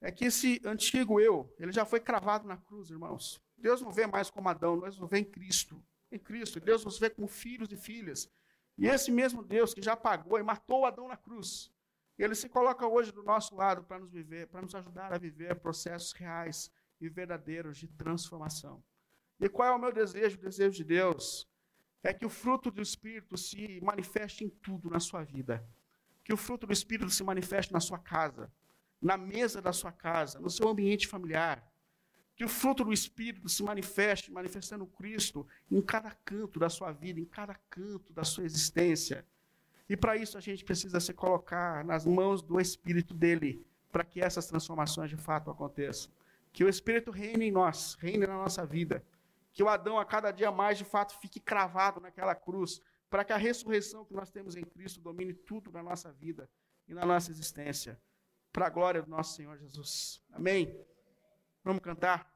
é 0.00 0.10
que 0.10 0.26
esse 0.26 0.60
antigo 0.64 1.20
eu, 1.20 1.54
ele 1.58 1.72
já 1.72 1.84
foi 1.84 2.00
cravado 2.00 2.46
na 2.46 2.56
cruz, 2.56 2.90
irmãos. 2.90 3.42
Deus 3.62 3.80
não 3.80 3.92
vê 3.92 4.06
mais 4.06 4.28
como 4.28 4.48
Adão, 4.48 4.80
Deus 4.80 4.98
nos 4.98 5.08
vê 5.08 5.18
em 5.18 5.24
Cristo. 5.24 5.82
Em 6.10 6.18
Cristo. 6.18 6.58
Deus 6.58 6.84
nos 6.84 6.98
vê 6.98 7.08
como 7.08 7.28
filhos 7.28 7.70
e 7.72 7.76
filhas. 7.76 8.28
E 8.76 8.86
esse 8.86 9.10
mesmo 9.10 9.42
Deus 9.42 9.72
que 9.72 9.80
já 9.80 9.96
pagou 9.96 10.38
e 10.38 10.42
matou 10.42 10.84
Adão 10.84 11.06
na 11.06 11.16
cruz, 11.16 11.70
ele 12.18 12.34
se 12.34 12.48
coloca 12.48 12.86
hoje 12.86 13.12
do 13.12 13.22
nosso 13.22 13.54
lado 13.54 13.84
para 13.84 14.00
nos 14.00 14.10
viver, 14.10 14.48
para 14.48 14.62
nos 14.62 14.74
ajudar 14.74 15.12
a 15.12 15.18
viver 15.18 15.54
processos 15.60 16.12
reais 16.12 16.70
e 17.00 17.08
verdadeiros 17.08 17.78
de 17.78 17.86
transformação. 17.86 18.82
E 19.40 19.48
qual 19.48 19.68
é 19.68 19.72
o 19.72 19.78
meu 19.78 19.92
desejo, 19.92 20.36
o 20.36 20.40
desejo 20.40 20.76
de 20.76 20.84
Deus? 20.84 21.48
É 22.02 22.12
que 22.12 22.26
o 22.26 22.30
fruto 22.30 22.70
do 22.70 22.82
Espírito 22.82 23.36
se 23.36 23.80
manifeste 23.80 24.44
em 24.44 24.48
tudo 24.48 24.90
na 24.90 24.98
sua 24.98 25.22
vida. 25.22 25.64
Que 26.24 26.32
o 26.32 26.36
fruto 26.36 26.66
do 26.66 26.72
Espírito 26.72 27.10
se 27.10 27.22
manifeste 27.22 27.72
na 27.72 27.80
sua 27.80 27.98
casa, 27.98 28.52
na 29.00 29.16
mesa 29.16 29.60
da 29.62 29.72
sua 29.72 29.92
casa, 29.92 30.40
no 30.40 30.50
seu 30.50 30.68
ambiente 30.68 31.06
familiar. 31.06 31.71
Que 32.42 32.46
o 32.46 32.48
fruto 32.48 32.82
do 32.82 32.92
Espírito 32.92 33.48
se 33.48 33.62
manifeste, 33.62 34.32
manifestando 34.32 34.84
Cristo 34.84 35.46
em 35.70 35.80
cada 35.80 36.10
canto 36.10 36.58
da 36.58 36.68
sua 36.68 36.90
vida, 36.90 37.20
em 37.20 37.24
cada 37.24 37.54
canto 37.70 38.12
da 38.12 38.24
sua 38.24 38.42
existência. 38.42 39.24
E 39.88 39.96
para 39.96 40.16
isso 40.16 40.36
a 40.36 40.40
gente 40.40 40.64
precisa 40.64 40.98
se 40.98 41.14
colocar 41.14 41.84
nas 41.84 42.04
mãos 42.04 42.42
do 42.42 42.60
Espírito 42.60 43.14
dele, 43.14 43.64
para 43.92 44.02
que 44.02 44.20
essas 44.20 44.48
transformações 44.48 45.08
de 45.08 45.16
fato 45.16 45.52
aconteçam. 45.52 46.10
Que 46.52 46.64
o 46.64 46.68
Espírito 46.68 47.12
reine 47.12 47.44
em 47.44 47.52
nós, 47.52 47.94
reine 48.00 48.26
na 48.26 48.34
nossa 48.34 48.66
vida. 48.66 49.06
Que 49.52 49.62
o 49.62 49.68
Adão 49.68 49.96
a 49.96 50.04
cada 50.04 50.32
dia 50.32 50.50
mais 50.50 50.76
de 50.76 50.84
fato 50.84 51.16
fique 51.20 51.38
cravado 51.38 52.00
naquela 52.00 52.34
cruz, 52.34 52.80
para 53.08 53.22
que 53.22 53.32
a 53.32 53.36
ressurreição 53.36 54.04
que 54.04 54.14
nós 54.14 54.32
temos 54.32 54.56
em 54.56 54.64
Cristo 54.64 55.00
domine 55.00 55.32
tudo 55.32 55.70
na 55.70 55.80
nossa 55.80 56.10
vida 56.10 56.50
e 56.88 56.92
na 56.92 57.06
nossa 57.06 57.30
existência. 57.30 58.00
Para 58.52 58.66
a 58.66 58.70
glória 58.70 59.00
do 59.00 59.08
nosso 59.08 59.36
Senhor 59.36 59.56
Jesus. 59.58 60.20
Amém? 60.32 60.76
Vamos 61.64 61.80
cantar? 61.80 62.31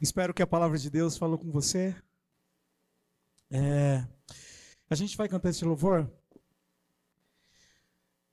Espero 0.00 0.34
que 0.34 0.42
a 0.42 0.46
palavra 0.46 0.78
de 0.78 0.90
Deus 0.90 1.16
falou 1.16 1.38
com 1.38 1.50
você. 1.50 1.94
É, 3.50 4.06
a 4.90 4.94
gente 4.94 5.16
vai 5.16 5.28
cantar 5.28 5.50
esse 5.50 5.64
louvor. 5.64 6.10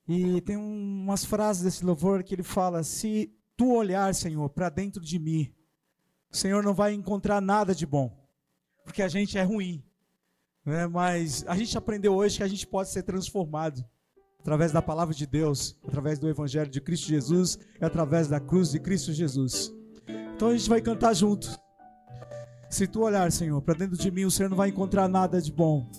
E 0.07 0.41
tem 0.41 0.57
um, 0.57 1.03
umas 1.03 1.23
frases 1.23 1.63
desse 1.63 1.85
louvor 1.85 2.23
que 2.23 2.35
ele 2.35 2.43
fala: 2.43 2.83
Se 2.83 3.33
tu 3.55 3.73
olhar, 3.73 4.13
Senhor, 4.13 4.49
para 4.49 4.69
dentro 4.69 5.01
de 5.01 5.17
mim, 5.17 5.53
o 6.29 6.35
Senhor 6.35 6.63
não 6.63 6.73
vai 6.73 6.93
encontrar 6.93 7.41
nada 7.41 7.73
de 7.73 7.85
bom, 7.85 8.15
porque 8.83 9.01
a 9.01 9.07
gente 9.07 9.37
é 9.37 9.43
ruim. 9.43 9.83
Né? 10.65 10.87
Mas 10.87 11.45
a 11.47 11.55
gente 11.55 11.77
aprendeu 11.77 12.13
hoje 12.13 12.37
que 12.37 12.43
a 12.43 12.47
gente 12.47 12.67
pode 12.67 12.89
ser 12.89 13.03
transformado 13.03 13.83
através 14.43 14.73
da 14.73 14.81
palavra 14.81 15.15
de 15.15 15.25
Deus, 15.25 15.73
através 15.87 16.19
do 16.19 16.27
Evangelho 16.27 16.69
de 16.69 16.81
Cristo 16.81 17.07
Jesus 17.07 17.57
e 17.79 17.85
através 17.85 18.27
da 18.27 18.41
cruz 18.41 18.71
de 18.71 18.79
Cristo 18.79 19.13
Jesus. 19.13 19.73
Então 20.35 20.49
a 20.49 20.57
gente 20.57 20.69
vai 20.69 20.81
cantar 20.81 21.13
junto. 21.13 21.57
Se 22.69 22.85
tu 22.85 23.03
olhar, 23.03 23.31
Senhor, 23.31 23.61
para 23.61 23.75
dentro 23.75 23.97
de 23.97 24.11
mim, 24.11 24.25
o 24.25 24.31
Senhor 24.31 24.49
não 24.49 24.57
vai 24.57 24.67
encontrar 24.67 25.07
nada 25.07 25.41
de 25.41 25.51
bom. 25.51 25.89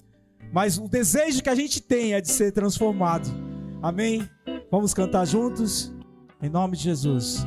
Mas 0.53 0.77
o 0.77 0.87
desejo 0.87 1.43
que 1.43 1.49
a 1.49 1.55
gente 1.55 1.81
tem 1.81 2.13
é 2.13 2.21
de 2.21 2.31
ser 2.31 2.53
transformado. 2.53 3.29
Amém? 3.81 4.29
Vamos 4.71 4.93
cantar 4.93 5.25
juntos? 5.25 5.91
Em 6.43 6.51
nome 6.51 6.77
de 6.77 6.83
Jesus. 6.83 7.47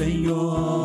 Senhor, 0.00 0.79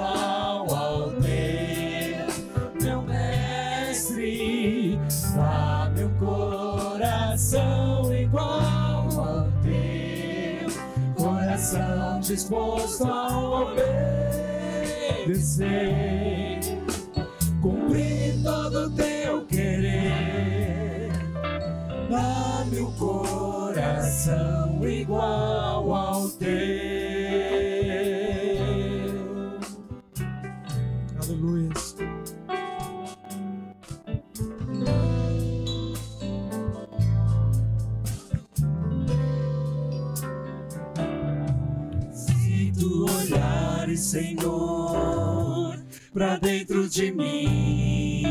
ao 0.00 1.10
teu, 1.12 2.26
meu 2.82 3.02
mestre. 3.02 4.98
Dá-me 5.34 6.04
um 6.04 6.14
coração 6.18 8.14
igual 8.14 9.08
ao 9.10 9.48
teu, 9.62 10.70
coração 11.16 12.20
disposto 12.20 13.04
a 13.04 13.28
obedecer 13.66 14.20
cumprir 17.60 18.42
todo 18.42 18.86
o 18.86 18.90
teu 18.90 19.44
querer. 19.46 21.10
Dá-me 22.08 22.80
um 22.80 22.92
coração 22.92 24.86
igual 24.88 25.94
ao 25.94 26.28
teu. 26.30 26.89
De 47.00 47.12
mim, 47.12 48.22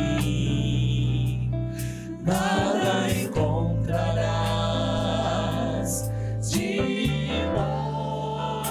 nada 2.23 3.09
encontrarás 3.09 4.21
de 6.51 7.25
bom, 7.55 8.63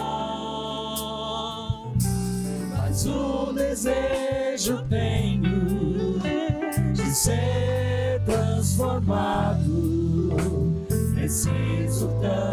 mas 2.76 3.06
o 3.06 3.52
desejo 3.52 4.84
tenho 4.88 6.20
de 6.94 7.11
ser 7.12 8.22
transformado. 8.24 9.66
Preciso 11.16 12.06
tanto 12.22 12.47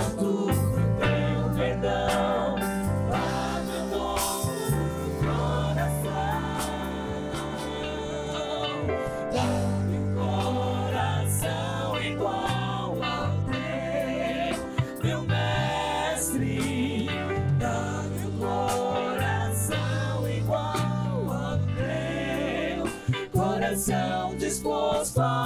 coração 23.75 24.35
disposto 24.37 25.19
a 25.19 25.44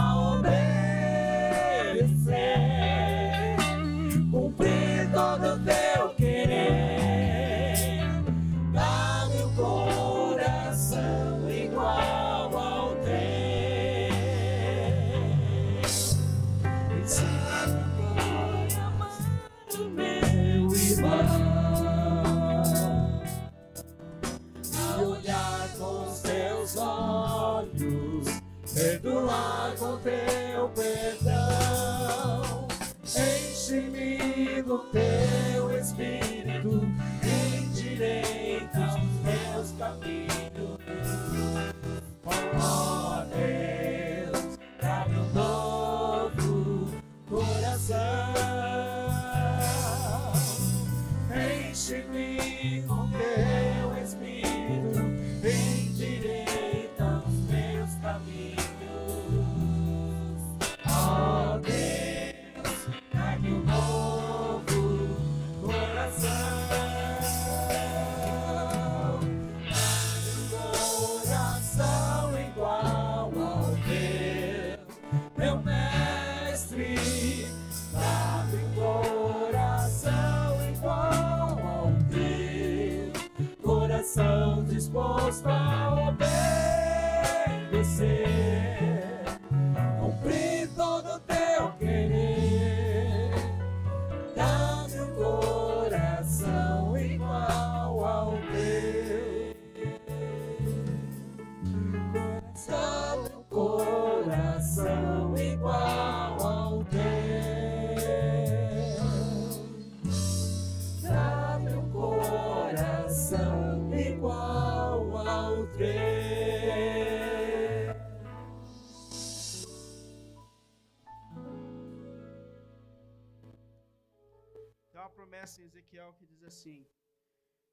assim: 126.69 126.85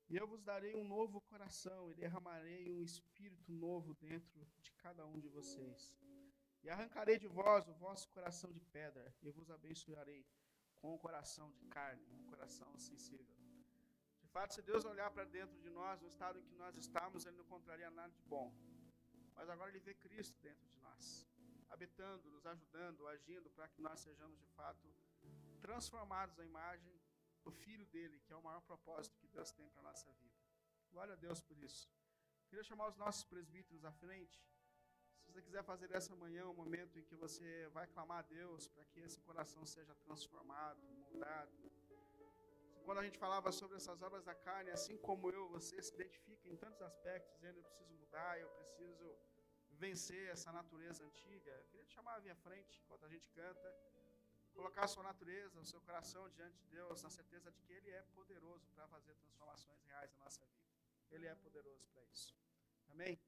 E 0.08 0.16
eu 0.16 0.26
vos 0.26 0.42
darei 0.42 0.74
um 0.74 0.84
novo 0.84 1.20
coração, 1.20 1.90
e 1.90 1.94
derramarei 1.94 2.70
um 2.70 2.82
espírito 2.82 3.52
novo 3.52 3.94
dentro 3.94 4.46
de 4.62 4.72
cada 4.72 5.04
um 5.04 5.18
de 5.18 5.28
vocês. 5.28 5.96
E 6.62 6.70
arrancarei 6.70 7.18
de 7.18 7.28
vós 7.28 7.68
o 7.68 7.74
vosso 7.74 8.08
coração 8.10 8.50
de 8.52 8.60
pedra, 8.60 9.14
e 9.22 9.30
vos 9.30 9.50
abençoarei 9.50 10.26
com 10.76 10.94
um 10.94 10.98
coração 10.98 11.50
de 11.52 11.64
carne, 11.66 12.02
um 12.12 12.24
coração 12.24 12.76
sensível. 12.78 13.34
De 14.20 14.28
fato, 14.28 14.54
se 14.54 14.62
Deus 14.62 14.84
olhar 14.84 15.10
para 15.10 15.24
dentro 15.24 15.56
de 15.60 15.70
nós, 15.70 16.00
no 16.00 16.08
estado 16.08 16.38
em 16.38 16.44
que 16.44 16.54
nós 16.54 16.76
estamos, 16.76 17.24
Ele 17.24 17.36
não 17.36 17.44
encontraria 17.44 17.90
nada 17.90 18.12
de 18.12 18.22
bom. 18.22 18.52
Mas 19.34 19.48
agora 19.48 19.70
Ele 19.70 19.80
vê 19.80 19.94
Cristo 19.94 20.36
dentro 20.40 20.66
de 20.66 20.78
nós, 20.78 21.26
habitando, 21.70 22.30
nos 22.30 22.44
ajudando, 22.46 23.06
agindo 23.08 23.48
para 23.50 23.68
que 23.68 23.80
nós 23.80 24.00
sejamos 24.00 24.38
de 24.40 24.48
fato 24.48 24.92
transformados 25.60 26.38
à 26.38 26.44
imagem 26.44 27.00
do 27.46 27.52
Filho 27.64 27.86
dele, 27.94 28.18
que 28.24 28.32
é 28.32 28.36
o 28.36 28.42
maior 28.48 28.62
propósito 28.70 29.16
que 29.20 29.28
Deus 29.28 29.50
tem 29.52 29.68
para 29.70 29.80
a 29.84 29.88
nossa 29.90 30.10
vida. 30.20 30.40
Glória 30.92 31.14
a 31.14 31.20
Deus 31.26 31.40
por 31.48 31.56
isso. 31.68 31.88
Queria 32.48 32.64
chamar 32.70 32.88
os 32.88 32.96
nossos 32.96 33.24
presbíteros 33.32 33.84
à 33.84 33.92
frente. 33.92 34.38
Vocês 35.20 35.34
você 35.34 35.42
quiser 35.42 35.62
fazer 35.62 35.88
essa 35.92 36.14
manhã 36.16 36.42
um 36.48 36.58
momento 36.62 36.98
em 36.98 37.04
que 37.08 37.16
você 37.24 37.68
vai 37.76 37.86
clamar 37.86 38.18
a 38.18 38.22
Deus 38.22 38.66
para 38.68 38.84
que 38.90 39.00
esse 39.00 39.20
coração 39.20 39.64
seja 39.64 39.94
transformado, 40.06 40.80
mudado. 41.12 41.56
Quando 42.84 42.98
a 42.98 43.04
gente 43.06 43.18
falava 43.18 43.50
sobre 43.52 43.76
essas 43.76 44.00
obras 44.02 44.24
da 44.24 44.34
carne, 44.34 44.70
assim 44.70 44.96
como 44.96 45.30
eu, 45.30 45.48
você 45.48 45.80
se 45.82 45.92
identifica 45.94 46.48
em 46.48 46.56
tantos 46.56 46.80
aspectos, 46.82 47.32
dizendo 47.34 47.58
eu 47.58 47.64
preciso 47.64 47.92
mudar, 47.94 48.40
eu 48.40 48.48
preciso 48.58 49.16
vencer 49.84 50.30
essa 50.30 50.50
natureza 50.52 51.04
antiga. 51.04 51.50
Eu 51.50 51.66
queria 51.66 51.84
te 51.84 51.92
chamar 51.92 52.16
a 52.16 52.20
minha 52.20 52.36
frente 52.36 52.80
enquanto 52.82 53.04
a 53.04 53.08
gente 53.08 53.28
canta, 53.30 53.68
colocar 54.56 54.84
a 54.84 54.88
sua 54.88 55.02
natureza, 55.02 55.60
o 55.60 55.64
seu 55.64 55.80
coração 55.82 56.28
diante 56.30 56.56
de 56.56 56.66
Deus, 56.68 57.02
na 57.02 57.10
certeza 57.10 57.52
de 57.52 57.60
que 57.60 57.72
Ele 57.72 57.90
é 57.90 58.02
poderoso 58.14 58.66
para 58.74 58.88
fazer 58.88 59.14
transformações 59.14 59.80
reais 59.84 60.10
na 60.16 60.24
nossa 60.24 60.44
vida. 60.46 60.66
Ele 61.10 61.26
é 61.26 61.34
poderoso 61.34 61.86
para 61.92 62.02
isso. 62.06 62.34
Amém? 62.90 63.20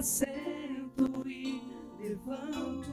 Assento 0.00 1.28
e 1.28 1.60
levanto. 2.00 2.90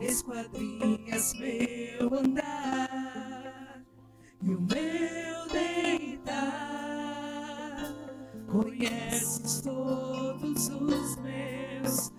Esquadrinhas 0.00 1.34
meu 1.34 2.14
andar 2.14 3.82
e 4.40 4.54
o 4.54 4.60
meu 4.60 5.48
deitar. 5.50 6.32
Conheces 8.46 9.60
todos 9.62 10.68
os 10.68 11.16
meus 11.16 12.12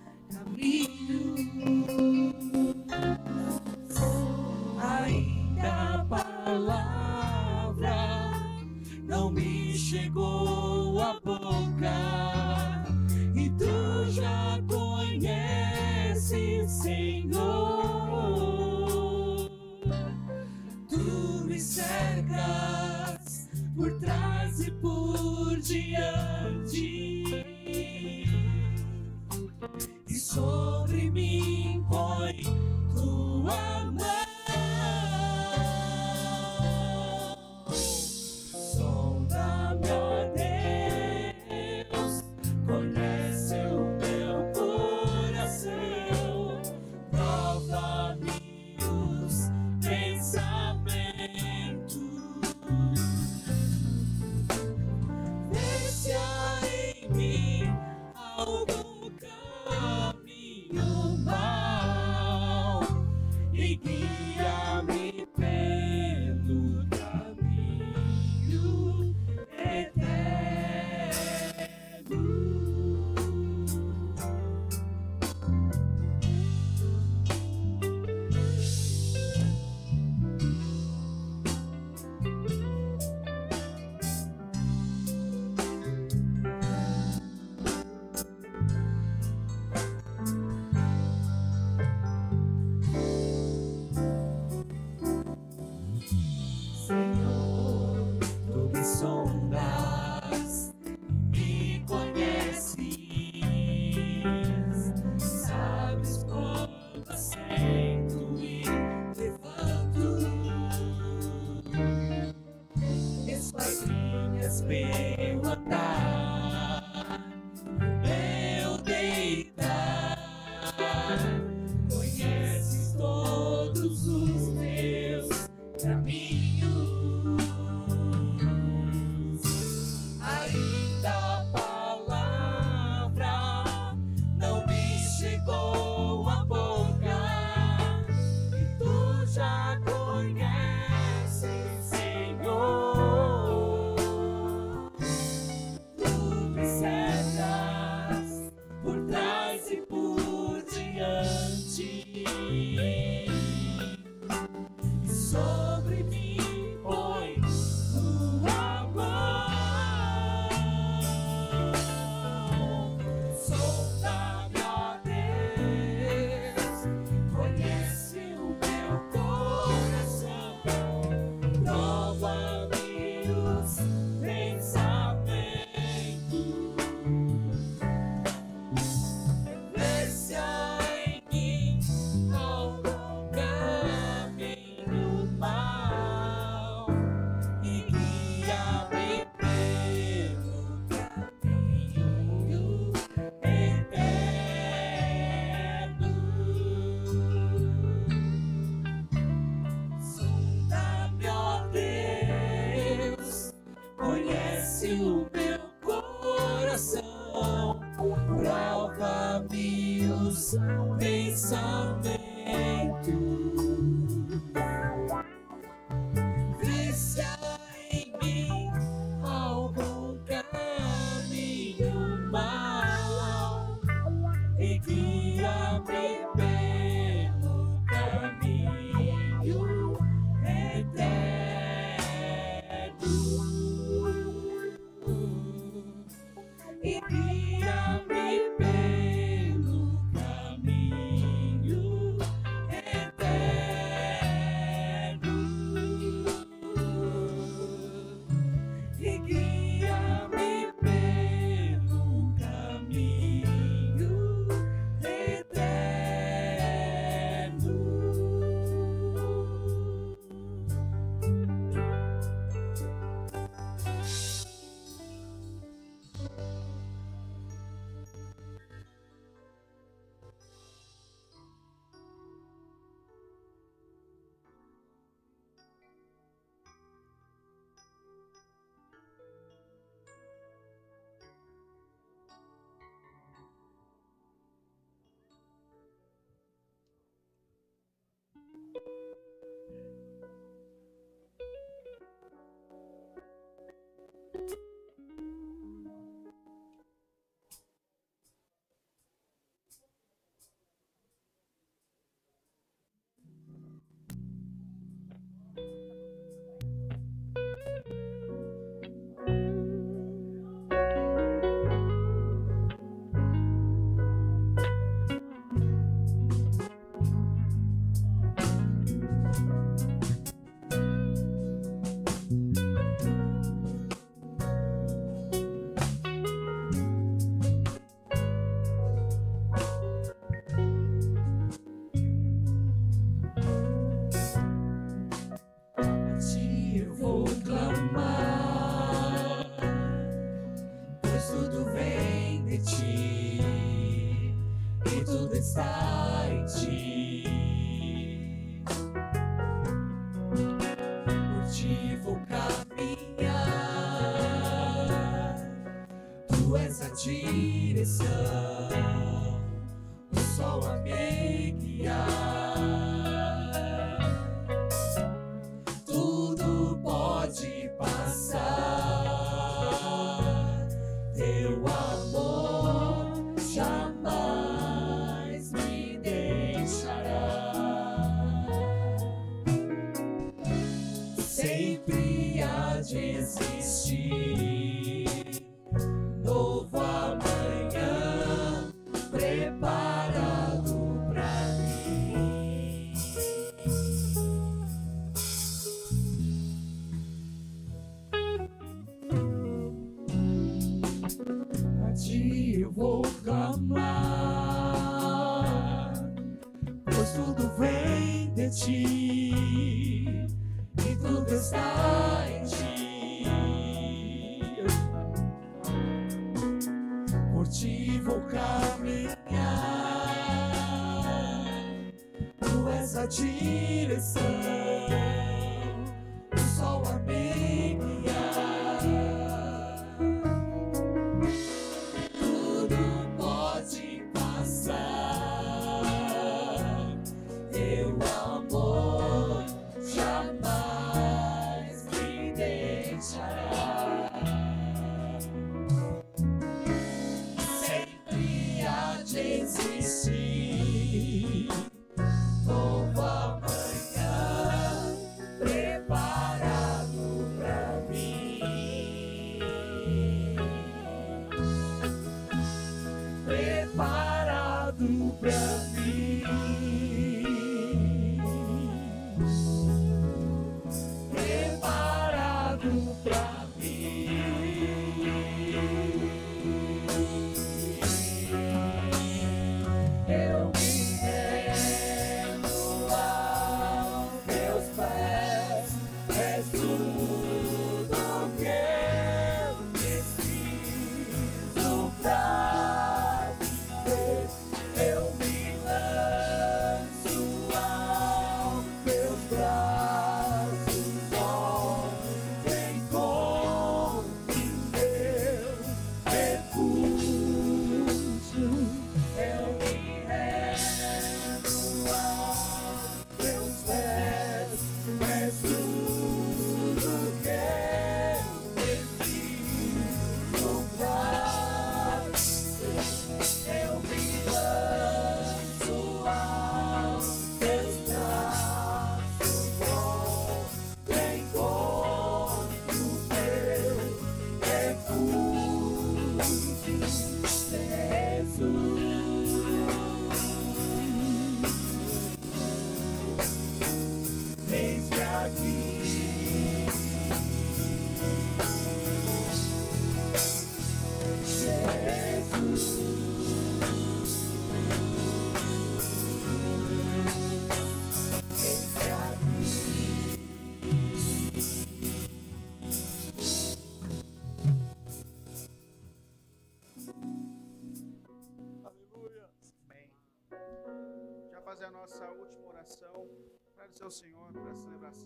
Sempre 381.64 382.42
há 382.42 382.78
de 382.82 383.16
existir 383.16 384.83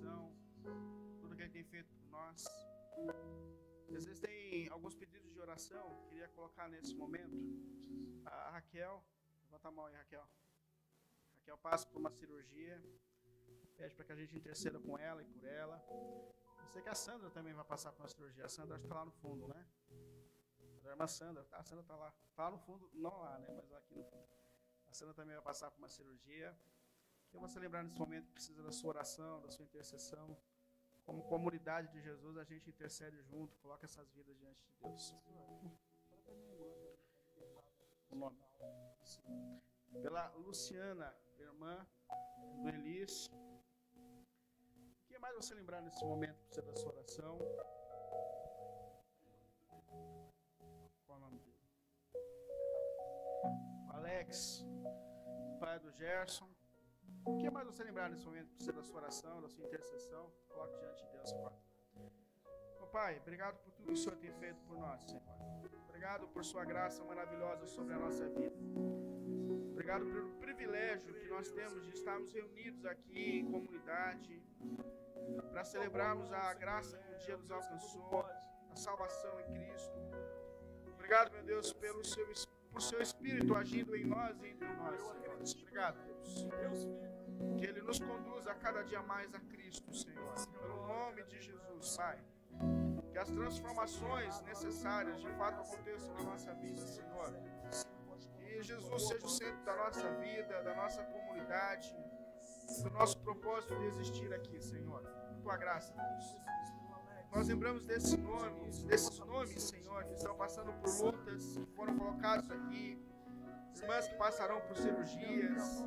celebração, 0.09 0.33
tudo 1.21 1.37
que 1.37 1.43
Ele 1.43 1.51
tem 1.51 1.65
feito 1.65 1.93
por 1.95 2.07
nós. 2.09 2.45
Às 3.95 4.05
vezes 4.05 4.21
tem 4.21 4.69
alguns 4.69 4.95
pedidos 4.95 5.33
de 5.33 5.41
oração, 5.41 6.07
queria 6.09 6.29
colocar 6.29 6.69
nesse 6.69 6.95
momento. 6.95 7.37
A 8.25 8.51
Raquel, 8.51 9.03
levanta 9.45 9.69
a 9.69 9.71
mão 9.71 9.87
aí, 9.87 9.95
Raquel. 9.95 10.27
Raquel 11.37 11.59
passa 11.59 11.87
por 11.87 11.99
uma 11.99 12.11
cirurgia, 12.11 12.83
pede 13.77 13.95
para 13.95 14.05
que 14.05 14.13
a 14.13 14.17
gente 14.17 14.37
interceda 14.37 14.79
com 14.79 14.99
ela 14.99 15.23
e 15.23 15.25
por 15.25 15.45
ela. 15.45 15.83
Eu 15.89 16.69
sei 16.73 16.83
que 16.83 16.89
a 16.89 16.95
Sandra 16.95 17.31
também 17.31 17.55
vai 17.55 17.65
passar 17.65 17.93
por 17.93 18.03
uma 18.03 18.09
cirurgia. 18.09 18.45
A 18.45 18.49
Sandra 18.49 18.77
está 18.77 18.95
lá 18.95 19.05
no 19.05 19.13
fundo, 19.13 19.49
né? 19.49 19.67
A 20.85 20.91
irmã 20.91 21.07
Sandra, 21.07 21.47
a 21.53 21.63
Sandra 21.63 21.83
está 21.83 21.97
lá. 21.97 22.15
Está 22.31 22.45
lá 22.45 22.51
no 22.51 22.59
fundo, 22.59 22.91
não 22.95 23.19
lá, 23.21 23.39
né? 23.39 23.49
Mas 23.55 23.73
aqui 23.73 23.95
no 23.95 24.05
fundo. 24.05 24.29
A 24.87 24.93
Sandra 24.93 25.15
também 25.15 25.35
vai 25.35 25.45
passar 25.45 25.71
por 25.71 25.79
uma 25.79 25.89
cirurgia. 25.89 26.57
Que 27.31 27.37
você 27.37 27.59
lembrar 27.59 27.83
nesse 27.83 27.99
momento 27.99 28.27
que 28.27 28.33
precisa 28.33 28.63
da 28.63 28.73
sua 28.73 28.91
oração, 28.91 29.41
da 29.43 29.51
sua 29.51 29.65
intercessão. 29.65 30.37
Como 31.05 31.23
comunidade 31.25 31.89
de 31.89 32.01
Jesus, 32.01 32.37
a 32.37 32.45
gente 32.45 32.69
intercede 32.69 33.21
junto, 33.23 33.57
coloca 33.59 33.85
essas 33.87 34.11
vidas 34.13 34.37
diante 34.39 34.63
de 34.63 34.75
Deus. 34.83 35.15
Pela 40.03 40.29
Luciana, 40.37 41.15
irmã 41.39 41.87
do 42.63 42.69
Elis. 42.69 43.29
O 43.29 45.07
que 45.07 45.19
mais 45.19 45.35
você 45.35 45.55
lembrar 45.55 45.81
nesse 45.83 46.05
momento 46.05 46.39
precisa 46.45 46.67
da 46.67 46.77
sua 46.77 46.93
oração? 46.93 47.39
Qual 51.07 51.19
o 51.19 51.21
nome 51.21 51.41
dele? 51.41 51.71
Alex, 53.89 54.65
pai 55.59 55.79
do 55.79 55.91
Gerson. 55.93 56.58
O 57.29 57.39
que 57.39 57.51
mais 57.51 57.67
você 57.67 57.85
lembrar 57.85 58.11
nesse 58.11 58.25
momento 58.25 58.49
precisa 58.49 58.73
da 58.73 58.83
sua 58.83 59.01
oração, 59.01 59.41
da 59.41 59.49
sua 59.49 59.65
intercessão? 59.65 60.33
Coloque 60.49 60.79
diante 60.79 61.05
de 61.05 61.13
Deus, 61.13 61.33
Pai. 61.33 61.69
Pai, 62.93 63.19
obrigado 63.21 63.59
por 63.59 63.71
tudo 63.73 63.87
que 63.87 63.93
o 63.93 63.97
Senhor 63.97 64.17
tem 64.17 64.33
feito 64.33 64.61
por 64.63 64.77
nós, 64.79 65.05
Senhor. 65.05 65.23
Obrigado 65.89 66.27
por 66.29 66.45
sua 66.45 66.65
graça 66.65 67.05
maravilhosa 67.05 67.67
sobre 67.67 67.95
a 67.95 67.99
nossa 67.99 68.27
vida. 68.29 68.57
Obrigado 69.73 70.07
pelo 70.07 70.33
privilégio 70.37 71.15
que 71.15 71.29
nós 71.29 71.51
temos 71.51 71.85
de 71.85 71.93
estarmos 71.93 72.33
reunidos 72.33 72.85
aqui 72.87 73.41
em 73.41 73.51
comunidade 73.51 74.43
para 75.53 75.65
celebrarmos 75.65 76.33
a 76.33 76.55
graça 76.55 76.97
que 76.99 77.15
um 77.15 77.19
dia 77.19 77.37
nos 77.37 77.51
alcançou, 77.51 78.27
a 78.71 78.77
salvação 78.77 79.39
em 79.41 79.53
Cristo. 79.53 79.99
Obrigado, 80.95 81.31
meu 81.33 81.43
Deus, 81.43 81.73
pelo 81.75 82.03
seu, 82.05 82.27
por 82.73 82.81
seu 82.81 83.03
Espírito 83.03 83.55
agindo 83.55 83.95
em 83.95 84.07
nós 84.07 84.41
e 84.41 84.47
entre 84.49 84.69
nós. 84.75 85.01
Senhor. 85.01 85.63
Obrigado, 85.63 85.99
Deus. 86.05 87.08
Que 87.57 87.65
Ele 87.65 87.83
nos 87.83 87.99
conduza 87.99 88.55
cada 88.55 88.83
dia 88.83 89.03
mais 89.03 89.35
a 89.35 89.41
Cristo, 89.41 89.95
Senhor. 89.95 90.35
Pelo 90.61 90.87
nome 90.87 91.25
de 91.25 91.41
Jesus, 91.41 91.97
Pai. 91.97 92.19
Que 93.11 93.19
as 93.19 93.31
transformações 93.31 94.41
necessárias 94.43 95.21
de 95.21 95.29
fato 95.33 95.61
aconteçam 95.61 96.15
na 96.15 96.23
nossa 96.23 96.55
vida, 96.55 96.87
Senhor. 96.87 97.33
Que 98.37 98.63
Jesus 98.63 99.09
seja 99.09 99.25
o 99.25 99.29
centro 99.29 99.65
da 99.65 99.77
nossa 99.77 100.11
vida, 100.17 100.63
da 100.63 100.75
nossa 100.75 101.03
comunidade, 101.05 101.95
do 102.83 102.91
nosso 102.91 103.19
propósito 103.21 103.77
de 103.79 103.85
existir 103.87 104.33
aqui, 104.35 104.61
Senhor. 104.61 105.03
Tua 105.43 105.57
graça, 105.57 105.95
Deus. 105.95 106.37
Nós 107.31 107.47
lembramos 107.47 107.85
desses 107.85 108.17
nomes, 108.19 108.83
desses 108.85 109.19
nomes, 109.19 109.63
Senhor, 109.63 110.05
que 110.05 110.15
estão 110.15 110.35
passando 110.37 110.73
por 110.75 110.91
lutas, 111.05 111.57
que 111.57 111.67
foram 111.75 111.97
colocados 111.97 112.51
aqui. 112.51 112.99
Irmãs 113.77 114.09
que 114.09 114.15
passarão 114.17 114.61
por 114.63 114.77
cirurgias, 114.77 115.85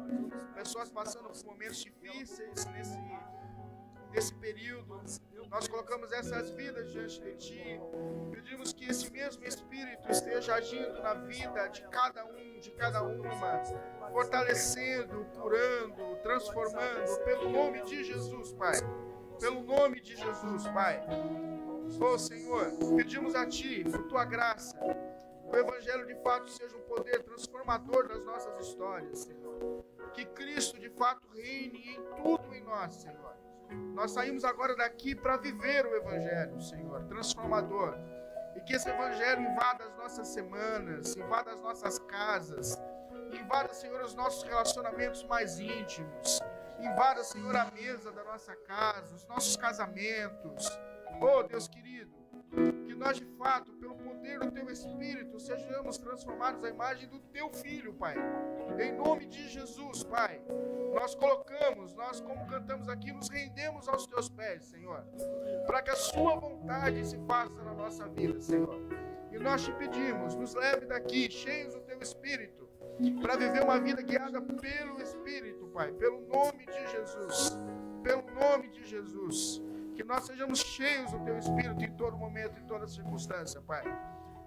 pessoas 0.53 0.89
passando 0.89 1.29
por 1.29 1.45
momentos 1.45 1.77
difíceis 1.77 2.65
nesse, 2.65 2.99
nesse 4.11 4.33
período. 4.35 5.01
Nós 5.49 5.67
colocamos 5.67 6.11
essas 6.13 6.49
vidas 6.51 6.89
diante 6.91 7.19
de 7.19 7.35
Ti. 7.35 7.81
Pedimos 8.31 8.71
que 8.71 8.85
esse 8.85 9.11
mesmo 9.11 9.43
Espírito 9.45 10.09
esteja 10.09 10.55
agindo 10.55 11.01
na 11.03 11.13
vida 11.13 11.67
de 11.67 11.81
cada 11.89 12.25
um, 12.25 12.59
de 12.59 12.71
cada 12.71 13.03
uma, 13.03 13.29
fortalecendo, 14.11 15.25
curando, 15.35 16.15
transformando, 16.23 17.19
pelo 17.25 17.49
nome 17.49 17.83
de 17.83 18.01
Jesus, 18.01 18.53
Pai. 18.53 18.77
Pelo 19.41 19.61
nome 19.63 19.99
de 19.99 20.15
Jesus, 20.15 20.67
Pai. 20.67 21.05
Oh 21.99 22.17
Senhor, 22.17 22.71
pedimos 22.95 23.35
a 23.35 23.45
Ti, 23.45 23.83
por 23.83 24.07
Tua 24.07 24.23
graça, 24.23 24.77
o 25.51 25.55
Evangelho 25.55 26.05
de 26.07 26.15
fato 26.23 26.49
seja 26.49 26.75
um 26.77 26.81
poder 26.81 27.23
transformador 27.23 28.07
das 28.07 28.23
nossas 28.23 28.67
histórias, 28.67 29.19
Senhor. 29.19 29.83
Que 30.13 30.25
Cristo 30.25 30.79
de 30.79 30.89
fato 30.89 31.27
reine 31.33 31.95
em 31.95 32.01
tudo 32.21 32.53
em 32.53 32.63
nós, 32.63 32.95
Senhor. 32.95 33.35
Nós 33.93 34.11
saímos 34.11 34.43
agora 34.43 34.75
daqui 34.75 35.15
para 35.15 35.37
viver 35.37 35.85
o 35.85 35.95
Evangelho, 35.95 36.59
Senhor, 36.61 37.03
transformador. 37.05 37.95
E 38.55 38.61
que 38.61 38.73
esse 38.73 38.89
Evangelho 38.89 39.41
invada 39.41 39.85
as 39.85 39.95
nossas 39.95 40.27
semanas, 40.29 41.15
invada 41.15 41.51
as 41.51 41.61
nossas 41.61 41.99
casas, 41.99 42.77
invada, 43.33 43.73
Senhor, 43.73 44.01
os 44.01 44.15
nossos 44.15 44.43
relacionamentos 44.43 45.23
mais 45.23 45.59
íntimos. 45.59 46.39
Invada, 46.79 47.23
Senhor, 47.23 47.55
a 47.55 47.71
mesa 47.71 48.11
da 48.11 48.23
nossa 48.23 48.55
casa, 48.55 49.15
os 49.15 49.25
nossos 49.27 49.55
casamentos. 49.55 50.67
Oh, 51.21 51.43
Deus 51.43 51.67
querido, 51.67 52.11
que 52.51 52.80
nós 53.01 53.17
de 53.17 53.25
fato, 53.35 53.73
pelo 53.73 53.95
poder 53.95 54.39
do 54.39 54.51
Teu 54.51 54.69
Espírito, 54.69 55.39
sejamos 55.39 55.97
transformados 55.97 56.63
à 56.63 56.69
imagem 56.69 57.09
do 57.09 57.19
Teu 57.19 57.49
Filho, 57.49 57.95
Pai. 57.95 58.15
Em 58.79 58.95
nome 58.95 59.25
de 59.25 59.49
Jesus, 59.49 60.03
Pai. 60.03 60.39
Nós 60.93 61.15
colocamos, 61.15 61.95
nós 61.95 62.21
como 62.21 62.45
cantamos 62.45 62.87
aqui, 62.87 63.11
nos 63.11 63.27
rendemos 63.27 63.87
aos 63.87 64.05
Teus 64.05 64.29
pés, 64.29 64.65
Senhor. 64.65 65.03
Para 65.65 65.81
que 65.81 65.89
a 65.89 65.95
Sua 65.95 66.35
vontade 66.35 67.03
se 67.03 67.17
faça 67.25 67.63
na 67.63 67.73
nossa 67.73 68.07
vida, 68.07 68.39
Senhor. 68.39 68.79
E 69.31 69.39
nós 69.39 69.63
te 69.65 69.73
pedimos, 69.73 70.35
nos 70.35 70.53
leve 70.53 70.85
daqui, 70.85 71.31
cheios 71.31 71.73
do 71.73 71.81
Teu 71.81 71.97
Espírito, 71.99 72.69
para 73.19 73.35
viver 73.35 73.63
uma 73.63 73.79
vida 73.79 74.03
guiada 74.03 74.39
pelo 74.39 75.01
Espírito, 75.01 75.65
Pai. 75.73 75.91
Pelo 75.93 76.21
nome 76.27 76.67
de 76.67 76.87
Jesus. 76.91 77.57
Pelo 78.03 78.23
nome 78.31 78.69
de 78.69 78.85
Jesus. 78.85 79.59
Que 80.01 80.07
nós 80.07 80.23
sejamos 80.23 80.57
cheios 80.61 81.11
do 81.11 81.23
Teu 81.23 81.37
Espírito 81.37 81.83
em 81.83 81.95
todo 81.95 82.17
momento, 82.17 82.57
em 82.57 82.65
toda 82.65 82.87
circunstância, 82.87 83.61
Pai. 83.61 83.83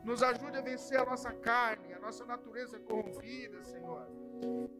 Nos 0.03 0.21
ajude 0.21 0.59
a 0.59 0.61
vencer 0.61 0.99
a 0.99 1.05
nossa 1.05 1.33
carne, 1.33 1.93
a 1.93 2.01
nossa 2.01 2.25
natureza 2.27 2.77
corrompida, 2.81 3.63
Senhor. 3.63 4.05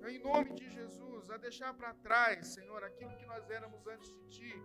Em 0.09 0.19
nome 0.19 0.53
de 0.53 0.69
Jesus, 0.69 1.31
a 1.31 1.37
deixar 1.37 1.75
para 1.75 1.95
trás, 1.95 2.49
Senhor, 2.49 2.83
aquilo 2.83 3.15
que 3.15 3.25
nós 3.25 3.49
éramos 3.51 3.87
antes 3.87 4.13
de 4.13 4.27
Ti, 4.27 4.63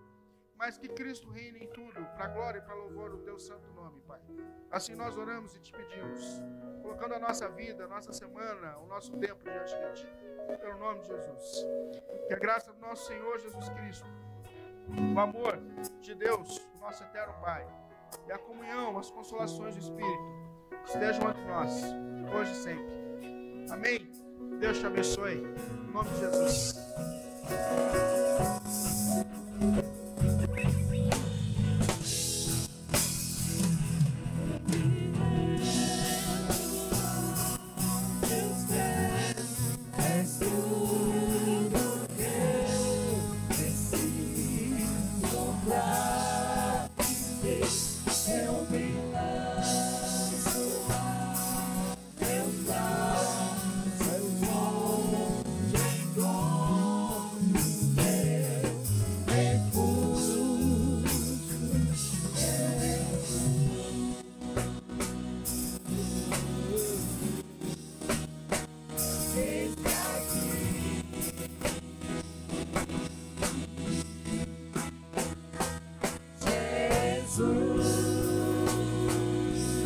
mas 0.56 0.80
que 0.80 0.90
Cristo 0.90 1.30
reine 1.30 1.60
em 1.60 1.68
tudo, 1.68 2.04
para 2.16 2.28
glória 2.30 2.58
e 2.58 2.62
para 2.64 2.74
louvor 2.74 3.12
do 3.12 3.20
Teu 3.20 3.38
santo 3.38 3.72
nome, 3.74 4.02
Pai. 4.08 4.20
Assim 4.72 4.96
nós 4.96 5.16
oramos 5.16 5.56
e 5.56 5.60
te 5.60 5.72
pedimos, 5.72 6.42
colocando 6.82 7.14
a 7.14 7.20
nossa 7.20 7.48
vida, 7.50 7.86
a 7.86 7.88
nossa 7.88 8.12
semana, 8.12 8.80
o 8.80 8.88
nosso 8.88 9.16
tempo 9.20 9.44
diante 9.44 9.76
de 9.76 9.94
Ti, 9.94 10.58
pelo 10.60 10.80
nome 10.80 11.02
de 11.02 11.10
Jesus. 11.10 11.68
Que 12.28 12.34
a 12.34 12.40
graça 12.40 12.74
do 12.74 12.80
nosso 12.80 13.06
Senhor 13.06 13.38
Jesus 13.38 13.70
Cristo, 13.70 14.08
o 15.16 15.20
amor 15.20 15.60
de 16.02 16.16
Deus, 16.16 16.62
nosso 16.80 17.04
eterno 17.04 17.34
Pai, 17.42 17.66
e 18.28 18.32
a 18.32 18.38
comunhão, 18.38 18.98
as 18.98 19.10
consolações 19.10 19.76
do 19.76 19.82
Espírito 19.82 20.40
estejam 20.86 21.30
entre 21.30 21.46
nós, 21.46 21.84
hoje 22.34 22.52
e 22.52 22.56
sempre. 22.56 23.00
Amém. 23.72 24.12
Deus 24.60 24.80
te 24.80 24.86
abençoe. 24.86 25.38
Em 25.38 25.92
nome 25.92 26.10
de 26.10 26.20
Jesus. 26.20 26.76